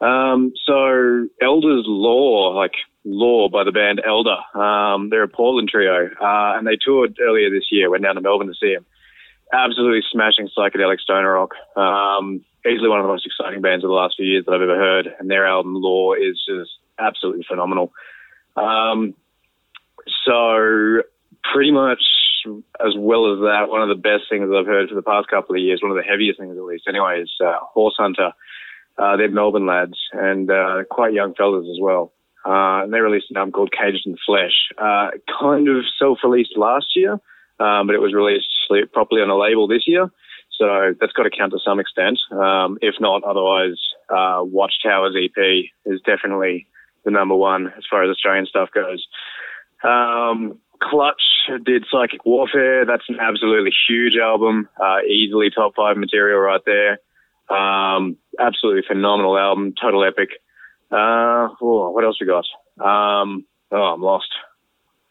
Um, 0.00 0.52
so 0.66 1.28
Elder's 1.40 1.84
Lore, 1.86 2.54
like 2.54 2.74
Lore 3.04 3.48
by 3.48 3.64
the 3.64 3.72
band 3.72 4.02
Elder, 4.04 4.36
um, 4.54 5.10
they're 5.10 5.22
a 5.22 5.28
Portland 5.28 5.68
trio, 5.68 6.06
uh, 6.20 6.58
and 6.58 6.66
they 6.66 6.76
toured 6.76 7.18
earlier 7.20 7.50
this 7.50 7.68
year. 7.70 7.90
Went 7.90 8.04
down 8.04 8.16
to 8.16 8.20
Melbourne 8.20 8.48
to 8.48 8.54
see 8.54 8.74
them. 8.74 8.86
Absolutely 9.52 10.02
smashing 10.10 10.48
psychedelic 10.56 11.00
stoner 11.00 11.32
rock. 11.32 11.54
Um, 11.76 12.44
easily 12.66 12.88
one 12.88 12.98
of 12.98 13.04
the 13.04 13.12
most 13.12 13.26
exciting 13.26 13.60
bands 13.60 13.84
of 13.84 13.88
the 13.88 13.94
last 13.94 14.14
few 14.16 14.26
years 14.26 14.44
that 14.46 14.52
I've 14.52 14.62
ever 14.62 14.76
heard, 14.76 15.08
and 15.18 15.30
their 15.30 15.46
album 15.46 15.74
Lore 15.74 16.18
is 16.18 16.42
just 16.46 16.70
absolutely 16.98 17.44
phenomenal. 17.48 17.92
Um, 18.56 19.14
so 20.26 21.02
pretty 21.52 21.72
much 21.72 22.02
as 22.80 22.94
well 22.98 23.32
as 23.32 23.40
that, 23.40 23.68
one 23.68 23.82
of 23.82 23.88
the 23.88 24.00
best 24.00 24.24
things 24.28 24.50
I've 24.52 24.66
heard 24.66 24.88
for 24.88 24.94
the 24.94 25.02
past 25.02 25.28
couple 25.28 25.54
of 25.56 25.62
years, 25.62 25.80
one 25.82 25.90
of 25.90 25.96
the 25.96 26.08
heaviest 26.08 26.38
things 26.38 26.56
at 26.56 26.64
least 26.64 26.84
anyway, 26.88 27.22
is 27.22 27.32
uh, 27.44 27.56
Horse 27.60 27.94
Hunter. 27.98 28.32
Uh, 28.98 29.16
they're 29.16 29.30
Melbourne 29.30 29.66
lads 29.66 29.98
and 30.12 30.50
uh, 30.50 30.84
quite 30.90 31.12
young 31.12 31.34
fellas 31.34 31.66
as 31.70 31.78
well. 31.80 32.12
Uh, 32.46 32.84
and 32.84 32.92
they 32.92 33.00
released 33.00 33.30
an 33.30 33.38
album 33.38 33.52
called 33.52 33.72
Caged 33.72 34.06
in 34.06 34.16
Flesh. 34.26 34.68
Uh, 34.78 35.10
kind 35.40 35.68
of 35.68 35.84
self-released 35.98 36.56
last 36.56 36.86
year, 36.94 37.14
um, 37.58 37.86
but 37.86 37.94
it 37.94 38.00
was 38.00 38.12
released 38.14 38.46
properly 38.92 39.22
on 39.22 39.30
a 39.30 39.38
label 39.38 39.66
this 39.66 39.84
year. 39.86 40.10
So 40.58 40.94
that's 41.00 41.12
got 41.12 41.24
to 41.24 41.30
count 41.36 41.52
to 41.52 41.58
some 41.64 41.80
extent. 41.80 42.18
Um, 42.30 42.78
if 42.80 42.94
not, 43.00 43.24
otherwise, 43.24 43.80
uh, 44.08 44.40
Watchtower's 44.44 45.16
EP 45.16 45.64
is 45.86 46.00
definitely 46.06 46.66
the 47.04 47.10
number 47.10 47.34
one 47.34 47.72
as 47.76 47.84
far 47.90 48.04
as 48.04 48.10
Australian 48.10 48.46
stuff 48.46 48.68
goes. 48.72 49.04
Um, 49.82 50.60
Clutch 50.90 51.22
did 51.64 51.84
Psychic 51.90 52.24
Warfare. 52.24 52.84
That's 52.84 53.04
an 53.08 53.18
absolutely 53.20 53.72
huge 53.88 54.14
album. 54.20 54.68
Uh, 54.80 55.00
easily 55.08 55.50
top 55.50 55.74
five 55.76 55.96
material 55.96 56.40
right 56.40 56.60
there. 56.64 56.98
Um, 57.54 58.16
absolutely 58.38 58.82
phenomenal 58.86 59.38
album. 59.38 59.74
Total 59.80 60.04
epic. 60.04 60.30
Uh, 60.90 61.48
oh, 61.60 61.90
what 61.90 62.04
else 62.04 62.16
we 62.20 62.26
got? 62.26 62.44
Um, 62.78 63.44
oh, 63.70 63.76
I'm 63.76 64.02
lost. 64.02 64.28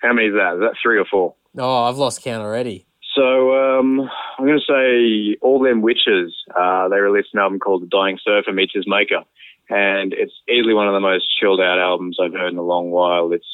How 0.02 0.14
many 0.14 0.28
is 0.28 0.34
that? 0.34 0.56
Is 0.56 0.60
that 0.62 0.76
three 0.82 0.98
or 0.98 1.06
four? 1.10 1.36
Oh, 1.58 1.84
I've 1.84 1.98
lost 1.98 2.24
count 2.24 2.44
already. 2.44 2.86
So 3.16 3.54
um, 3.54 4.10
I'm 4.40 4.46
going 4.46 4.60
to 4.60 4.66
say 4.66 5.38
All 5.42 5.60
Them 5.60 5.82
Witches. 5.82 6.34
Uh, 6.60 6.90
they 6.90 6.98
released 6.98 7.30
an 7.34 7.40
album 7.40 7.60
called 7.60 7.84
The 7.84 7.88
Dying 7.88 8.18
Surfer 8.24 8.52
Meets 8.52 8.74
His 8.74 8.86
Maker. 8.88 9.24
And 9.70 10.14
it's 10.14 10.34
easily 10.50 10.74
one 10.74 10.88
of 10.88 10.94
the 10.94 11.00
most 11.00 11.26
chilled 11.40 11.62
out 11.62 11.80
albums 11.80 12.18
I've 12.22 12.34
heard 12.34 12.52
in 12.52 12.58
a 12.58 12.64
long 12.64 12.92
while. 12.92 13.32
It's 13.32 13.46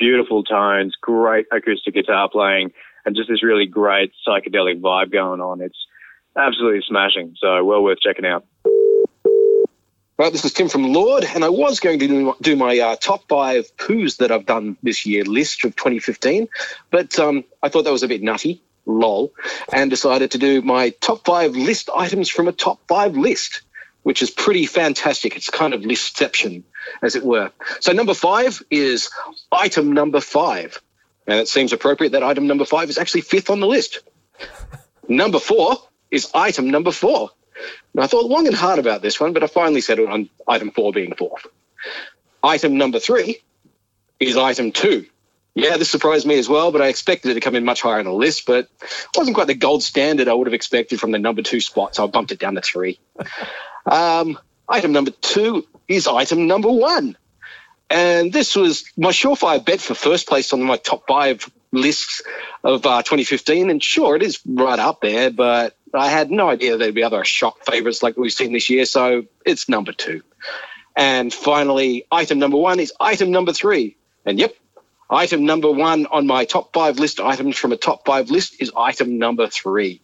beautiful 0.00 0.42
tones, 0.42 0.96
great 1.00 1.46
acoustic 1.52 1.94
guitar 1.94 2.28
playing, 2.28 2.72
and 3.04 3.14
just 3.14 3.28
this 3.28 3.44
really 3.44 3.66
great 3.66 4.12
psychedelic 4.26 4.80
vibe 4.80 5.12
going 5.12 5.40
on. 5.40 5.60
It's 5.60 5.86
absolutely 6.36 6.82
smashing. 6.88 7.36
So 7.38 7.62
well 7.64 7.84
worth 7.84 8.00
checking 8.00 8.26
out. 8.26 8.44
Right, 10.18 10.32
this 10.32 10.44
is 10.44 10.52
Tim 10.52 10.68
from 10.68 10.92
Lord, 10.92 11.24
and 11.24 11.42
I 11.44 11.48
was 11.48 11.80
going 11.80 11.98
to 12.00 12.34
do 12.42 12.56
my 12.56 12.78
uh, 12.78 12.96
top 12.96 13.26
five 13.26 13.74
poos 13.78 14.18
that 14.18 14.30
I've 14.30 14.44
done 14.44 14.76
this 14.82 15.06
year 15.06 15.24
list 15.24 15.64
of 15.64 15.74
2015, 15.76 16.46
but 16.90 17.18
um, 17.18 17.44
I 17.62 17.70
thought 17.70 17.84
that 17.84 17.90
was 17.90 18.02
a 18.02 18.08
bit 18.08 18.22
nutty, 18.22 18.62
lol, 18.84 19.32
and 19.72 19.88
decided 19.88 20.32
to 20.32 20.38
do 20.38 20.60
my 20.60 20.90
top 20.90 21.24
five 21.24 21.56
list 21.56 21.88
items 21.96 22.28
from 22.28 22.48
a 22.48 22.52
top 22.52 22.80
five 22.86 23.16
list 23.16 23.62
which 24.02 24.22
is 24.22 24.30
pretty 24.30 24.66
fantastic. 24.66 25.36
It's 25.36 25.50
kind 25.50 25.74
of 25.74 25.82
listception, 25.82 26.62
as 27.02 27.16
it 27.16 27.24
were. 27.24 27.50
So 27.80 27.92
number 27.92 28.14
five 28.14 28.62
is 28.70 29.10
item 29.52 29.92
number 29.92 30.20
five. 30.20 30.80
And 31.26 31.38
it 31.38 31.48
seems 31.48 31.72
appropriate 31.72 32.12
that 32.12 32.22
item 32.22 32.46
number 32.46 32.64
five 32.64 32.88
is 32.90 32.98
actually 32.98 33.20
fifth 33.20 33.50
on 33.50 33.60
the 33.60 33.66
list. 33.66 34.00
number 35.08 35.38
four 35.38 35.76
is 36.10 36.30
item 36.34 36.70
number 36.70 36.90
four. 36.90 37.30
Now, 37.94 38.04
I 38.04 38.06
thought 38.06 38.26
long 38.26 38.46
and 38.46 38.56
hard 38.56 38.78
about 38.78 39.02
this 39.02 39.20
one, 39.20 39.32
but 39.32 39.42
I 39.42 39.46
finally 39.46 39.80
settled 39.80 40.08
on 40.08 40.30
item 40.48 40.70
four 40.70 40.92
being 40.92 41.14
fourth. 41.14 41.46
Item 42.42 42.78
number 42.78 42.98
three 42.98 43.40
is 44.18 44.36
item 44.36 44.72
two. 44.72 45.06
Yeah, 45.54 45.76
this 45.76 45.90
surprised 45.90 46.26
me 46.26 46.38
as 46.38 46.48
well, 46.48 46.70
but 46.70 46.80
I 46.80 46.88
expected 46.88 47.32
it 47.32 47.34
to 47.34 47.40
come 47.40 47.56
in 47.56 47.64
much 47.64 47.82
higher 47.82 47.98
on 47.98 48.04
the 48.04 48.12
list, 48.12 48.46
but 48.46 48.68
it 48.80 49.16
wasn't 49.16 49.34
quite 49.34 49.48
the 49.48 49.54
gold 49.54 49.82
standard 49.82 50.28
I 50.28 50.32
would 50.32 50.46
have 50.46 50.54
expected 50.54 51.00
from 51.00 51.10
the 51.10 51.18
number 51.18 51.42
two 51.42 51.60
spot, 51.60 51.96
so 51.96 52.04
I 52.04 52.06
bumped 52.06 52.30
it 52.30 52.38
down 52.38 52.54
to 52.54 52.60
three. 52.60 53.00
Um, 53.90 54.38
item 54.68 54.92
number 54.92 55.10
two 55.10 55.66
is 55.88 56.06
item 56.06 56.46
number 56.46 56.70
one. 56.70 57.16
And 57.90 58.32
this 58.32 58.54
was 58.54 58.84
my 58.96 59.10
surefire 59.10 59.64
bet 59.64 59.80
for 59.80 59.94
first 59.94 60.28
place 60.28 60.52
on 60.52 60.62
my 60.62 60.76
top 60.76 61.08
five 61.08 61.50
lists 61.72 62.22
of 62.62 62.86
uh, 62.86 63.02
2015. 63.02 63.68
And 63.68 63.82
sure, 63.82 64.14
it 64.14 64.22
is 64.22 64.38
right 64.46 64.78
up 64.78 65.00
there, 65.00 65.30
but 65.32 65.76
I 65.92 66.08
had 66.08 66.30
no 66.30 66.48
idea 66.48 66.76
there'd 66.76 66.94
be 66.94 67.02
other 67.02 67.24
shock 67.24 67.64
favorites 67.66 68.00
like 68.00 68.16
we've 68.16 68.32
seen 68.32 68.52
this 68.52 68.70
year. 68.70 68.84
So 68.84 69.24
it's 69.44 69.68
number 69.68 69.92
two. 69.92 70.22
And 70.96 71.34
finally, 71.34 72.06
item 72.12 72.38
number 72.38 72.58
one 72.58 72.78
is 72.78 72.92
item 73.00 73.32
number 73.32 73.52
three. 73.52 73.96
And 74.24 74.38
yep, 74.38 74.54
item 75.10 75.46
number 75.46 75.70
one 75.70 76.06
on 76.06 76.28
my 76.28 76.44
top 76.44 76.72
five 76.72 77.00
list 77.00 77.18
items 77.18 77.56
from 77.56 77.72
a 77.72 77.76
top 77.76 78.06
five 78.06 78.30
list 78.30 78.62
is 78.62 78.70
item 78.76 79.18
number 79.18 79.48
three 79.48 80.00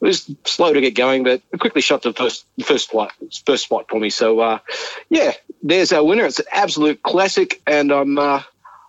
it 0.00 0.04
was 0.06 0.30
slow 0.44 0.72
to 0.72 0.80
get 0.80 0.94
going, 0.94 1.24
but 1.24 1.42
it 1.52 1.60
quickly 1.60 1.80
shot 1.80 2.02
the 2.02 2.12
first 2.12 2.44
first 2.62 2.88
spot 2.88 3.12
first 3.46 3.64
spot 3.64 3.86
for 3.88 3.98
me. 3.98 4.10
So 4.10 4.40
uh, 4.40 4.58
yeah, 5.08 5.32
there's 5.62 5.92
our 5.92 6.04
winner. 6.04 6.24
It's 6.24 6.38
an 6.38 6.46
absolute 6.52 7.02
classic, 7.02 7.62
and 7.66 7.90
I'm 7.90 8.18
uh, 8.18 8.42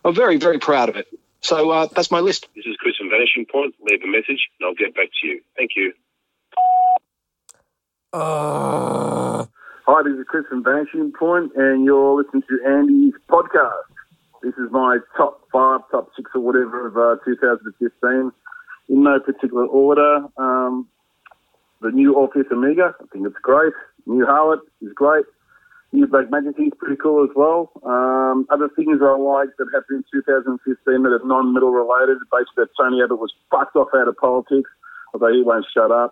I'm 0.04 0.16
very 0.16 0.38
very 0.38 0.60
proud 0.60 0.90
of 0.90 0.96
it. 0.98 1.08
So 1.42 1.70
uh, 1.70 1.88
that's 1.96 2.12
my 2.12 2.20
list. 2.20 2.48
This 2.56 2.66
is 2.66 2.76
Chris 2.78 2.96
from 2.98 3.10
Vanishing 3.10 3.46
Point. 3.46 3.76
Leave 3.82 4.04
a 4.04 4.08
message, 4.08 4.50
and 4.60 4.68
I'll 4.68 4.76
get 4.76 4.96
back 4.96 5.10
to 5.22 5.28
you. 5.28 5.42
Thank 5.56 5.72
you. 5.76 5.94
Uh... 8.14 9.46
Hi, 9.90 10.04
this 10.04 10.20
is 10.20 10.26
Chris 10.28 10.46
from 10.50 10.66
Vanishing 10.66 11.14
Point, 11.18 11.54
and 11.56 11.86
you're 11.86 12.22
listening 12.22 12.44
to 12.50 12.60
Andy's 12.68 13.14
podcast. 13.30 13.88
This 14.44 14.54
is 14.56 14.70
my 14.72 14.98
top 15.16 15.42
five, 15.54 15.80
top 15.90 16.10
six, 16.18 16.30
or 16.36 16.42
whatever 16.42 16.88
of 16.88 16.98
uh, 16.98 17.24
2015 17.24 18.32
in 18.90 19.04
no 19.04 19.20
particular 19.22 19.66
order. 19.66 20.26
Um, 20.38 20.90
the 21.82 21.92
new 21.92 22.16
Orpheus 22.16 22.48
Omega, 22.52 22.96
I 23.00 23.06
think 23.12 23.26
it's 23.26 23.38
great. 23.42 23.74
New 24.06 24.26
Harlot 24.26 24.60
is 24.82 24.92
great. 24.94 25.26
New 25.94 26.06
Black 26.08 26.30
Majesty 26.30 26.64
is 26.64 26.74
pretty 26.78 26.98
cool 27.02 27.24
as 27.24 27.30
well. 27.36 27.72
Um, 27.84 28.46
other 28.50 28.70
things 28.76 29.00
I 29.02 29.16
like 29.16 29.50
that 29.58 29.68
happened 29.74 30.04
in 30.14 30.22
2015 30.22 31.04
that 31.04 31.10
are 31.10 31.22
non-metal 31.24 31.72
related, 31.72 32.18
basically 32.32 32.66
that 32.66 32.76
Tony 32.78 33.02
Abbott 33.02 33.20
was 33.20 33.34
fucked 33.50 33.76
off 33.76 33.88
out 33.96 34.08
of 34.08 34.18
politics, 34.18 34.70
although 35.14 35.32
he 35.32 35.44
won't 35.44 35.66
shut 35.74 35.92
up. 35.92 36.12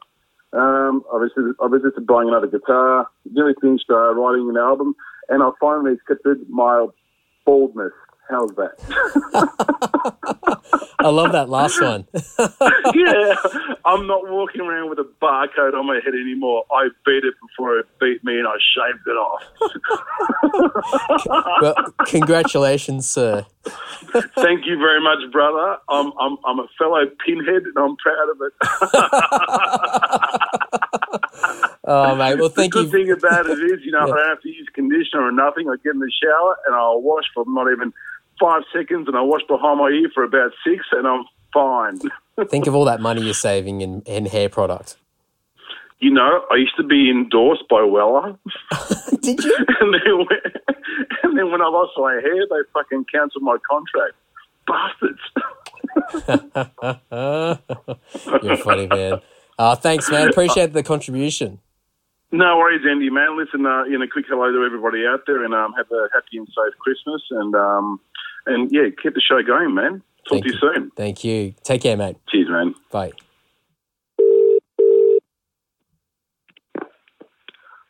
Um, 0.53 1.03
I 1.11 1.27
I 1.59 1.67
visited 1.67 2.07
buying 2.07 2.29
another 2.29 2.47
guitar, 2.47 3.07
nearly 3.29 3.53
finished 3.59 3.89
uh, 3.89 4.15
writing 4.15 4.49
an 4.49 4.57
album, 4.57 4.95
and 5.27 5.43
I 5.43 5.49
finally 5.59 5.93
accepted 5.93 6.47
my 6.49 6.87
baldness. 7.45 7.91
How's 8.29 8.49
that? 8.55 8.73
I 10.99 11.09
love 11.09 11.31
that 11.33 11.49
last 11.49 11.79
one. 11.81 12.07
yeah, 12.95 13.35
I'm 13.85 14.07
not 14.07 14.27
walking 14.27 14.61
around 14.61 14.89
with 14.89 14.97
a 14.97 15.07
barcode 15.21 15.77
on 15.77 15.85
my 15.85 15.99
head 16.03 16.15
anymore. 16.15 16.63
I 16.71 16.87
beat 17.05 17.23
it 17.23 17.35
before 17.41 17.77
it 17.77 17.85
beat 17.99 18.23
me, 18.23 18.39
and 18.39 18.47
I 18.47 18.55
shaved 18.73 19.05
it 19.05 19.11
off. 19.11 19.43
well, 21.61 21.75
congratulations, 22.07 23.07
sir. 23.07 23.45
Thank 24.35 24.65
you 24.65 24.77
very 24.77 25.01
much, 25.01 25.31
brother. 25.31 25.77
I'm 25.89 26.11
I'm 26.19 26.37
I'm 26.45 26.59
a 26.59 26.67
fellow 26.79 27.05
pinhead, 27.23 27.63
and 27.63 27.77
I'm 27.77 27.95
proud 27.97 28.29
of 28.29 28.41
it. 28.41 28.53
Oh, 31.87 32.15
mate. 32.15 32.39
Well, 32.39 32.49
thank 32.49 32.73
the 32.73 32.79
you. 32.79 32.85
good 32.85 32.91
thing 32.91 33.11
about 33.11 33.45
it 33.45 33.59
is, 33.59 33.79
you 33.83 33.91
know, 33.91 33.99
I 33.99 34.07
don't 34.07 34.27
have 34.29 34.41
to 34.41 34.49
use 34.49 34.67
conditioner 34.73 35.27
or 35.27 35.31
nothing. 35.31 35.69
I 35.69 35.75
get 35.83 35.93
in 35.93 35.99
the 35.99 36.11
shower 36.23 36.57
and 36.65 36.75
I'll 36.75 37.01
wash 37.01 37.25
for 37.33 37.45
not 37.47 37.71
even 37.71 37.93
five 38.39 38.63
seconds, 38.73 39.07
and 39.07 39.17
I 39.17 39.21
wash 39.21 39.41
behind 39.47 39.79
my 39.79 39.89
ear 39.89 40.09
for 40.13 40.23
about 40.23 40.51
six, 40.65 40.85
and 40.91 41.07
I'm 41.07 41.25
fine. 41.53 41.99
Think 42.49 42.67
of 42.67 42.75
all 42.75 42.85
that 42.85 42.99
money 42.99 43.21
you're 43.23 43.33
saving 43.33 43.81
in, 43.81 44.01
in 44.01 44.25
hair 44.25 44.49
product. 44.49 44.97
You 45.99 46.11
know, 46.11 46.43
I 46.51 46.55
used 46.57 46.75
to 46.77 46.83
be 46.83 47.09
endorsed 47.09 47.67
by 47.69 47.77
Wella. 47.77 48.37
Did 49.21 49.43
you? 49.43 49.55
and, 49.79 49.93
then 49.93 50.17
when, 50.17 50.27
and 51.23 51.37
then 51.37 51.51
when 51.51 51.61
I 51.61 51.67
lost 51.67 51.93
my 51.97 52.13
hair, 52.13 52.45
they 52.49 52.57
fucking 52.73 53.05
cancelled 53.11 53.43
my 53.43 53.57
contract. 53.69 54.15
Bastards. 54.67 55.21
You're 58.43 58.57
funny, 58.57 58.87
man. 58.87 59.21
Uh, 59.57 59.75
thanks, 59.75 60.11
man. 60.11 60.27
Appreciate 60.27 60.73
the 60.73 60.83
contribution. 60.83 61.59
No 62.31 62.57
worries, 62.57 62.81
Andy, 62.89 63.09
man. 63.09 63.37
Listen, 63.37 63.65
uh, 63.65 63.83
you 63.85 63.97
know, 63.97 64.05
quick 64.11 64.25
hello 64.27 64.51
to 64.51 64.65
everybody 64.65 65.05
out 65.05 65.21
there, 65.25 65.45
and 65.45 65.53
um, 65.53 65.73
have 65.77 65.89
a 65.91 66.09
happy 66.13 66.37
and 66.37 66.47
safe 66.47 66.77
Christmas, 66.79 67.21
and 67.31 67.55
um, 67.55 67.99
and 68.45 68.69
yeah, 68.71 68.89
keep 69.01 69.13
the 69.13 69.21
show 69.21 69.41
going, 69.41 69.73
man. 69.73 70.01
Talk 70.27 70.43
to 70.43 70.51
you 70.51 70.57
soon. 70.59 70.91
Thank 70.95 71.23
you. 71.23 71.53
Take 71.63 71.81
care, 71.81 71.97
mate. 71.97 72.17
Cheers, 72.29 72.49
man. 72.49 72.73
Bye. 72.91 73.11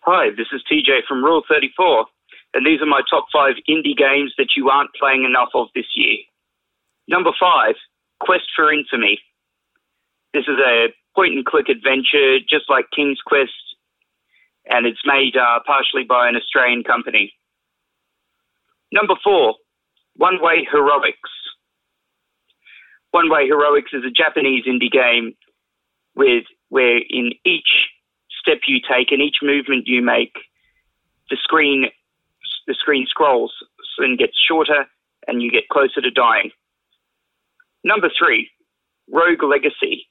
Hi, 0.01 0.29
this 0.37 0.47
is 0.53 0.61
TJ 0.71 1.07
from 1.07 1.23
Rule 1.23 1.41
34, 1.49 2.05
and 2.53 2.65
these 2.65 2.79
are 2.81 2.85
my 2.85 3.01
top 3.09 3.25
five 3.33 3.55
indie 3.67 3.97
games 3.97 4.33
that 4.37 4.49
you 4.55 4.69
aren't 4.69 4.93
playing 4.93 5.23
enough 5.23 5.49
of 5.55 5.67
this 5.73 5.87
year. 5.95 6.17
Number 7.07 7.31
five, 7.39 7.73
Quest 8.19 8.45
for 8.55 8.71
Infamy. 8.71 9.19
This 10.33 10.43
is 10.43 10.59
a 10.59 10.93
point 11.15 11.33
and 11.33 11.45
click 11.45 11.69
adventure, 11.69 12.37
just 12.47 12.69
like 12.69 12.85
King's 12.95 13.19
Quest, 13.25 13.51
and 14.67 14.85
it's 14.85 15.01
made 15.05 15.35
uh, 15.35 15.59
partially 15.65 16.03
by 16.03 16.29
an 16.29 16.35
Australian 16.35 16.83
company. 16.83 17.33
Number 18.91 19.15
four, 19.23 19.55
One 20.15 20.41
Way 20.41 20.67
Heroics. 20.71 21.31
One 23.11 23.29
Way 23.29 23.47
Heroics 23.47 23.91
is 23.93 24.03
a 24.05 24.11
Japanese 24.11 24.65
indie 24.65 24.91
game 24.91 25.35
with 26.15 26.45
where 26.69 26.97
in 26.97 27.31
each 27.45 27.89
step 28.39 28.59
you 28.67 28.79
take 28.79 29.11
and 29.11 29.21
each 29.21 29.37
movement 29.41 29.87
you 29.87 30.01
make, 30.01 30.33
the 31.29 31.37
screen 31.41 31.85
the 32.67 32.75
screen 32.79 33.05
scrolls 33.07 33.53
and 33.99 34.17
gets 34.17 34.33
shorter 34.49 34.85
and 35.27 35.41
you 35.41 35.51
get 35.51 35.69
closer 35.69 36.01
to 36.01 36.11
dying. 36.11 36.51
Number 37.83 38.09
three, 38.17 38.49
Rogue 39.11 39.43
Legacy. 39.43 40.07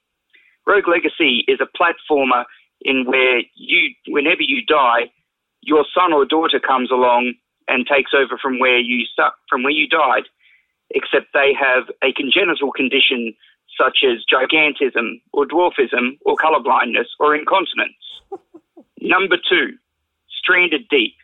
Rogue 0.65 0.87
Legacy 0.87 1.43
is 1.47 1.59
a 1.61 1.77
platformer 1.77 2.45
in 2.81 3.05
where 3.05 3.41
you, 3.55 3.93
whenever 4.07 4.41
you 4.41 4.65
die, 4.65 5.11
your 5.61 5.85
son 5.93 6.13
or 6.13 6.25
daughter 6.25 6.59
comes 6.59 6.91
along 6.91 7.33
and 7.67 7.85
takes 7.87 8.11
over 8.13 8.37
from 8.41 8.59
where 8.59 8.79
you 8.79 9.05
start, 9.05 9.33
from 9.49 9.63
where 9.63 9.73
you 9.73 9.87
died. 9.87 10.23
Except 10.91 11.27
they 11.33 11.51
have 11.57 11.89
a 12.03 12.13
congenital 12.13 12.71
condition 12.71 13.33
such 13.77 14.05
as 14.05 14.23
gigantism 14.31 15.21
or 15.33 15.45
dwarfism 15.45 16.17
or 16.25 16.35
colorblindness 16.35 17.09
or 17.19 17.35
incontinence. 17.35 17.97
Number 19.01 19.37
two, 19.37 19.77
Stranded 20.29 20.87
Deep. 20.89 21.15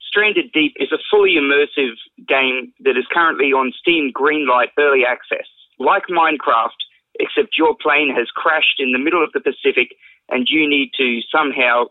Stranded 0.00 0.52
Deep 0.52 0.74
is 0.78 0.92
a 0.92 1.02
fully 1.10 1.34
immersive 1.34 1.96
game 2.26 2.72
that 2.80 2.96
is 2.96 3.04
currently 3.12 3.52
on 3.52 3.72
Steam 3.78 4.12
Greenlight 4.12 4.68
Early 4.78 5.02
Access. 5.04 5.46
Like 5.78 6.04
Minecraft, 6.10 6.78
except 7.20 7.58
your 7.58 7.76
plane 7.80 8.14
has 8.16 8.28
crashed 8.34 8.78
in 8.78 8.92
the 8.92 8.98
middle 8.98 9.22
of 9.22 9.32
the 9.32 9.40
Pacific 9.40 9.88
and 10.28 10.48
you 10.48 10.68
need 10.68 10.90
to 10.96 11.20
somehow 11.30 11.84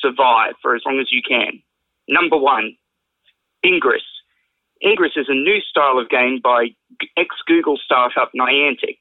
survive 0.00 0.54
for 0.62 0.74
as 0.74 0.82
long 0.86 0.98
as 1.00 1.08
you 1.10 1.22
can. 1.26 1.62
Number 2.08 2.36
one, 2.36 2.76
Ingress. 3.64 4.02
Ingress 4.84 5.12
is 5.16 5.26
a 5.28 5.34
new 5.34 5.60
style 5.60 5.98
of 5.98 6.08
game 6.08 6.40
by 6.42 6.68
ex 7.16 7.34
Google 7.46 7.78
startup 7.82 8.30
Niantic, 8.38 8.98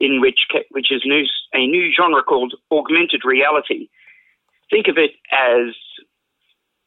in 0.00 0.20
which 0.20 0.40
which 0.70 0.92
is 0.92 1.02
new, 1.04 1.24
a 1.54 1.66
new 1.66 1.90
genre 1.92 2.22
called 2.22 2.54
augmented 2.70 3.22
reality. 3.24 3.88
Think 4.70 4.88
of 4.88 4.96
it 4.98 5.12
as 5.32 5.74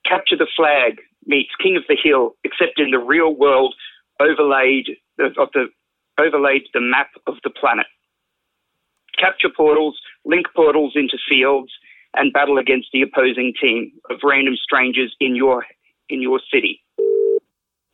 Capture 0.05 0.37
the 0.37 0.47
Flag 0.55 0.99
meets 1.25 1.49
King 1.61 1.77
of 1.77 1.83
the 1.87 1.97
Hill, 2.01 2.35
except 2.43 2.79
in 2.79 2.91
the 2.91 2.99
real 2.99 3.35
world, 3.35 3.73
overlaid 4.19 4.89
of 5.19 5.49
the 5.53 5.67
overlaid 6.19 6.63
the 6.73 6.81
map 6.81 7.09
of 7.27 7.35
the 7.43 7.49
planet. 7.49 7.87
Capture 9.17 9.49
portals, 9.49 9.97
link 10.25 10.45
portals 10.55 10.93
into 10.95 11.17
fields, 11.27 11.71
and 12.15 12.33
battle 12.33 12.57
against 12.57 12.89
the 12.93 13.01
opposing 13.01 13.53
team 13.59 13.91
of 14.09 14.19
random 14.23 14.55
strangers 14.61 15.15
in 15.19 15.35
your 15.35 15.65
in 16.09 16.21
your 16.21 16.39
city. 16.51 16.81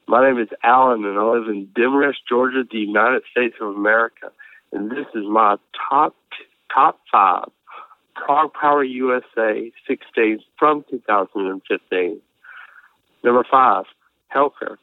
My 0.07 0.27
name 0.27 0.41
is 0.41 0.49
Alan, 0.63 1.05
and 1.05 1.17
I 1.17 1.23
live 1.23 1.47
in 1.47 1.69
Demorest, 1.73 2.19
Georgia, 2.27 2.63
the 2.69 2.79
United 2.79 3.23
States 3.31 3.55
of 3.61 3.75
America. 3.75 4.31
And 4.71 4.91
this 4.91 5.05
is 5.15 5.23
my 5.27 5.57
top 5.89 6.15
top 6.73 6.99
five 7.11 7.49
ProgPower 8.17 8.89
USA 8.89 9.71
16 9.87 10.39
from 10.57 10.83
2015. 10.89 12.21
Number 13.23 13.45
five, 13.49 13.85
Helker. 14.33 14.77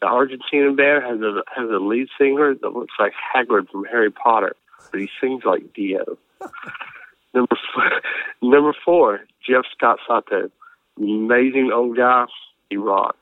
The 0.00 0.06
Argentinian 0.06 0.76
band 0.76 1.04
has 1.04 1.20
a 1.20 1.42
has 1.54 1.68
a 1.70 1.82
lead 1.82 2.08
singer 2.18 2.54
that 2.54 2.72
looks 2.72 2.94
like 2.98 3.12
Hagrid 3.34 3.68
from 3.70 3.84
Harry 3.84 4.10
Potter, 4.10 4.56
but 4.90 5.00
he 5.00 5.10
sings 5.20 5.42
like 5.44 5.74
Dio. 5.74 6.16
number 7.34 7.56
four, 7.74 7.90
number 8.42 8.74
four, 8.84 9.20
Jeff 9.46 9.64
Scott 9.76 9.98
Soto. 10.06 10.50
Amazing 10.98 11.70
old 11.74 11.96
guy, 11.96 12.24
rocks. 12.76 13.18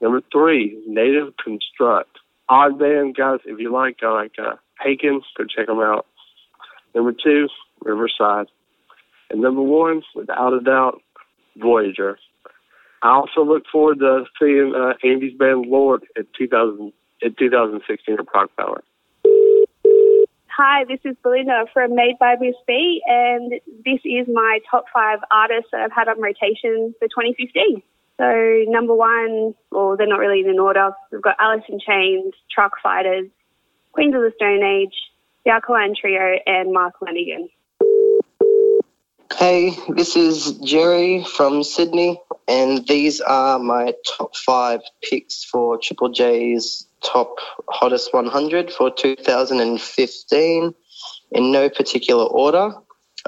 Number 0.00 0.20
three, 0.32 0.82
Native 0.86 1.34
Construct. 1.42 2.18
Odd 2.48 2.78
band, 2.78 3.16
guys. 3.16 3.40
If 3.44 3.58
you 3.58 3.72
like, 3.72 3.98
uh, 4.02 4.12
like 4.12 4.32
uh, 4.38 4.56
Haken, 4.84 5.20
go 5.36 5.44
check 5.44 5.66
them 5.66 5.80
out. 5.80 6.06
Number 6.94 7.12
two, 7.12 7.48
Riverside. 7.80 8.46
And 9.30 9.40
number 9.40 9.62
one, 9.62 10.02
without 10.14 10.52
a 10.52 10.60
doubt, 10.60 11.00
Voyager. 11.56 12.18
I 13.02 13.10
also 13.10 13.44
look 13.44 13.64
forward 13.70 14.00
to 14.00 14.24
seeing 14.40 14.74
uh, 14.74 14.94
Andy's 15.06 15.36
band 15.36 15.66
Lord 15.66 16.04
at 16.18 16.26
2000 16.38 16.92
at 17.24 17.36
2016 17.38 18.16
at 18.18 18.26
ProgPower. 18.26 18.80
Hi, 20.56 20.84
this 20.84 21.00
is 21.04 21.16
Belinda 21.22 21.64
from 21.72 21.96
Made 21.96 22.16
by 22.20 22.36
Miss 22.40 22.54
B, 22.66 23.02
and 23.06 23.52
this 23.84 24.00
is 24.04 24.28
my 24.32 24.60
top 24.70 24.84
five 24.92 25.18
artists 25.30 25.70
that 25.72 25.80
I've 25.80 25.92
had 25.92 26.08
on 26.08 26.20
rotation 26.20 26.94
for 26.98 27.08
2015. 27.08 27.82
So, 28.18 28.64
number 28.68 28.94
one, 28.94 29.54
or 29.72 29.96
they're 29.96 30.06
not 30.06 30.20
really 30.20 30.40
in 30.40 30.48
an 30.48 30.60
order, 30.60 30.90
we've 31.10 31.20
got 31.20 31.36
Alice 31.40 31.64
in 31.68 31.80
Chains, 31.80 32.32
Truck 32.50 32.72
Fighters, 32.80 33.28
Queens 33.92 34.14
of 34.14 34.20
the 34.20 34.32
Stone 34.36 34.62
Age, 34.62 34.94
the 35.44 35.50
Alkaline 35.50 35.94
Trio, 36.00 36.38
and 36.46 36.72
Mark 36.72 36.94
Lanegan. 37.02 37.48
Hey, 39.36 39.76
this 39.88 40.14
is 40.14 40.52
Jerry 40.58 41.24
from 41.24 41.64
Sydney, 41.64 42.20
and 42.46 42.86
these 42.86 43.20
are 43.20 43.58
my 43.58 43.94
top 44.06 44.36
five 44.36 44.80
picks 45.02 45.42
for 45.42 45.76
Triple 45.76 46.10
J's 46.10 46.86
top 47.02 47.34
hottest 47.68 48.14
100 48.14 48.72
for 48.72 48.92
2015 48.92 50.74
in 51.32 51.52
no 51.52 51.68
particular 51.68 52.24
order. 52.24 52.74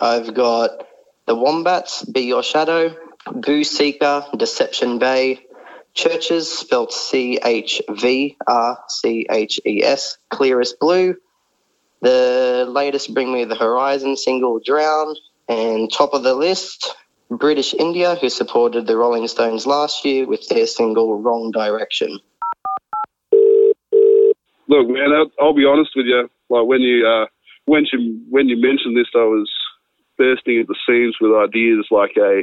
I've 0.00 0.32
got 0.32 0.86
The 1.26 1.34
Wombats, 1.34 2.04
Be 2.04 2.20
Your 2.20 2.44
Shadow, 2.44 2.94
Boo 3.32 3.62
Seeka, 3.62 4.36
Deception 4.38 4.98
Bay, 4.98 5.40
Churches, 5.94 6.50
spelt 6.50 6.92
C 6.92 7.38
H 7.42 7.82
V 7.88 8.36
R 8.46 8.78
C 8.88 9.26
H 9.30 9.60
E 9.66 9.82
S, 9.82 10.18
Clearest 10.30 10.78
Blue, 10.78 11.16
the 12.02 12.66
latest 12.68 13.14
Bring 13.14 13.32
Me 13.32 13.44
the 13.44 13.54
Horizon 13.54 14.16
single, 14.16 14.60
Drown, 14.64 15.14
and 15.48 15.90
top 15.92 16.14
of 16.14 16.22
the 16.22 16.34
list, 16.34 16.94
British 17.30 17.74
India, 17.74 18.14
who 18.14 18.28
supported 18.28 18.86
the 18.86 18.96
Rolling 18.96 19.26
Stones 19.26 19.66
last 19.66 20.04
year 20.04 20.26
with 20.26 20.48
their 20.48 20.66
single 20.66 21.20
Wrong 21.20 21.50
Direction. 21.50 22.20
Look, 24.68 24.88
man, 24.88 25.12
I'll, 25.12 25.30
I'll 25.40 25.54
be 25.54 25.64
honest 25.64 25.90
with 25.96 26.06
you. 26.06 26.28
Like 26.48 26.66
when 26.66 26.80
you 26.80 27.06
uh, 27.06 27.26
when 27.64 27.86
you 27.92 28.20
when 28.28 28.48
you 28.48 28.56
mentioned 28.56 28.96
this, 28.96 29.08
I 29.14 29.24
was 29.24 29.50
bursting 30.18 30.60
at 30.60 30.66
the 30.66 30.76
seams 30.86 31.16
with 31.20 31.32
ideas 31.32 31.86
like 31.90 32.12
a 32.16 32.42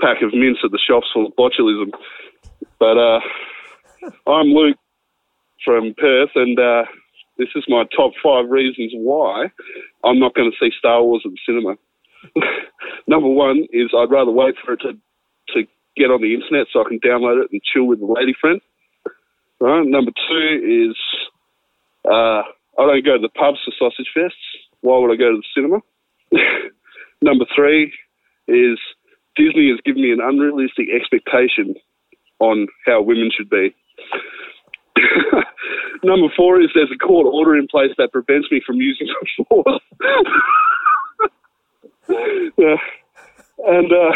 pack 0.00 0.22
of 0.22 0.32
mints 0.32 0.60
at 0.64 0.70
the 0.70 0.78
shops 0.78 1.06
full 1.12 1.26
of 1.26 1.32
botulism. 1.36 1.92
But 2.78 2.96
uh, 2.98 3.20
I'm 4.30 4.48
Luke 4.48 4.76
from 5.64 5.94
Perth, 5.96 6.30
and 6.34 6.58
uh, 6.58 6.84
this 7.36 7.48
is 7.54 7.64
my 7.68 7.84
top 7.96 8.12
five 8.22 8.48
reasons 8.48 8.92
why 8.94 9.46
I'm 10.04 10.18
not 10.18 10.34
going 10.34 10.50
to 10.50 10.56
see 10.60 10.72
Star 10.78 11.02
Wars 11.02 11.22
at 11.24 11.32
the 11.32 11.38
cinema. 11.46 11.76
Number 13.06 13.28
one 13.28 13.66
is 13.72 13.90
I'd 13.96 14.10
rather 14.10 14.30
wait 14.30 14.54
for 14.64 14.72
it 14.74 14.80
to 14.80 14.92
to 15.54 15.66
get 15.96 16.10
on 16.10 16.20
the 16.20 16.34
internet 16.34 16.66
so 16.72 16.80
I 16.80 16.88
can 16.88 17.00
download 17.00 17.42
it 17.42 17.50
and 17.50 17.62
chill 17.62 17.84
with 17.84 18.00
the 18.00 18.06
lady 18.06 18.34
friend. 18.38 18.60
Right. 19.60 19.86
Number 19.86 20.12
two 20.28 20.90
is 20.90 20.96
uh, 22.04 22.42
I 22.78 22.86
don't 22.86 23.04
go 23.04 23.16
to 23.16 23.22
the 23.22 23.28
pubs 23.28 23.58
for 23.64 23.72
sausage 23.78 24.10
fests. 24.16 24.30
Why 24.80 24.98
would 24.98 25.12
I 25.12 25.16
go 25.16 25.32
to 25.32 25.38
the 25.38 25.52
cinema? 25.54 25.78
Number 27.22 27.44
three 27.54 27.92
is 28.46 28.78
Disney 29.38 29.70
has 29.70 29.78
given 29.84 30.02
me 30.02 30.10
an 30.10 30.20
unrealistic 30.20 30.88
expectation 30.90 31.76
on 32.40 32.66
how 32.84 33.00
women 33.00 33.30
should 33.34 33.48
be. 33.48 33.74
Number 36.02 36.26
four 36.36 36.60
is 36.60 36.70
there's 36.74 36.90
a 36.92 36.98
court 36.98 37.26
order 37.32 37.56
in 37.56 37.68
place 37.68 37.92
that 37.98 38.12
prevents 38.12 38.50
me 38.50 38.60
from 38.66 38.76
using 38.76 39.06
force. 39.48 39.80
yeah. 42.58 42.76
And 43.66 43.92
uh, 43.92 44.12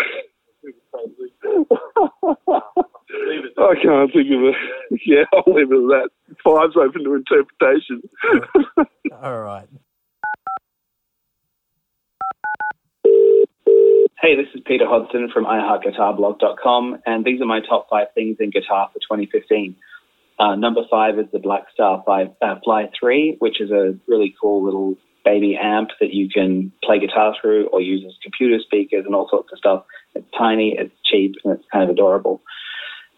I 3.59 3.75
can't 3.83 4.13
think 4.13 4.31
of 4.31 4.43
it. 4.43 4.57
Yeah, 5.07 5.25
I'll 5.33 5.53
leave 5.53 5.73
it 5.73 5.77
at 5.77 5.89
that. 5.89 6.09
Five's 6.45 6.77
open 6.77 7.05
to 7.05 7.15
interpretation. 7.15 8.03
All 9.23 9.41
right. 9.41 9.69
Hey, 14.23 14.37
this 14.37 14.47
is 14.55 14.61
Peter 14.65 14.87
Hodgson 14.87 15.31
from 15.35 15.47
iHeartGuitarBlog.com, 15.47 16.99
and 17.07 17.25
these 17.25 17.41
are 17.41 17.45
my 17.45 17.59
top 17.59 17.89
five 17.91 18.07
things 18.15 18.37
in 18.39 18.51
guitar 18.51 18.89
for 18.93 19.01
2015. 19.01 19.75
Uh, 20.39 20.55
number 20.55 20.83
five 20.89 21.19
is 21.19 21.27
the 21.33 21.41
Black 21.41 21.65
Star 21.75 22.05
5, 22.07 22.29
uh, 22.41 22.55
Fly 22.63 22.89
3, 23.01 23.39
which 23.41 23.61
is 23.61 23.73
a 23.73 23.99
really 24.07 24.33
cool 24.41 24.65
little 24.65 24.95
baby 25.25 25.59
amp 25.61 25.89
that 25.99 26.15
you 26.15 26.29
can 26.29 26.71
play 26.85 27.01
guitar 27.01 27.35
through 27.41 27.67
or 27.71 27.81
use 27.81 28.05
as 28.07 28.15
computer 28.23 28.63
speakers 28.65 29.05
and 29.07 29.17
all 29.17 29.29
sorts 29.29 29.51
of 29.51 29.59
stuff. 29.59 29.85
It's 30.15 30.29
tiny, 30.39 30.77
it's 30.79 30.95
cheap, 31.05 31.35
and 31.43 31.55
it's 31.55 31.65
kind 31.73 31.83
of 31.83 31.91
adorable. 31.91 32.43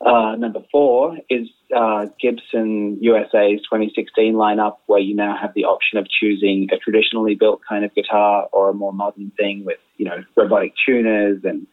Uh, 0.01 0.37
number 0.37 0.61
four 0.73 1.19
is 1.29 1.49
uh, 1.75 2.07
Gibson 2.21 2.99
USA's 3.01 3.61
2016 3.63 4.35
lineup, 4.35 4.77
where 4.87 5.01
you 5.01 5.15
now 5.15 5.37
have 5.41 5.53
the 5.55 5.65
option 5.65 5.99
of 5.99 6.07
choosing 6.09 6.69
a 6.73 6.79
traditionally 6.79 7.35
built 7.35 7.61
kind 7.69 7.85
of 7.85 7.95
guitar 7.95 8.49
or 8.53 8.71
a 8.71 8.75
more 8.75 8.93
modern 8.93 9.33
thing 9.37 9.65
with, 9.65 9.79
you 9.97 10.05
know, 10.05 10.23
robotic 10.37 10.73
tuners 10.87 11.41
and 11.45 11.67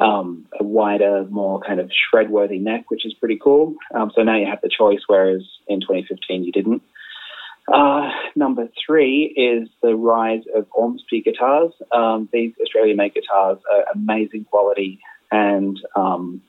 um, 0.00 0.46
a 0.58 0.64
wider, 0.64 1.24
more 1.30 1.60
kind 1.60 1.80
of 1.80 1.90
shred-worthy 2.10 2.58
neck, 2.58 2.90
which 2.90 3.06
is 3.06 3.14
pretty 3.14 3.38
cool. 3.42 3.74
Um, 3.94 4.10
so 4.14 4.22
now 4.22 4.36
you 4.36 4.46
have 4.46 4.60
the 4.62 4.70
choice, 4.70 5.00
whereas 5.06 5.42
in 5.68 5.80
2015 5.80 6.44
you 6.44 6.52
didn't. 6.52 6.82
Uh, 7.72 8.10
number 8.36 8.68
three 8.84 9.32
is 9.36 9.68
the 9.82 9.94
rise 9.94 10.42
of 10.54 10.66
Ormsby 10.72 11.22
guitars. 11.22 11.72
Um, 11.92 12.28
these 12.32 12.52
Australian-made 12.60 13.14
guitars 13.14 13.58
are 13.72 13.84
amazing 13.94 14.44
quality, 14.44 15.00
and 15.30 15.78
um, 15.96 16.42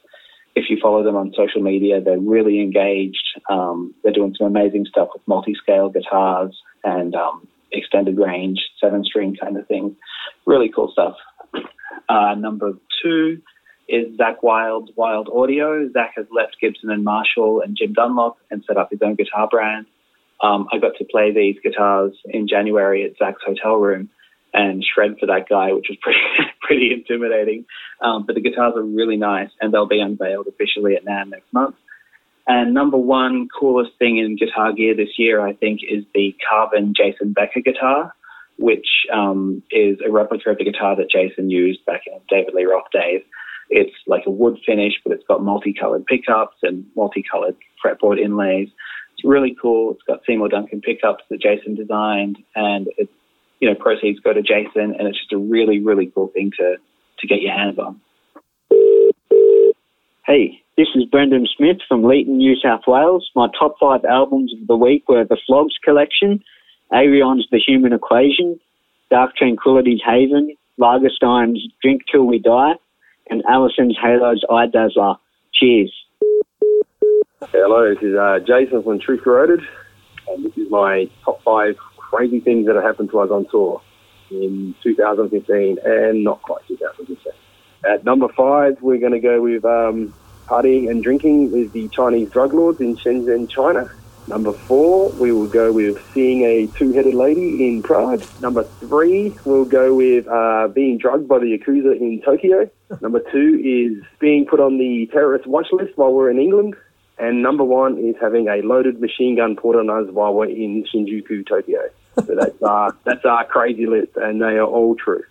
if 0.56 0.70
you 0.70 0.78
follow 0.82 1.04
them 1.04 1.16
on 1.16 1.34
social 1.36 1.62
media, 1.62 2.02
they're 2.02 2.20
really 2.20 2.62
engaged. 2.62 3.40
Um, 3.50 3.94
they're 4.04 4.14
doing 4.14 4.34
some 4.38 4.48
amazing 4.48 4.86
stuff 4.86 5.10
with 5.14 5.22
multi-scale 5.28 5.90
guitars 5.90 6.58
and 6.84 7.14
um, 7.14 7.48
extended 7.72 8.18
range, 8.18 8.60
seven-string 8.80 9.36
kind 9.42 9.58
of 9.58 9.68
thing. 9.68 9.96
Really 10.46 10.72
cool 10.74 10.92
stuff. 10.92 11.16
Uh, 12.08 12.36
number 12.36 12.74
two 13.04 13.42
is 13.90 14.18
Zakk 14.18 14.38
Wylde's 14.42 14.92
Wylde 14.96 15.30
Audio. 15.34 15.88
Zakk 15.90 16.12
has 16.16 16.26
left 16.32 16.56
Gibson 16.62 16.90
and 16.90 17.04
Marshall 17.04 17.62
and 17.62 17.78
Jim 17.78 17.94
Dunlop 17.94 18.38
and 18.50 18.64
set 18.66 18.78
up 18.78 18.90
his 18.92 19.02
own 19.04 19.16
guitar 19.16 19.48
brand. 19.50 19.86
Um, 20.42 20.68
I 20.72 20.80
got 20.80 20.94
to 20.98 21.06
play 21.06 21.32
these 21.34 21.58
guitars 21.62 22.14
in 22.26 22.48
January 22.48 23.04
at 23.04 23.18
Zakk's 23.18 23.44
hotel 23.46 23.76
room 23.76 24.10
and 24.54 24.84
shred 24.84 25.18
for 25.20 25.26
that 25.26 25.50
guy, 25.50 25.74
which 25.74 25.88
was 25.90 25.98
pretty 26.02 26.20
pretty 26.66 26.92
intimidating. 26.94 27.66
Um, 28.02 28.26
but 28.26 28.36
the 28.36 28.42
guitars 28.42 28.74
are 28.76 28.84
really 28.84 29.18
nice, 29.18 29.50
and 29.62 29.74
they'll 29.74 29.88
be 29.88 30.00
unveiled 30.00 30.48
officially 30.48 30.96
at 30.96 31.06
NAMM 31.06 31.30
next 31.30 31.54
month. 31.54 31.76
And 32.48 32.74
number 32.74 32.98
one 32.98 33.48
coolest 33.60 33.92
thing 33.98 34.18
in 34.18 34.36
guitar 34.36 34.72
gear 34.72 34.96
this 34.96 35.18
year, 35.18 35.46
I 35.46 35.54
think, 35.54 35.82
is 35.90 36.04
the 36.14 36.36
Carvin 36.48 36.94
Jason 36.96 37.34
Becker 37.34 37.62
guitar, 37.62 38.14
which 38.58 38.88
um, 39.12 39.64
is 39.72 39.98
a 40.06 40.12
replica 40.12 40.52
of 40.52 40.58
the 40.60 40.64
guitar 40.64 40.96
that 40.96 41.10
Jason 41.10 41.50
used 41.50 41.84
back 41.86 42.02
in 42.06 42.20
David 42.30 42.54
Lee 42.54 42.66
Roth 42.66 42.92
days. 42.92 43.22
It's 43.72 43.96
like 44.06 44.24
a 44.28 44.30
wood 44.30 44.60
finish, 44.64 44.94
but 45.04 45.12
it's 45.12 45.26
got 45.28 45.42
multicolored 45.42 46.06
pickups 46.06 46.58
and 46.62 46.86
multicolored 46.96 47.56
fretboard 47.84 48.20
inlays. 48.20 48.70
It's 49.14 49.26
really 49.26 49.56
cool. 49.60 49.94
It's 49.94 50.04
got 50.04 50.22
Seymour 50.28 50.50
Duncan 50.50 50.82
pickups 50.82 51.24
that 51.32 51.42
Jason 51.42 51.74
designed, 51.74 52.38
and 52.56 52.88
it's 52.98 53.12
you 53.60 53.70
know 53.70 53.76
proceeds 53.76 54.20
go 54.20 54.34
to 54.34 54.42
Jason, 54.42 54.96
and 54.98 55.08
it's 55.08 55.20
just 55.20 55.34
a 55.34 55.38
really 55.38 55.82
really 55.82 56.12
cool 56.14 56.28
thing 56.28 56.52
to 56.58 56.76
to 57.20 57.28
get 57.28 57.42
your 57.42 57.54
hands 57.54 57.78
on. 57.80 58.02
Hey, 60.26 60.62
this 60.78 60.88
is 60.96 61.06
Brendan 61.06 61.48
Smith 61.56 61.78
from 61.88 62.02
Leeton, 62.02 62.38
New 62.38 62.56
South 62.56 62.82
Wales. 62.88 63.30
My 63.36 63.48
top 63.58 63.76
five 63.80 64.04
albums 64.06 64.54
of 64.60 64.68
the 64.68 64.76
week 64.76 65.08
were 65.08 65.24
The 65.24 65.38
Flogs 65.46 65.76
Collection, 65.84 66.44
Ayreon's 66.92 67.48
The 67.52 67.60
Human 67.60 67.94
Equation, 67.94 68.60
Dark 69.12 69.36
Tranquillity's 69.36 70.02
Haven, 70.04 70.56
Lagerstein's 70.80 71.68
Drink 71.82 72.02
Till 72.12 72.26
We 72.26 72.40
Die, 72.40 72.74
and 73.30 73.44
Alison's 73.46 73.98
Halo's 74.02 74.44
Eye 74.50 74.66
Dazzler. 74.66 75.16
Cheers. 75.54 75.94
Hello, 77.52 77.94
this 77.94 78.04
is 78.04 78.16
uh, 78.16 78.40
Jason 78.40 78.84
from 78.84 79.00
Truth 79.00 79.22
Corroded, 79.24 79.62
and 80.28 80.44
this 80.44 80.58
is 80.58 80.70
my 80.70 81.08
top 81.24 81.42
five 81.44 81.78
crazy 82.16 82.40
things 82.40 82.66
that 82.66 82.76
have 82.76 82.84
happened 82.84 83.10
to 83.12 83.20
us 83.20 83.30
on 83.30 83.46
tour 83.52 83.82
in 84.32 84.74
2015 84.84 85.78
and 85.84 86.24
not 86.24 86.42
quite 86.42 86.62
2015. 86.68 87.34
At 87.86 88.06
number 88.06 88.28
five, 88.36 88.78
we're 88.82 89.00
going 89.00 89.12
to 89.12 89.20
go 89.20 89.42
with 89.42 89.66
um, 89.66 90.14
partying 90.50 90.90
and 90.90 91.04
drinking 91.04 91.52
with 91.52 91.74
the 91.74 91.90
Chinese 91.96 92.30
drug 92.32 92.54
lords 92.54 92.80
in 92.80 92.96
Shenzhen, 92.96 93.50
China. 93.50 93.90
Number 94.28 94.54
four, 94.68 95.12
we 95.12 95.32
will 95.32 95.48
go 95.48 95.72
with 95.72 95.98
seeing 96.14 96.42
a 96.42 96.72
two-headed 96.80 97.14
lady 97.14 97.68
in 97.68 97.84
Prague. 97.84 98.24
Number 98.40 98.64
three, 98.80 99.38
we'll 99.44 99.66
go 99.66 99.94
with 99.94 100.26
uh, 100.28 100.68
being 100.74 100.98
drugged 100.98 101.28
by 101.28 101.38
the 101.38 101.46
Yakuza 101.46 102.00
in 102.00 102.22
Tokyo. 102.26 102.70
Number 103.02 103.20
two 103.32 103.62
is 103.62 104.04
being 104.20 104.48
put 104.50 104.60
on 104.60 104.80
the 104.80 105.08
terrorist 105.12 105.46
watch 105.46 105.68
list 105.72 105.92
while 105.96 106.12
we're 106.12 106.32
in 106.32 106.40
England. 106.40 106.76
And 107.20 107.44
number 107.44 107.64
one 107.64 107.98
is 108.00 108.16
having 108.20 108.48
a 108.48 108.66
loaded 108.66 109.00
machine 109.00 109.36
gun 109.36 109.56
put 109.56 109.76
on 109.76 109.90
us 109.90 110.12
while 110.12 110.34
we're 110.34 110.50
in 110.50 110.86
Shinjuku, 110.92 111.48
Tokyo. 111.48 111.82
So 112.16 112.36
that's 112.36 112.62
our, 112.62 112.96
that's 113.04 113.26
our 113.26 113.46
crazy 113.46 113.86
list, 113.86 114.16
and 114.16 114.42
they 114.42 114.58
are 114.58 114.66
all 114.66 114.96
true. 114.96 115.24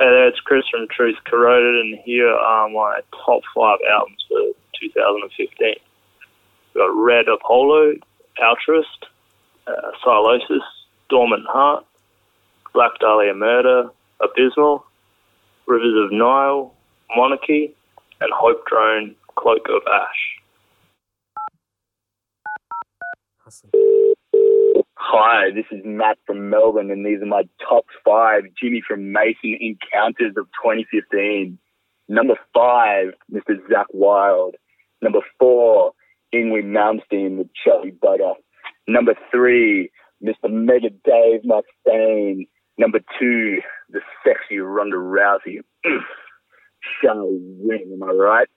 Hey 0.00 0.06
there, 0.06 0.28
it's 0.28 0.38
Chris 0.40 0.62
from 0.70 0.86
Truth 0.88 1.16
Corroded, 1.24 1.74
and 1.84 1.98
here 2.04 2.30
are 2.30 2.68
my 2.68 3.00
top 3.24 3.42
five 3.52 3.78
albums 3.90 4.24
for 4.28 4.38
2015. 4.80 5.74
We've 6.74 6.80
got 6.80 6.86
Red 6.94 7.26
Apollo, 7.26 7.94
Altruist, 8.40 9.06
uh, 9.66 9.72
Sylosis, 10.04 10.62
Dormant 11.08 11.46
Heart, 11.48 11.84
Black 12.72 12.92
Dahlia 13.00 13.34
Murder, 13.34 13.90
Abysmal, 14.20 14.84
Rivers 15.66 16.04
of 16.04 16.12
Nile, 16.12 16.72
Monarchy, 17.16 17.74
and 18.20 18.32
Hope 18.32 18.64
Drone, 18.66 19.16
Cloak 19.34 19.66
of 19.68 19.82
Ash. 19.92 20.38
Hi, 25.10 25.48
this 25.54 25.64
is 25.70 25.80
Matt 25.86 26.18
from 26.26 26.50
Melbourne, 26.50 26.90
and 26.90 27.06
these 27.06 27.22
are 27.22 27.26
my 27.26 27.44
top 27.66 27.86
five 28.04 28.42
Jimmy 28.62 28.82
from 28.86 29.10
Mason 29.10 29.56
encounters 29.58 30.34
of 30.36 30.44
2015. 30.62 31.58
Number 32.10 32.34
five, 32.54 33.14
Mr. 33.32 33.56
Zakk 33.72 33.86
Wylde. 33.94 34.56
Number 35.00 35.20
four, 35.38 35.92
Yngwie 36.34 36.62
Malmsteen 36.62 37.38
with 37.38 37.46
Charlie 37.54 37.92
Butter. 37.92 38.34
Number 38.86 39.14
three, 39.30 39.90
Mr. 40.22 40.50
Mega 40.52 40.90
Dave 40.90 41.40
Mustaine. 41.42 42.46
Number 42.76 43.00
two, 43.18 43.60
the 43.88 44.00
sexy 44.22 44.58
Ronda 44.58 44.98
Rousey. 44.98 45.60
Shall 47.02 47.28
win, 47.30 47.92
am 47.94 48.02
I 48.02 48.12
right? 48.12 48.48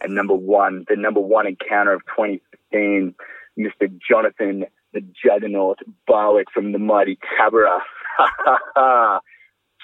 And 0.00 0.16
number 0.16 0.34
one, 0.34 0.86
the 0.88 0.96
number 0.96 1.20
one 1.20 1.46
encounter 1.46 1.92
of 1.92 2.00
2015, 2.16 3.14
Mr. 3.56 3.96
Jonathan 4.10 4.64
the 4.92 5.02
juggernaut 5.24 5.78
Barwick 6.06 6.50
from 6.52 6.72
the 6.72 6.78
mighty 6.78 7.18
Tabbera. 7.38 7.80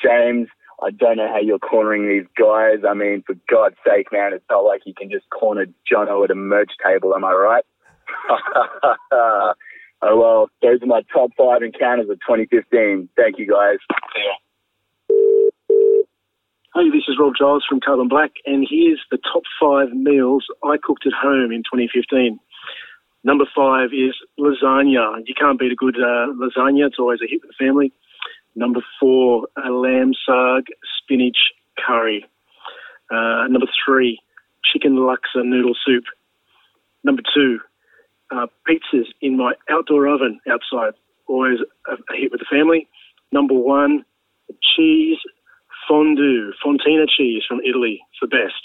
James, 0.03 0.49
I 0.83 0.91
don't 0.91 1.17
know 1.17 1.29
how 1.29 1.41
you're 1.41 1.59
cornering 1.59 2.09
these 2.09 2.29
guys. 2.39 2.85
I 2.89 2.95
mean, 2.95 3.23
for 3.27 3.35
God's 3.51 3.77
sake, 3.87 4.09
man, 4.13 4.33
it's 4.35 4.45
not 4.51 4.61
like 4.61 4.83
you 4.85 4.95
can 4.95 5.11
just 5.11 5.29
corner 5.31 5.67
Jono 5.91 6.25
at 6.25 6.31
a 6.31 6.35
merch 6.35 6.73
table, 6.85 7.15
am 7.15 7.25
I 7.25 7.33
right? 7.33 7.65
oh, 9.13 9.53
well, 10.03 10.49
those 10.63 10.83
are 10.83 10.87
my 10.87 11.03
top 11.13 11.31
five 11.37 11.63
encounters 11.63 12.11
of 12.11 12.19
2015. 12.21 13.09
Thank 13.17 13.39
you, 13.39 13.47
guys. 13.47 13.79
Hey, 16.75 16.91
this 16.91 17.09
is 17.09 17.17
Rob 17.19 17.33
Giles 17.39 17.65
from 17.67 17.81
Carbon 17.81 18.09
Black, 18.09 18.33
and 18.45 18.67
here's 18.69 19.01
the 19.11 19.17
top 19.33 19.45
five 19.59 19.93
meals 19.93 20.45
I 20.63 20.77
cooked 20.77 21.07
at 21.07 21.15
home 21.15 21.51
in 21.51 21.63
2015. 21.63 22.39
Number 23.27 23.45
five 23.57 23.89
is 23.93 24.15
lasagna. 24.39 25.19
You 25.27 25.35
can't 25.35 25.59
beat 25.59 25.73
a 25.73 25.75
good 25.75 25.97
uh, 25.97 26.31
lasagna. 26.39 26.87
It's 26.87 27.01
always 27.01 27.19
a 27.21 27.27
hit 27.29 27.41
with 27.43 27.51
the 27.51 27.65
family. 27.65 27.93
Number 28.55 28.79
four, 29.01 29.49
a 29.57 29.69
lamb 29.69 30.13
saag 30.29 30.67
spinach 30.97 31.37
curry. 31.77 32.25
Uh, 33.11 33.49
number 33.49 33.67
three, 33.85 34.21
chicken 34.65 34.93
laksa 34.93 35.45
noodle 35.45 35.75
soup. 35.85 36.05
Number 37.03 37.23
two, 37.35 37.59
uh, 38.31 38.47
pizzas 38.65 39.07
in 39.21 39.37
my 39.37 39.55
outdoor 39.71 40.07
oven 40.07 40.39
outside. 40.49 40.95
Always 41.27 41.59
a, 41.89 41.95
a 41.95 42.17
hit 42.17 42.31
with 42.31 42.39
the 42.39 42.47
family. 42.49 42.89
Number 43.33 43.55
one, 43.55 44.05
cheese 44.77 45.19
fondue, 45.89 46.53
fontina 46.65 47.07
cheese 47.09 47.43
from 47.49 47.59
Italy. 47.69 48.01
It's 48.13 48.21
the 48.23 48.29
best. 48.29 48.63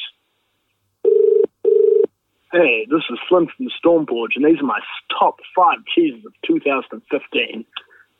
Hey, 2.51 2.85
this 2.89 3.03
is 3.09 3.17
Slim 3.29 3.47
from 3.47 3.65
the 3.65 3.71
Stormporch, 3.81 4.35
and 4.35 4.43
these 4.43 4.59
are 4.59 4.65
my 4.65 4.81
top 5.17 5.37
five 5.55 5.77
cheeses 5.95 6.25
of 6.25 6.33
2015. 6.45 7.63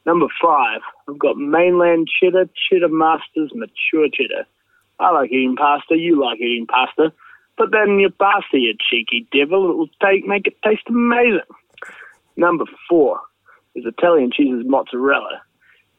Number 0.06 0.28
five, 0.42 0.80
I've 1.10 1.20
got 1.20 1.36
mainland 1.36 2.08
cheddar, 2.08 2.50
cheddar 2.70 2.88
masters, 2.88 3.52
mature 3.54 4.08
cheddar. 4.08 4.48
I 5.02 5.12
like 5.12 5.32
eating 5.32 5.58
pasta, 5.58 5.98
you 5.98 6.22
like 6.22 6.40
eating 6.40 6.66
pasta. 6.66 7.12
but 7.58 7.72
then 7.72 8.00
your 8.00 8.12
pasta, 8.12 8.58
you 8.58 8.74
cheeky 8.90 9.28
devil. 9.34 9.70
It 9.70 9.76
will 9.76 9.90
take, 10.02 10.26
make 10.26 10.48
it 10.48 10.56
taste 10.64 10.88
amazing. 10.88 11.42
Number 12.38 12.64
four 12.88 13.20
is 13.76 13.84
Italian 13.86 14.32
cheeses 14.32 14.64
mozzarella. 14.66 15.42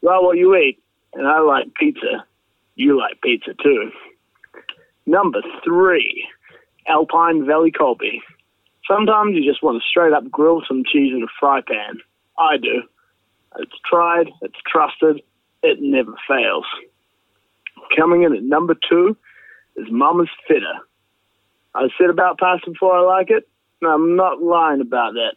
Well, 0.01 0.25
what 0.25 0.39
you 0.39 0.57
eat, 0.57 0.83
and 1.13 1.29
I 1.29 1.41
like 1.41 1.75
pizza. 1.75 2.25
You 2.77 2.99
like 2.99 3.21
pizza 3.21 3.53
too. 3.63 3.91
Number 5.05 5.43
three, 5.63 6.27
Alpine 6.89 7.47
Valley 7.47 7.71
Colby. 7.71 8.23
Sometimes 8.89 9.35
you 9.35 9.49
just 9.49 9.63
want 9.63 9.81
to 9.81 9.89
straight 9.89 10.13
up 10.13 10.31
grill 10.31 10.63
some 10.67 10.83
cheese 10.85 11.13
in 11.15 11.23
a 11.23 11.33
fry 11.39 11.61
pan. 11.61 11.99
I 12.39 12.57
do. 12.57 12.83
It's 13.59 13.73
tried, 13.89 14.29
it's 14.41 14.59
trusted, 14.67 15.23
it 15.63 15.79
never 15.81 16.15
fails. 16.27 16.65
Coming 17.97 18.23
in 18.23 18.35
at 18.35 18.43
number 18.43 18.75
two 18.89 19.17
is 19.77 19.87
Mama's 19.91 20.31
Fitter. 20.49 20.75
I 21.75 21.89
said 21.99 22.11
about 22.11 22.39
pasta 22.39 22.71
before 22.71 22.97
I 22.97 23.19
like 23.19 23.31
it, 23.31 23.49
and 23.81 23.91
I'm 23.91 24.17
not 24.17 24.43
lying 24.43 24.81
about 24.81 25.15
that. 25.15 25.35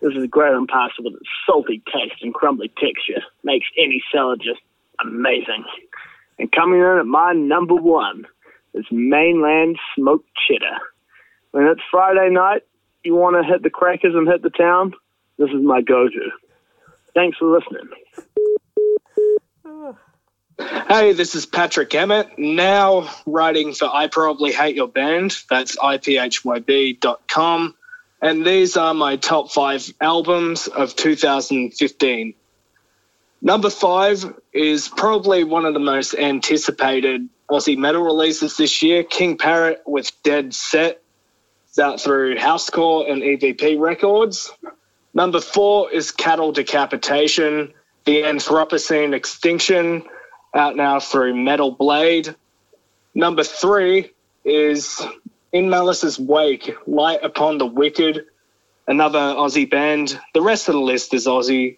This 0.00 0.14
is 0.14 0.24
a 0.24 0.28
great 0.28 0.52
on 0.52 0.66
pasta 0.66 1.02
with 1.02 1.14
its 1.14 1.28
salty 1.46 1.82
taste 1.92 2.22
and 2.22 2.34
crumbly 2.34 2.68
texture. 2.80 3.22
Makes 3.44 3.66
any 3.76 4.02
salad 4.12 4.40
just 4.42 4.60
amazing. 5.04 5.64
And 6.38 6.50
coming 6.52 6.80
in 6.80 6.98
at 6.98 7.06
my 7.06 7.32
number 7.32 7.74
one 7.74 8.26
is 8.74 8.86
mainland 8.90 9.78
smoked 9.96 10.28
cheddar. 10.46 10.78
When 11.50 11.66
it's 11.66 11.80
Friday 11.90 12.30
night, 12.30 12.62
you 13.02 13.14
want 13.14 13.36
to 13.36 13.42
hit 13.42 13.62
the 13.62 13.70
crackers 13.70 14.14
and 14.14 14.28
hit 14.28 14.42
the 14.42 14.50
town, 14.50 14.92
this 15.38 15.50
is 15.50 15.62
my 15.62 15.80
go-to. 15.80 16.30
Thanks 17.14 17.38
for 17.38 17.46
listening. 17.46 17.88
Hey, 20.88 21.12
this 21.12 21.36
is 21.36 21.46
Patrick 21.46 21.94
Emmett, 21.94 22.38
now 22.38 23.08
writing 23.24 23.74
for 23.74 23.86
I 23.86 24.08
Probably 24.08 24.52
Hate 24.52 24.74
Your 24.74 24.88
Band. 24.88 25.36
That's 25.48 25.76
iphyb.com. 25.76 27.74
And 28.20 28.44
these 28.44 28.76
are 28.76 28.94
my 28.94 29.16
top 29.16 29.52
five 29.52 29.88
albums 30.00 30.66
of 30.66 30.96
2015. 30.96 32.34
Number 33.40 33.70
five 33.70 34.34
is 34.52 34.88
probably 34.88 35.44
one 35.44 35.64
of 35.64 35.74
the 35.74 35.80
most 35.80 36.14
anticipated 36.14 37.28
Aussie 37.50 37.78
metal 37.78 38.02
releases 38.02 38.56
this 38.56 38.82
year 38.82 39.04
King 39.04 39.38
Parrot 39.38 39.82
with 39.86 40.10
Dead 40.22 40.52
Set. 40.54 41.02
Out 41.78 42.00
through 42.00 42.36
Housecore 42.36 43.08
and 43.08 43.22
EVP 43.22 43.78
Records. 43.78 44.50
Number 45.14 45.40
four 45.40 45.92
is 45.92 46.10
Cattle 46.10 46.50
Decapitation, 46.50 47.72
The 48.04 48.22
Anthropocene 48.22 49.14
Extinction, 49.14 50.02
out 50.54 50.74
now 50.74 50.98
through 50.98 51.36
Metal 51.36 51.70
Blade. 51.70 52.34
Number 53.14 53.44
three 53.44 54.10
is 54.44 55.00
In 55.52 55.70
Malice's 55.70 56.18
Wake, 56.18 56.74
Light 56.88 57.22
Upon 57.22 57.58
the 57.58 57.66
Wicked, 57.66 58.24
another 58.88 59.20
Aussie 59.20 59.70
band. 59.70 60.18
The 60.34 60.42
rest 60.42 60.68
of 60.68 60.74
the 60.74 60.80
list 60.80 61.14
is 61.14 61.26
Aussie. 61.26 61.76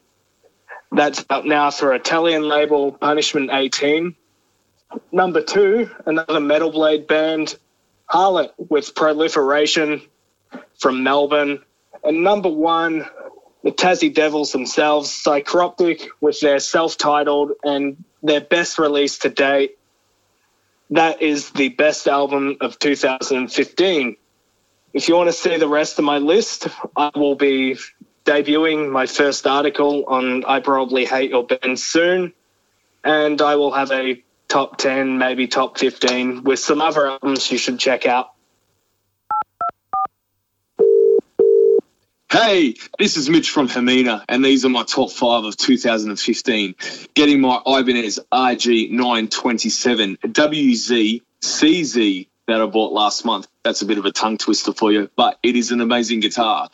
That's 0.92 1.24
out 1.30 1.46
now 1.46 1.70
for 1.70 1.94
Italian 1.94 2.42
label 2.48 2.92
Punishment 2.92 3.50
18. 3.52 4.16
Number 5.12 5.42
two, 5.42 5.90
another 6.04 6.40
Metal 6.40 6.70
Blade 6.70 7.06
band, 7.06 7.56
Harlot 8.10 8.50
with 8.58 8.94
Proliferation 8.94 10.02
from 10.78 11.04
Melbourne. 11.04 11.60
And 12.02 12.24
number 12.24 12.48
one, 12.48 13.06
the 13.62 13.70
Tassie 13.70 14.12
Devils 14.12 14.52
themselves, 14.52 15.10
Psychroptic, 15.10 16.08
with 16.20 16.40
their 16.40 16.58
self 16.58 16.96
titled 16.96 17.52
and 17.62 18.02
their 18.22 18.40
best 18.40 18.78
release 18.78 19.18
to 19.18 19.28
date. 19.30 19.78
That 20.90 21.22
is 21.22 21.50
the 21.50 21.68
best 21.68 22.08
album 22.08 22.56
of 22.60 22.78
2015. 22.80 24.16
If 24.92 25.08
you 25.08 25.14
want 25.14 25.28
to 25.28 25.32
see 25.32 25.56
the 25.56 25.68
rest 25.68 26.00
of 26.00 26.04
my 26.04 26.18
list, 26.18 26.66
I 26.96 27.12
will 27.14 27.36
be 27.36 27.76
debuting 28.30 28.90
my 28.92 29.06
first 29.06 29.44
article 29.44 30.04
on 30.06 30.44
I 30.44 30.60
Probably 30.60 31.04
Hate 31.04 31.30
Your 31.30 31.44
Band 31.44 31.80
soon. 31.80 32.32
And 33.02 33.42
I 33.42 33.56
will 33.56 33.72
have 33.72 33.90
a 33.90 34.22
top 34.46 34.76
10, 34.76 35.18
maybe 35.18 35.48
top 35.48 35.78
15 35.78 36.44
with 36.44 36.60
some 36.60 36.80
other 36.80 37.08
albums 37.08 37.50
you 37.50 37.58
should 37.58 37.80
check 37.80 38.06
out. 38.06 38.32
Hey, 42.30 42.76
this 43.00 43.16
is 43.16 43.28
Mitch 43.28 43.50
from 43.50 43.66
Hermina, 43.68 44.24
and 44.28 44.44
these 44.44 44.64
are 44.64 44.68
my 44.68 44.84
top 44.84 45.10
five 45.10 45.42
of 45.42 45.56
2015. 45.56 46.76
Getting 47.14 47.40
my 47.40 47.60
Ibanez 47.66 48.20
RG927 48.32 50.18
WZ 50.20 51.22
that 52.50 52.60
I 52.60 52.66
bought 52.66 52.92
last 52.92 53.24
month. 53.24 53.46
That's 53.62 53.82
a 53.82 53.86
bit 53.86 53.98
of 53.98 54.04
a 54.04 54.12
tongue 54.12 54.36
twister 54.36 54.72
for 54.72 54.92
you, 54.92 55.10
but 55.16 55.38
it 55.42 55.56
is 55.56 55.70
an 55.70 55.80
amazing 55.80 56.20
guitar. 56.20 56.68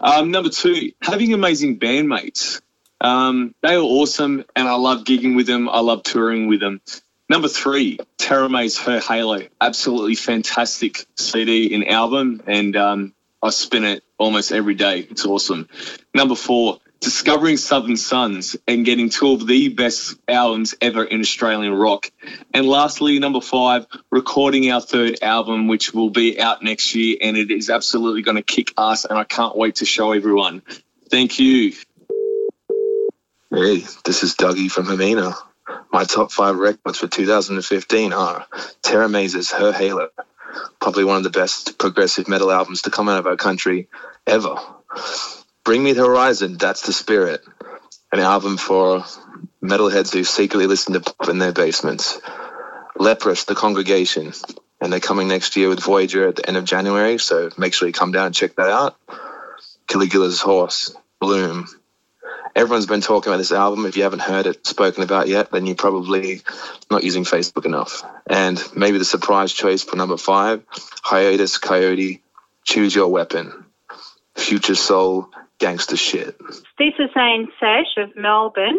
Um, 0.00 0.30
number 0.30 0.50
two, 0.50 0.92
having 1.00 1.32
amazing 1.32 1.78
bandmates. 1.78 2.60
Um, 3.00 3.54
they 3.62 3.74
are 3.74 3.82
awesome, 3.82 4.44
and 4.54 4.68
I 4.68 4.74
love 4.76 5.04
gigging 5.04 5.34
with 5.34 5.46
them. 5.46 5.68
I 5.68 5.80
love 5.80 6.02
touring 6.02 6.46
with 6.46 6.60
them. 6.60 6.80
Number 7.28 7.48
three, 7.48 7.98
Teramaze's 8.18 8.78
Her 8.78 9.00
Halo. 9.00 9.42
Absolutely 9.60 10.14
fantastic 10.14 11.06
CD 11.16 11.74
and 11.74 11.88
album, 11.88 12.42
and 12.46 12.76
um, 12.76 13.14
I 13.42 13.50
spin 13.50 13.84
it 13.84 14.04
almost 14.18 14.52
every 14.52 14.74
day. 14.74 15.00
It's 15.00 15.24
awesome. 15.24 15.68
Number 16.14 16.34
four, 16.34 16.80
discovering 17.04 17.58
Southern 17.58 17.98
Sons 17.98 18.56
and 18.66 18.84
getting 18.84 19.10
two 19.10 19.32
of 19.32 19.46
the 19.46 19.68
best 19.68 20.16
albums 20.26 20.74
ever 20.80 21.04
in 21.04 21.20
Australian 21.20 21.74
rock. 21.74 22.10
And 22.54 22.66
lastly, 22.66 23.18
number 23.18 23.42
five, 23.42 23.86
recording 24.10 24.70
our 24.70 24.80
third 24.80 25.22
album, 25.22 25.68
which 25.68 25.92
will 25.92 26.08
be 26.08 26.40
out 26.40 26.62
next 26.62 26.94
year, 26.94 27.18
and 27.20 27.36
it 27.36 27.50
is 27.50 27.68
absolutely 27.68 28.22
going 28.22 28.38
to 28.38 28.42
kick 28.42 28.72
ass, 28.78 29.04
and 29.04 29.18
I 29.18 29.24
can't 29.24 29.54
wait 29.54 29.76
to 29.76 29.84
show 29.84 30.12
everyone. 30.12 30.62
Thank 31.10 31.38
you. 31.38 31.74
Hey, 33.50 33.84
this 34.04 34.22
is 34.22 34.34
Dougie 34.34 34.70
from 34.70 34.86
Hermina. 34.86 35.34
My 35.92 36.04
top 36.04 36.32
five 36.32 36.56
records 36.56 36.98
for 36.98 37.06
2015 37.06 38.14
are 38.14 38.46
Teramaze's 38.82 39.52
Her 39.52 39.72
Halo, 39.72 40.08
probably 40.80 41.04
one 41.04 41.18
of 41.18 41.22
the 41.22 41.30
best 41.30 41.78
progressive 41.78 42.28
metal 42.28 42.50
albums 42.50 42.82
to 42.82 42.90
come 42.90 43.10
out 43.10 43.18
of 43.18 43.26
our 43.26 43.36
country 43.36 43.88
ever. 44.26 44.56
Bring 45.64 45.82
Me 45.82 45.94
the 45.94 46.04
Horizon, 46.04 46.58
That's 46.58 46.82
the 46.82 46.92
Spirit, 46.92 47.42
an 48.12 48.20
album 48.20 48.58
for 48.58 49.02
metalheads 49.62 50.12
who 50.12 50.22
secretly 50.22 50.66
listen 50.66 50.92
to 50.92 51.00
pop 51.00 51.30
in 51.30 51.38
their 51.38 51.54
basements. 51.54 52.20
Leprous, 52.96 53.44
The 53.44 53.54
Congregation, 53.54 54.34
and 54.82 54.92
they're 54.92 55.00
coming 55.00 55.26
next 55.26 55.56
year 55.56 55.70
with 55.70 55.82
Voyager 55.82 56.28
at 56.28 56.36
the 56.36 56.46
end 56.46 56.58
of 56.58 56.66
January, 56.66 57.18
so 57.18 57.48
make 57.56 57.72
sure 57.72 57.88
you 57.88 57.94
come 57.94 58.12
down 58.12 58.26
and 58.26 58.34
check 58.34 58.56
that 58.56 58.68
out. 58.68 58.96
Caligula's 59.88 60.42
Horse, 60.42 60.94
Bloom. 61.18 61.66
Everyone's 62.54 62.84
been 62.84 63.00
talking 63.00 63.32
about 63.32 63.38
this 63.38 63.50
album. 63.50 63.86
If 63.86 63.96
you 63.96 64.02
haven't 64.02 64.20
heard 64.20 64.46
it 64.46 64.66
spoken 64.66 65.02
about 65.02 65.28
yet, 65.28 65.50
then 65.50 65.64
you're 65.64 65.76
probably 65.76 66.42
not 66.90 67.04
using 67.04 67.24
Facebook 67.24 67.64
enough. 67.64 68.02
And 68.26 68.62
maybe 68.76 68.98
the 68.98 69.04
surprise 69.06 69.50
choice 69.50 69.82
for 69.82 69.96
number 69.96 70.18
five, 70.18 70.62
Hiatus 71.02 71.58
Kaiyote, 71.58 72.20
Choose 72.64 72.94
Your 72.94 73.08
Weapon, 73.08 73.64
Future 74.36 74.74
Soul, 74.74 75.30
Gangster 75.64 75.96
Shit. 75.96 76.38
This 76.78 76.92
is 76.98 77.08
Anne 77.16 77.48
Sash 77.58 77.96
of 77.96 78.14
Melbourne. 78.14 78.76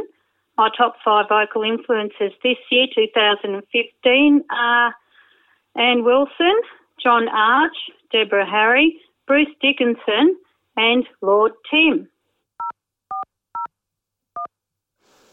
My 0.55 0.69
top 0.77 0.97
five 1.03 1.25
vocal 1.27 1.63
influences 1.63 2.31
this 2.43 2.57
year, 2.69 2.85
2015, 2.93 4.43
are 4.51 4.95
Anne 5.75 6.03
Wilson, 6.03 6.53
John 7.01 7.27
Arch, 7.27 7.75
Deborah 8.11 8.47
Harry, 8.47 9.01
Bruce 9.25 9.47
Dickinson, 9.63 10.37
and 10.77 11.07
Lord 11.23 11.53
Tim. 11.71 12.07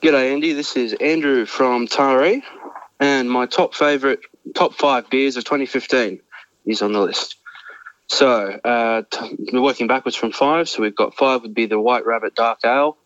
G'day, 0.01 0.33
Andy. 0.33 0.55
This 0.55 0.75
is 0.75 0.95
Andrew 0.95 1.45
from 1.45 1.87
Taree, 1.87 2.43
and 2.99 3.31
my 3.31 3.45
top 3.45 3.75
favourite, 3.75 4.21
top 4.55 4.73
five 4.73 5.11
beers 5.11 5.37
of 5.37 5.45
2015 5.45 6.19
is 6.65 6.81
on 6.81 6.93
the 6.93 7.01
list. 7.03 7.42
So, 8.13 8.61
uh, 8.63 9.03
t- 9.11 9.39
we're 9.55 9.63
working 9.63 9.87
backwards 9.87 10.17
from 10.17 10.33
five. 10.33 10.69
So, 10.69 10.83
we've 10.83 10.95
got 10.95 11.15
five 11.15 11.43
would 11.43 11.55
be 11.55 11.65
the 11.67 11.81
White 11.81 12.05
Rabbit 12.05 12.35
Dark 12.35 12.59
Ale, 12.63 12.99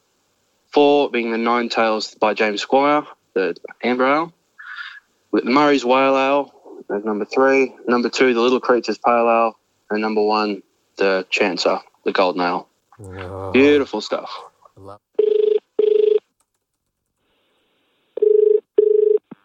four 0.72 1.10
being 1.10 1.30
the 1.30 1.38
Nine 1.38 1.68
Tails 1.68 2.16
by 2.16 2.34
James 2.34 2.60
Squire, 2.60 3.06
the 3.34 3.56
Amber 3.84 4.04
Ale, 4.06 4.32
with 5.30 5.44
Murray's 5.44 5.84
Whale 5.84 6.16
Ale 6.18 6.52
as 6.90 7.04
number 7.04 7.24
three, 7.24 7.74
number 7.86 8.08
two, 8.08 8.34
the 8.34 8.40
Little 8.40 8.60
Creatures 8.60 8.98
Pale 8.98 9.28
Ale, 9.28 9.58
and 9.90 10.02
number 10.02 10.22
one, 10.24 10.64
the 10.96 11.24
Chancer, 11.30 11.80
the 12.04 12.12
Golden 12.12 12.42
Ale. 12.42 12.68
Beautiful 13.52 14.00
stuff. 14.00 14.30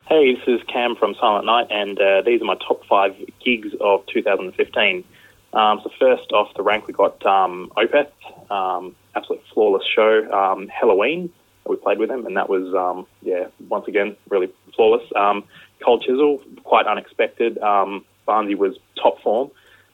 Hey, 0.08 0.36
this 0.36 0.44
is 0.48 0.62
Cam 0.72 0.96
from 0.98 1.16
Silent 1.22 1.46
Night, 1.46 1.68
and 1.70 2.00
uh, 2.02 2.22
these 2.26 2.42
are 2.42 2.46
my 2.46 2.58
top 2.68 2.86
five 2.90 3.16
gigs 3.46 3.70
of 3.80 4.06
2015. 4.08 5.06
Um, 5.54 5.82
so 5.84 5.92
first 6.00 6.32
off 6.32 6.54
the 6.56 6.64
rank, 6.64 6.88
we 6.88 6.94
got 6.94 7.26
um, 7.26 7.72
Opeth, 7.76 8.12
um, 8.52 8.96
absolute 9.16 9.42
flawless 9.54 9.84
show. 9.86 10.32
Um, 10.32 10.70
Helloween, 10.70 11.30
we 11.68 11.76
played 11.76 12.00
with 12.00 12.10
them, 12.10 12.26
and 12.26 12.38
that 12.38 12.50
was 12.50 12.74
um, 12.74 13.06
yeah, 13.22 13.48
once 13.70 13.88
again 13.88 14.16
really 14.30 14.52
flawless. 14.76 15.04
Um, 15.16 15.44
Cold 15.84 16.04
Chisel, 16.04 16.42
quite 16.64 16.88
unexpected. 16.88 17.58
Um, 17.58 18.06
Barnsey 18.28 18.56
was 18.56 18.78
top 19.02 19.22
form. 19.22 19.52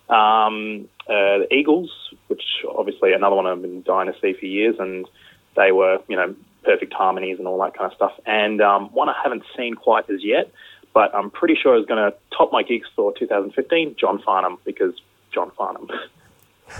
Um, 0.10 0.88
uh, 1.10 1.40
the 1.40 1.48
Eagles, 1.52 1.92
which 2.28 2.44
obviously 2.70 3.14
another 3.14 3.36
one 3.36 3.48
I've 3.48 3.62
been 3.62 3.82
dying 3.82 4.12
to 4.12 4.20
see 4.22 4.34
for 4.34 4.46
years, 4.46 4.76
and 4.80 5.08
they 5.56 5.72
were 5.72 6.00
you 6.08 6.16
know 6.16 6.36
perfect 6.64 6.94
harmonies 6.94 7.40
and 7.40 7.48
all 7.48 7.60
that 7.64 7.76
kind 7.76 7.92
of 7.92 7.96
stuff. 7.96 8.14
And 8.26 8.60
one 8.94 9.10
I 9.10 9.16
haven't 9.24 9.44
seen 9.58 9.74
quite 9.74 10.10
as 10.10 10.24
yet, 10.24 10.52
but 10.94 11.14
I'm 11.16 11.30
pretty 11.32 11.56
sure 11.56 11.78
is 11.78 11.86
going 11.86 12.12
to 12.12 12.18
top 12.36 12.52
my 12.52 12.64
gigs 12.64 12.88
for 12.96 13.14
2015, 13.18 13.96
John 14.00 14.22
Farnham, 14.22 14.58
because 14.66 14.94
John 15.38 15.52
Farnham. 15.56 15.88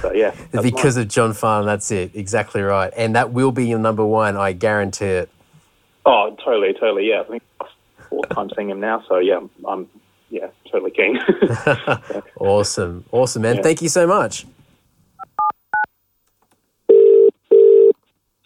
so 0.02 0.12
yeah, 0.14 0.36
because 0.52 0.96
mine. 0.96 1.04
of 1.04 1.10
John 1.10 1.34
Farnham, 1.34 1.68
that's 1.68 1.92
it. 1.92 2.16
Exactly 2.16 2.62
right. 2.64 2.92
And 2.98 3.16
that 3.16 3.32
will 3.32 3.52
be 3.52 3.68
your 3.68 3.78
number 3.78 4.04
one, 4.04 4.36
I 4.36 4.54
guarantee 4.54 5.06
it. 5.06 5.30
oh, 6.08 6.36
totally, 6.44 6.74
totally, 6.74 7.08
yeah. 7.10 7.22
I 7.22 7.24
think 7.26 7.44
fourth 8.10 8.30
time 8.30 8.50
seeing 8.56 8.72
him 8.72 8.80
now, 8.80 9.04
so 9.08 9.20
yeah, 9.20 9.42
I'm 9.68 9.88
yeah 10.32 10.48
totally 10.72 10.92
keen. 10.92 11.20
Awesome. 12.40 13.06
Awesome, 13.12 13.44
man. 13.44 13.58
Yeah. 13.58 13.62
Thank 13.62 13.82
you 13.84 13.90
so 13.90 14.08
much. 14.08 14.46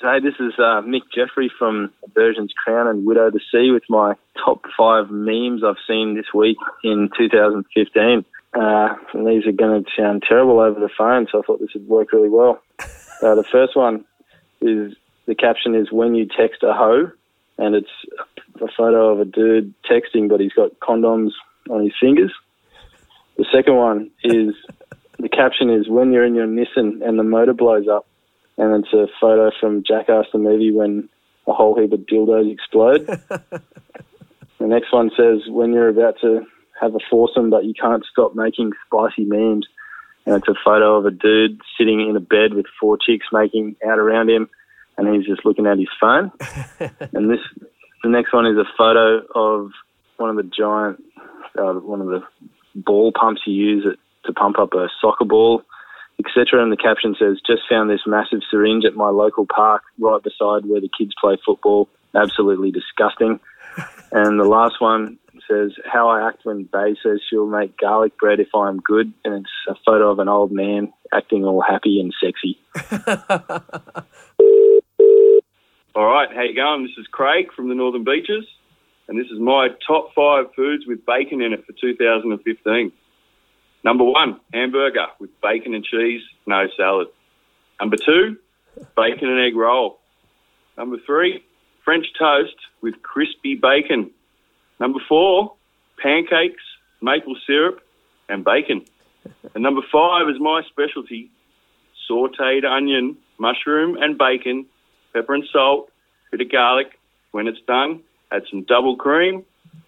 Hey, 0.01 0.19
this 0.19 0.33
is 0.39 0.53
uh, 0.57 0.81
Mick 0.81 1.03
Jeffrey 1.15 1.51
from 1.59 1.93
Version's 2.15 2.51
Crown 2.53 2.87
and 2.87 3.05
Widow 3.05 3.29
the 3.29 3.39
Sea 3.51 3.69
with 3.71 3.83
my 3.87 4.15
top 4.43 4.63
five 4.75 5.11
memes 5.11 5.63
I've 5.63 5.75
seen 5.87 6.15
this 6.15 6.25
week 6.33 6.57
in 6.83 7.09
2015. 7.17 8.25
Uh, 8.53 8.95
and 9.13 9.25
these 9.27 9.45
are 9.47 9.51
going 9.51 9.83
to 9.83 9.89
sound 9.97 10.23
terrible 10.27 10.59
over 10.59 10.79
the 10.79 10.89
phone, 10.97 11.27
so 11.31 11.39
I 11.39 11.41
thought 11.43 11.59
this 11.59 11.73
would 11.73 11.87
work 11.87 12.11
really 12.11 12.29
well. 12.29 12.61
Uh, 13.23 13.35
the 13.35 13.43
first 13.51 13.75
one 13.75 14.03
is 14.61 14.95
the 15.27 15.35
caption 15.35 15.75
is 15.75 15.91
"When 15.91 16.15
you 16.15 16.25
text 16.25 16.63
a 16.63 16.73
hoe," 16.73 17.11
and 17.59 17.75
it's 17.75 17.91
a 18.59 18.67
photo 18.75 19.09
of 19.09 19.19
a 19.19 19.25
dude 19.25 19.75
texting, 19.87 20.27
but 20.27 20.39
he's 20.39 20.53
got 20.53 20.79
condoms 20.79 21.29
on 21.69 21.83
his 21.83 21.93
fingers. 22.01 22.33
The 23.37 23.45
second 23.53 23.75
one 23.75 24.09
is 24.23 24.55
the 25.19 25.29
caption 25.29 25.69
is 25.69 25.87
"When 25.87 26.11
you're 26.11 26.25
in 26.25 26.33
your 26.33 26.47
Nissan 26.47 27.07
and 27.07 27.19
the 27.19 27.23
motor 27.23 27.53
blows 27.53 27.87
up." 27.87 28.07
and 28.57 28.83
it's 28.83 28.93
a 28.93 29.07
photo 29.19 29.51
from 29.59 29.83
Jackass 29.83 30.25
the 30.31 30.37
movie 30.37 30.71
when 30.71 31.09
a 31.47 31.53
whole 31.53 31.79
heap 31.79 31.91
of 31.93 32.01
dildos 32.01 32.51
explode. 32.51 33.07
the 34.59 34.67
next 34.67 34.93
one 34.93 35.09
says 35.17 35.39
when 35.47 35.73
you're 35.73 35.89
about 35.89 36.19
to 36.21 36.45
have 36.81 36.95
a 36.95 36.99
foursome 37.09 37.49
but 37.49 37.65
you 37.65 37.73
can't 37.73 38.05
stop 38.11 38.35
making 38.35 38.71
spicy 38.85 39.25
memes, 39.25 39.67
and 40.25 40.35
it's 40.35 40.47
a 40.47 40.55
photo 40.65 40.97
of 40.97 41.05
a 41.05 41.11
dude 41.11 41.61
sitting 41.77 42.07
in 42.09 42.15
a 42.15 42.19
bed 42.19 42.53
with 42.53 42.65
four 42.79 42.97
chicks 42.97 43.27
making 43.31 43.75
out 43.87 43.99
around 43.99 44.29
him, 44.29 44.49
and 44.97 45.13
he's 45.13 45.25
just 45.25 45.45
looking 45.45 45.67
at 45.67 45.77
his 45.77 45.89
phone. 45.99 46.31
and 46.79 47.29
this, 47.29 47.39
the 48.03 48.09
next 48.09 48.33
one 48.33 48.45
is 48.45 48.57
a 48.57 48.65
photo 48.77 49.23
of 49.35 49.71
one 50.17 50.29
of 50.29 50.35
the 50.35 50.43
giant, 50.43 51.03
uh, 51.57 51.73
one 51.73 52.01
of 52.01 52.07
the 52.07 52.23
ball 52.75 53.11
pumps 53.11 53.41
you 53.45 53.53
use 53.53 53.85
it 53.85 53.99
to 54.25 54.33
pump 54.33 54.59
up 54.59 54.73
a 54.73 54.87
soccer 55.01 55.25
ball 55.25 55.63
etc. 56.25 56.61
And 56.61 56.71
the 56.71 56.77
caption 56.77 57.15
says, 57.17 57.41
"Just 57.45 57.63
found 57.69 57.89
this 57.89 58.05
massive 58.05 58.41
syringe 58.49 58.85
at 58.85 58.95
my 58.95 59.09
local 59.09 59.45
park, 59.45 59.83
right 59.99 60.21
beside 60.21 60.65
where 60.65 60.81
the 60.81 60.89
kids 60.97 61.13
play 61.19 61.37
football. 61.45 61.89
Absolutely 62.15 62.71
disgusting." 62.71 63.39
And 64.11 64.39
the 64.39 64.45
last 64.45 64.81
one 64.81 65.17
says, 65.49 65.71
"How 65.85 66.09
I 66.09 66.27
act 66.27 66.43
when 66.43 66.63
Bay 66.63 66.95
says 67.01 67.21
she'll 67.29 67.47
make 67.47 67.77
garlic 67.77 68.17
bread 68.17 68.39
if 68.39 68.53
I'm 68.53 68.79
good," 68.79 69.13
and 69.23 69.33
it's 69.35 69.49
a 69.67 69.75
photo 69.85 70.11
of 70.11 70.19
an 70.19 70.29
old 70.29 70.51
man 70.51 70.91
acting 71.13 71.45
all 71.45 71.61
happy 71.61 71.99
and 71.99 72.13
sexy. 72.21 72.59
All 75.93 76.05
right, 76.05 76.29
how 76.33 76.43
you 76.43 76.55
going? 76.55 76.83
This 76.83 76.97
is 76.97 77.05
Craig 77.07 77.51
from 77.53 77.67
the 77.67 77.75
Northern 77.75 78.05
Beaches, 78.05 78.45
and 79.09 79.19
this 79.19 79.27
is 79.27 79.39
my 79.39 79.67
top 79.85 80.13
five 80.15 80.45
foods 80.55 80.87
with 80.87 81.05
bacon 81.05 81.41
in 81.41 81.51
it 81.51 81.65
for 81.65 81.73
2015. 81.73 82.93
Number 83.83 84.05
one, 84.05 84.39
hamburger 84.53 85.07
with 85.19 85.31
bacon 85.41 85.73
and 85.73 85.83
cheese, 85.83 86.21
no 86.47 86.67
salad. 86.77 87.07
Number 87.81 87.97
two, 87.97 88.37
bacon 88.95 89.27
and 89.27 89.41
egg 89.41 89.55
roll. 89.55 89.99
Number 90.77 90.95
three, 91.05 91.43
French 91.83 92.07
toast 92.17 92.55
with 92.81 93.01
crispy 93.01 93.55
bacon. 93.55 94.11
Number 94.79 94.99
four, 95.07 95.53
pancakes, 96.01 96.63
maple 97.01 97.35
syrup, 97.45 97.81
and 98.29 98.43
bacon. 98.43 98.85
And 99.53 99.63
number 99.63 99.81
five 99.91 100.29
is 100.29 100.39
my 100.39 100.61
specialty, 100.69 101.29
sauteed 102.09 102.65
onion, 102.65 103.17
mushroom 103.37 103.97
and 103.97 104.17
bacon, 104.17 104.65
pepper 105.13 105.33
and 105.33 105.43
salt, 105.51 105.91
bit 106.31 106.41
of 106.41 106.51
garlic. 106.51 106.99
When 107.31 107.47
it's 107.47 107.61
done, 107.67 108.01
add 108.31 108.43
some 108.49 108.63
double 108.63 108.95
cream, 108.95 109.45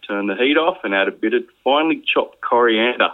turn 0.08 0.28
the 0.28 0.36
heat 0.36 0.58
off, 0.58 0.78
and 0.84 0.94
add 0.94 1.08
a 1.08 1.12
bit 1.12 1.34
of 1.34 1.44
finely 1.64 2.04
chopped 2.14 2.42
coriander. 2.42 3.10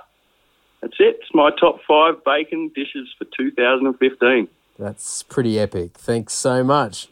That's 0.82 0.96
it. 1.00 1.20
It's 1.22 1.34
my 1.34 1.52
top 1.60 1.80
five 1.88 2.24
bacon 2.24 2.72
dishes 2.74 3.08
for 3.18 3.26
2015. 3.38 4.48
That's 4.78 5.24
pretty 5.24 5.60
epic. 5.60 5.98
Thanks 5.98 6.34
so 6.34 6.64
much. 6.64 7.10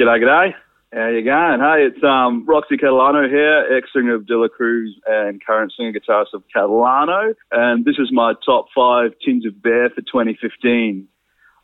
G'day, 0.00 0.22
g'day. 0.22 0.54
How 0.94 1.08
you 1.08 1.24
going? 1.24 1.58
Hey, 1.58 1.88
it's 1.90 2.04
um, 2.04 2.46
Roxy 2.46 2.76
Catalano 2.76 3.28
here, 3.28 3.66
ex-singer 3.76 4.14
of 4.14 4.28
De 4.28 4.38
La 4.38 4.46
Cruz 4.46 4.96
and 5.08 5.44
current 5.44 5.72
singer 5.76 5.92
guitarist 5.92 6.34
of 6.34 6.44
Catalano. 6.54 7.34
And 7.50 7.84
this 7.84 7.96
is 7.98 8.10
my 8.12 8.34
top 8.46 8.66
five 8.72 9.10
Tins 9.24 9.44
of 9.44 9.60
beer 9.60 9.90
for 9.90 10.00
2015. 10.02 11.08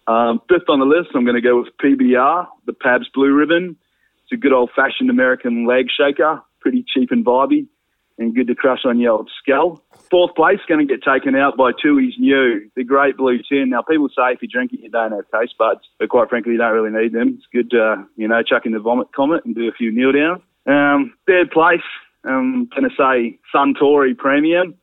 Um, 0.08 0.40
fifth 0.48 0.68
on 0.68 0.80
the 0.80 0.84
list, 0.84 1.10
I'm 1.14 1.24
going 1.24 1.36
to 1.36 1.40
go 1.40 1.60
with 1.60 1.68
PBR, 1.80 2.48
the 2.66 2.72
Pabst 2.72 3.10
Blue 3.14 3.32
Ribbon. 3.32 3.76
It's 4.24 4.32
a 4.32 4.36
good 4.36 4.52
old-fashioned 4.52 5.10
American 5.10 5.64
leg 5.64 5.86
shaker, 5.96 6.42
pretty 6.58 6.84
cheap 6.92 7.12
and 7.12 7.24
vibey, 7.24 7.68
and 8.18 8.34
good 8.34 8.48
to 8.48 8.56
crush 8.56 8.80
on 8.84 8.98
your 8.98 9.12
old 9.12 9.30
skull. 9.40 9.80
Fourth 10.14 10.36
place, 10.36 10.60
going 10.68 10.78
to 10.78 10.86
get 10.86 11.02
taken 11.02 11.34
out 11.34 11.56
by 11.56 11.72
Tui's 11.72 12.14
New, 12.20 12.70
the 12.76 12.84
Great 12.84 13.16
Blue 13.16 13.38
Tin. 13.50 13.70
Now, 13.70 13.82
people 13.82 14.08
say 14.10 14.30
if 14.30 14.40
you 14.42 14.46
drink 14.46 14.72
it, 14.72 14.78
you 14.78 14.88
don't 14.88 15.10
have 15.10 15.24
taste 15.34 15.58
buds, 15.58 15.80
but 15.98 16.08
quite 16.08 16.28
frankly, 16.28 16.52
you 16.52 16.58
don't 16.58 16.72
really 16.72 16.96
need 16.96 17.12
them. 17.12 17.36
It's 17.36 17.46
good, 17.52 17.76
uh, 17.76 17.96
you 18.14 18.28
know, 18.28 18.40
chuck 18.44 18.64
in 18.64 18.70
the 18.70 18.78
vomit 18.78 19.08
comet 19.12 19.44
and 19.44 19.56
do 19.56 19.66
a 19.66 19.72
few 19.72 19.90
kneel 19.90 20.12
downs. 20.12 20.40
Um, 20.68 21.14
third 21.26 21.50
place, 21.50 21.82
I'm 22.22 22.66
going 22.66 22.88
to 22.88 22.94
say 22.96 23.40
Suntory 23.52 24.16
Premium, 24.16 24.76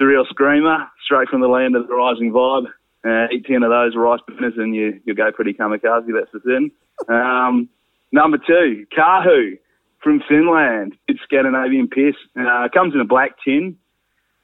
the 0.00 0.06
real 0.06 0.24
screamer, 0.28 0.88
straight 1.04 1.28
from 1.28 1.42
the 1.42 1.46
land 1.46 1.76
of 1.76 1.86
the 1.86 1.94
rising 1.94 2.32
vibe. 2.32 2.66
Uh, 3.06 3.28
eat 3.32 3.46
10 3.46 3.62
of 3.62 3.70
those 3.70 3.94
rice 3.94 4.18
burners 4.26 4.54
and 4.56 4.74
you, 4.74 5.00
you'll 5.04 5.14
go 5.14 5.30
pretty 5.30 5.52
kamikaze, 5.52 6.08
that's 6.12 6.32
the 6.32 6.40
thing. 6.40 6.72
Um, 7.08 7.68
number 8.10 8.38
two, 8.38 8.84
Karhu 8.98 9.58
from 10.02 10.22
Finland. 10.28 10.96
It's 11.06 11.20
Scandinavian 11.22 11.86
piss. 11.86 12.16
Uh, 12.36 12.66
comes 12.74 12.94
in 12.94 13.00
a 13.00 13.04
black 13.04 13.36
tin, 13.44 13.76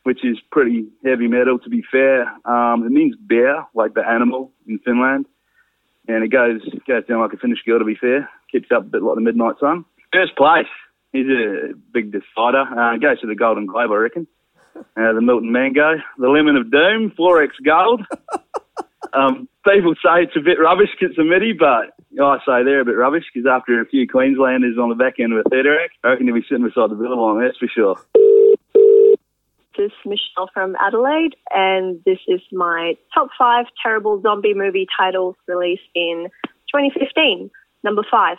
which 0.04 0.24
is 0.24 0.38
pretty 0.50 0.86
heavy 1.04 1.28
metal, 1.28 1.58
to 1.58 1.68
be 1.68 1.82
fair. 1.90 2.22
Um, 2.44 2.84
it 2.84 2.90
means 2.90 3.14
bear, 3.18 3.66
like 3.74 3.94
the 3.94 4.06
animal 4.06 4.52
in 4.66 4.78
Finland. 4.80 5.26
And 6.08 6.24
it 6.24 6.28
goes 6.28 6.60
goes 6.86 7.06
down 7.06 7.20
like 7.20 7.32
a 7.32 7.36
Finnish 7.36 7.62
girl, 7.64 7.78
to 7.78 7.84
be 7.84 7.94
fair. 7.94 8.28
Keeps 8.50 8.70
up 8.74 8.82
a 8.82 8.86
bit 8.86 9.02
like 9.02 9.14
the 9.14 9.20
midnight 9.20 9.54
sun. 9.60 9.84
First 10.12 10.36
place. 10.36 10.66
He's 11.12 11.26
a 11.26 11.74
big 11.92 12.10
decider. 12.10 12.62
Uh, 12.62 12.96
goes 12.96 13.20
to 13.20 13.26
the 13.26 13.34
Golden 13.34 13.66
Globe, 13.66 13.90
I 13.92 13.96
reckon. 13.96 14.26
Uh, 14.74 15.12
the 15.12 15.20
Milton 15.20 15.52
Mango. 15.52 15.96
The 16.18 16.28
Lemon 16.28 16.56
of 16.56 16.70
Doom, 16.70 17.12
4X 17.18 17.50
Gold. 17.64 18.02
um, 19.12 19.48
people 19.64 19.94
say 19.94 20.24
it's 20.24 20.36
a 20.36 20.40
bit 20.40 20.58
rubbish 20.58 20.88
it's 21.00 21.18
a 21.18 21.24
MIDI, 21.24 21.52
but 21.52 21.94
I 22.20 22.38
say 22.38 22.64
they're 22.64 22.80
a 22.80 22.84
bit 22.84 22.96
rubbish 22.96 23.24
because 23.32 23.46
after 23.46 23.80
a 23.80 23.86
few 23.86 24.08
Queenslanders 24.08 24.78
on 24.78 24.88
the 24.88 24.94
back 24.94 25.20
end 25.20 25.32
of 25.32 25.44
a 25.44 25.48
theatre 25.50 25.78
act, 25.78 25.94
I 26.02 26.08
reckon 26.10 26.26
he'll 26.26 26.34
be 26.34 26.42
sitting 26.48 26.64
beside 26.64 26.90
the 26.90 26.96
Billabong, 26.96 27.40
that's 27.40 27.58
for 27.58 27.68
sure. 27.68 27.96
This 29.76 29.86
is 29.86 29.92
Michelle 30.04 30.50
from 30.52 30.76
Adelaide, 30.80 31.34
and 31.50 32.00
this 32.04 32.18
is 32.28 32.40
my 32.52 32.94
top 33.14 33.28
five 33.38 33.66
terrible 33.82 34.20
zombie 34.20 34.54
movie 34.54 34.86
titles 34.98 35.34
released 35.48 35.82
in 35.94 36.28
2015. 36.74 37.50
Number 37.82 38.02
five, 38.10 38.36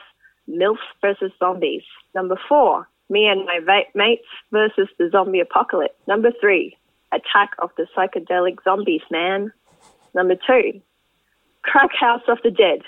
MILF 0.49 0.77
versus 1.01 1.31
Zombies. 1.39 1.81
Number 2.13 2.37
four, 2.47 2.87
Me 3.09 3.25
and 3.27 3.45
My 3.45 3.59
Va- 3.65 3.89
Mates 3.95 4.27
versus 4.51 4.87
the 4.99 5.09
Zombie 5.11 5.39
Apocalypse. 5.39 5.95
Number 6.07 6.31
three, 6.39 6.77
Attack 7.11 7.51
of 7.59 7.71
the 7.77 7.87
Psychedelic 7.95 8.57
Zombies, 8.63 9.01
man. 9.09 9.51
Number 10.13 10.35
two, 10.35 10.81
Crack 11.63 11.91
House 11.99 12.21
of 12.27 12.37
the 12.43 12.51
Dead. 12.51 12.81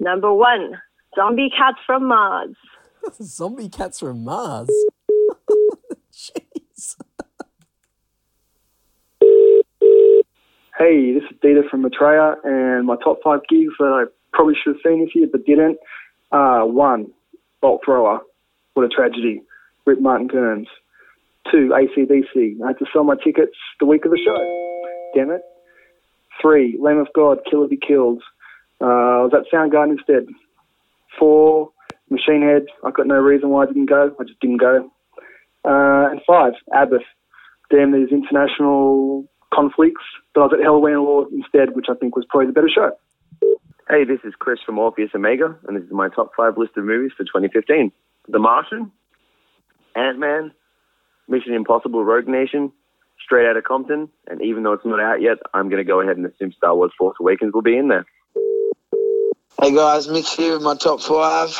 Number 0.00 0.32
one, 0.32 0.80
Zombie 1.16 1.50
Cats 1.56 1.78
from 1.86 2.06
Mars. 2.06 2.54
Zombie 3.22 3.68
cats 3.68 4.00
from 4.00 4.24
Mars. 4.24 4.70
Hey, 10.76 11.14
this 11.14 11.22
is 11.30 11.36
Dieter 11.38 11.70
from 11.70 11.82
Maitreya, 11.82 12.34
and 12.42 12.84
my 12.84 12.96
top 12.96 13.20
five 13.22 13.40
gigs 13.48 13.74
that 13.78 13.84
I 13.84 14.04
probably 14.32 14.54
should 14.56 14.74
have 14.74 14.82
seen 14.84 15.04
this 15.04 15.14
year 15.14 15.28
but 15.30 15.46
didn't. 15.46 15.78
Uh, 16.32 16.62
one, 16.62 17.12
Bolt 17.60 17.82
Thrower. 17.84 18.18
What 18.72 18.84
a 18.84 18.88
tragedy. 18.88 19.40
Rip 19.86 20.00
Martin 20.00 20.28
Kearns. 20.28 20.66
Two, 21.48 21.72
ACDC. 21.72 22.60
I 22.60 22.68
had 22.68 22.78
to 22.80 22.86
sell 22.92 23.04
my 23.04 23.14
tickets 23.22 23.56
the 23.78 23.86
week 23.86 24.04
of 24.04 24.10
the 24.10 24.18
show. 24.18 25.12
Damn 25.14 25.30
it. 25.30 25.42
Three, 26.42 26.76
Lamb 26.80 26.98
of 26.98 27.06
God, 27.14 27.38
Killer 27.48 27.68
Be 27.68 27.76
Killed. 27.76 28.24
Uh, 28.80 28.84
I 28.84 29.22
was 29.22 29.32
at 29.32 29.46
Soundgarden 29.52 29.92
instead. 29.92 30.26
Four, 31.16 31.70
Machine 32.10 32.42
Head. 32.42 32.66
I 32.84 32.90
got 32.90 33.06
no 33.06 33.20
reason 33.20 33.50
why 33.50 33.62
I 33.62 33.66
didn't 33.66 33.86
go. 33.86 34.12
I 34.18 34.24
just 34.24 34.40
didn't 34.40 34.56
go. 34.60 34.90
Uh, 35.64 36.10
and 36.10 36.20
five, 36.26 36.54
Abbath. 36.74 37.04
Damn 37.70 37.92
these 37.92 38.10
international 38.10 39.28
conflicts. 39.54 40.02
But 40.34 40.40
I 40.40 40.44
was 40.44 40.52
at 40.54 40.60
Helloween 40.60 41.04
Law 41.04 41.24
instead, 41.32 41.74
which 41.76 41.86
I 41.88 41.94
think 41.94 42.16
was 42.16 42.24
probably 42.28 42.46
the 42.46 42.52
better 42.52 42.70
show. 42.74 42.92
Hey, 43.88 44.04
this 44.04 44.20
is 44.24 44.32
Chris 44.38 44.58
from 44.64 44.78
Orpheus 44.78 45.10
Omega, 45.14 45.56
and 45.68 45.76
this 45.76 45.84
is 45.84 45.92
my 45.92 46.08
top 46.08 46.32
five 46.36 46.56
list 46.56 46.76
of 46.76 46.84
movies 46.84 47.12
for 47.16 47.24
2015. 47.24 47.92
The 48.28 48.38
Martian, 48.38 48.90
Ant-Man, 49.94 50.52
Mission 51.28 51.52
Impossible 51.52 52.02
Rogue 52.02 52.26
Nation, 52.26 52.72
Straight 53.22 53.46
Outta 53.46 53.62
Compton, 53.62 54.08
and 54.26 54.42
even 54.42 54.62
though 54.62 54.72
it's 54.72 54.86
not 54.86 55.00
out 55.00 55.20
yet, 55.20 55.38
I'm 55.52 55.68
going 55.68 55.84
to 55.84 55.84
go 55.84 56.00
ahead 56.00 56.16
and 56.16 56.24
assume 56.26 56.52
Star 56.52 56.74
Wars 56.74 56.92
Force 56.98 57.16
Awakens 57.20 57.52
will 57.52 57.62
be 57.62 57.76
in 57.76 57.88
there. 57.88 58.06
Hey 59.60 59.74
guys, 59.74 60.08
Mitch 60.08 60.34
here 60.34 60.54
with 60.54 60.62
my 60.62 60.74
top 60.74 61.00
five. 61.00 61.56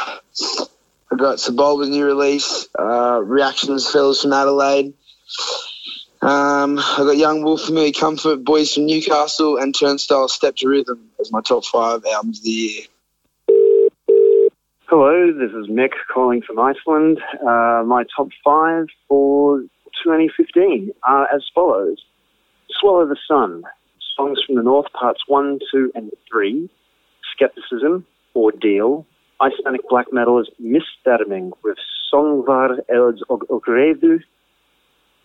I 1.12 1.16
got 1.16 1.38
Sebulba's 1.38 1.88
new 1.88 2.04
release, 2.04 2.68
uh, 2.78 3.20
reactions 3.22 3.90
fellas 3.90 4.22
from 4.22 4.32
Adelaide. 4.32 4.94
Um, 6.24 6.78
I 6.78 6.96
got 7.00 7.18
Young 7.18 7.42
Wolf, 7.42 7.66
Familiar 7.66 7.92
Comfort, 7.92 8.44
Boys 8.44 8.72
from 8.72 8.86
Newcastle, 8.86 9.58
and 9.58 9.74
Turnstile 9.78 10.26
Step 10.28 10.56
to 10.56 10.68
Rhythm 10.68 11.10
as 11.20 11.30
my 11.30 11.42
top 11.42 11.66
five 11.66 12.02
albums 12.10 12.38
of 12.38 12.44
the 12.44 12.50
year. 12.50 12.82
Hello, 14.86 15.30
this 15.34 15.50
is 15.50 15.68
Mick 15.68 15.90
calling 16.10 16.40
from 16.40 16.58
Iceland. 16.58 17.18
Uh, 17.46 17.82
my 17.84 18.04
top 18.16 18.28
five 18.42 18.86
for 19.06 19.58
2015 20.02 20.92
are 21.06 21.28
as 21.30 21.44
follows 21.54 22.02
Swallow 22.70 23.06
the 23.06 23.18
Sun, 23.28 23.64
Songs 24.16 24.38
from 24.46 24.54
the 24.54 24.62
North, 24.62 24.90
Parts 24.94 25.24
1, 25.26 25.58
2, 25.70 25.92
and 25.94 26.10
3, 26.32 26.70
Skepticism, 27.34 28.06
Ordeal, 28.34 29.04
Icelandic 29.42 29.86
black 29.90 30.06
metal 30.10 30.40
is 30.40 30.48
with 30.58 31.78
Söngvar 32.10 32.78
elds 32.88 33.22
og 33.28 33.44
óreiðu, 33.50 34.22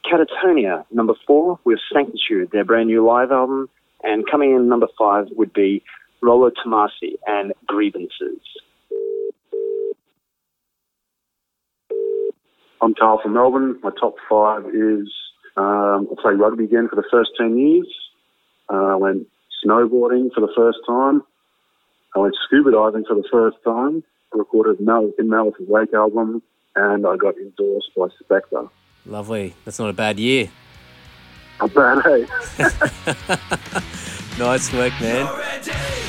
Katatonia, 0.06 0.86
number 0.91 1.14
four, 1.28 1.60
with 1.66 1.80
Sanctitude, 1.93 2.52
their 2.52 2.66
brand 2.66 2.88
new 2.88 3.06
live 3.06 3.32
album, 3.32 3.70
and 4.04 4.30
coming 4.30 4.56
in 4.56 4.68
number 4.70 4.88
five 4.97 5.28
would 5.32 5.54
be 5.54 5.84
Rolo 6.22 6.50
Tomassi 6.50 7.16
and 7.28 7.54
Grievances. 7.68 8.39
I'm 12.82 12.95
Carl 12.95 13.20
from 13.22 13.34
Melbourne. 13.34 13.80
My 13.84 13.91
top 14.00 14.16
five 14.30 14.66
is 14.68 15.12
um, 15.58 16.08
I 16.12 16.22
play 16.22 16.34
rugby 16.34 16.64
again 16.64 16.88
for 16.89 16.95
the 16.95 17.04
first 17.12 17.32
10 17.38 17.58
years. 17.58 17.88
Uh, 18.72 18.93
I 18.93 18.95
went 18.95 19.28
snowboarding 19.66 20.34
for 20.34 20.39
the 20.41 20.52
first 20.56 20.78
time. 20.88 21.22
I 22.16 22.20
went 22.20 22.36
scuba 22.45 22.72
diving 22.72 23.04
for 23.06 23.16
the 23.16 23.28
first 23.30 23.58
time. 23.66 24.04
I 24.34 24.38
recorded 24.38 24.80
in 24.80 24.86
Malice's 25.30 25.68
Wake 25.68 25.93
album, 25.93 26.41
and 26.76 27.06
I 27.06 27.18
got 27.18 27.36
endorsed 27.38 27.89
by 27.97 28.08
Spectre. 28.24 28.68
Lovely. 29.06 29.56
That's 29.66 29.80
not 29.80 29.89
a 29.89 29.93
bad 29.93 30.20
year. 30.20 30.50
Not 31.60 31.74
bad, 31.74 32.04
hey? 32.04 32.26
nice 34.39 34.72
work, 34.72 34.93
man. 35.02 36.09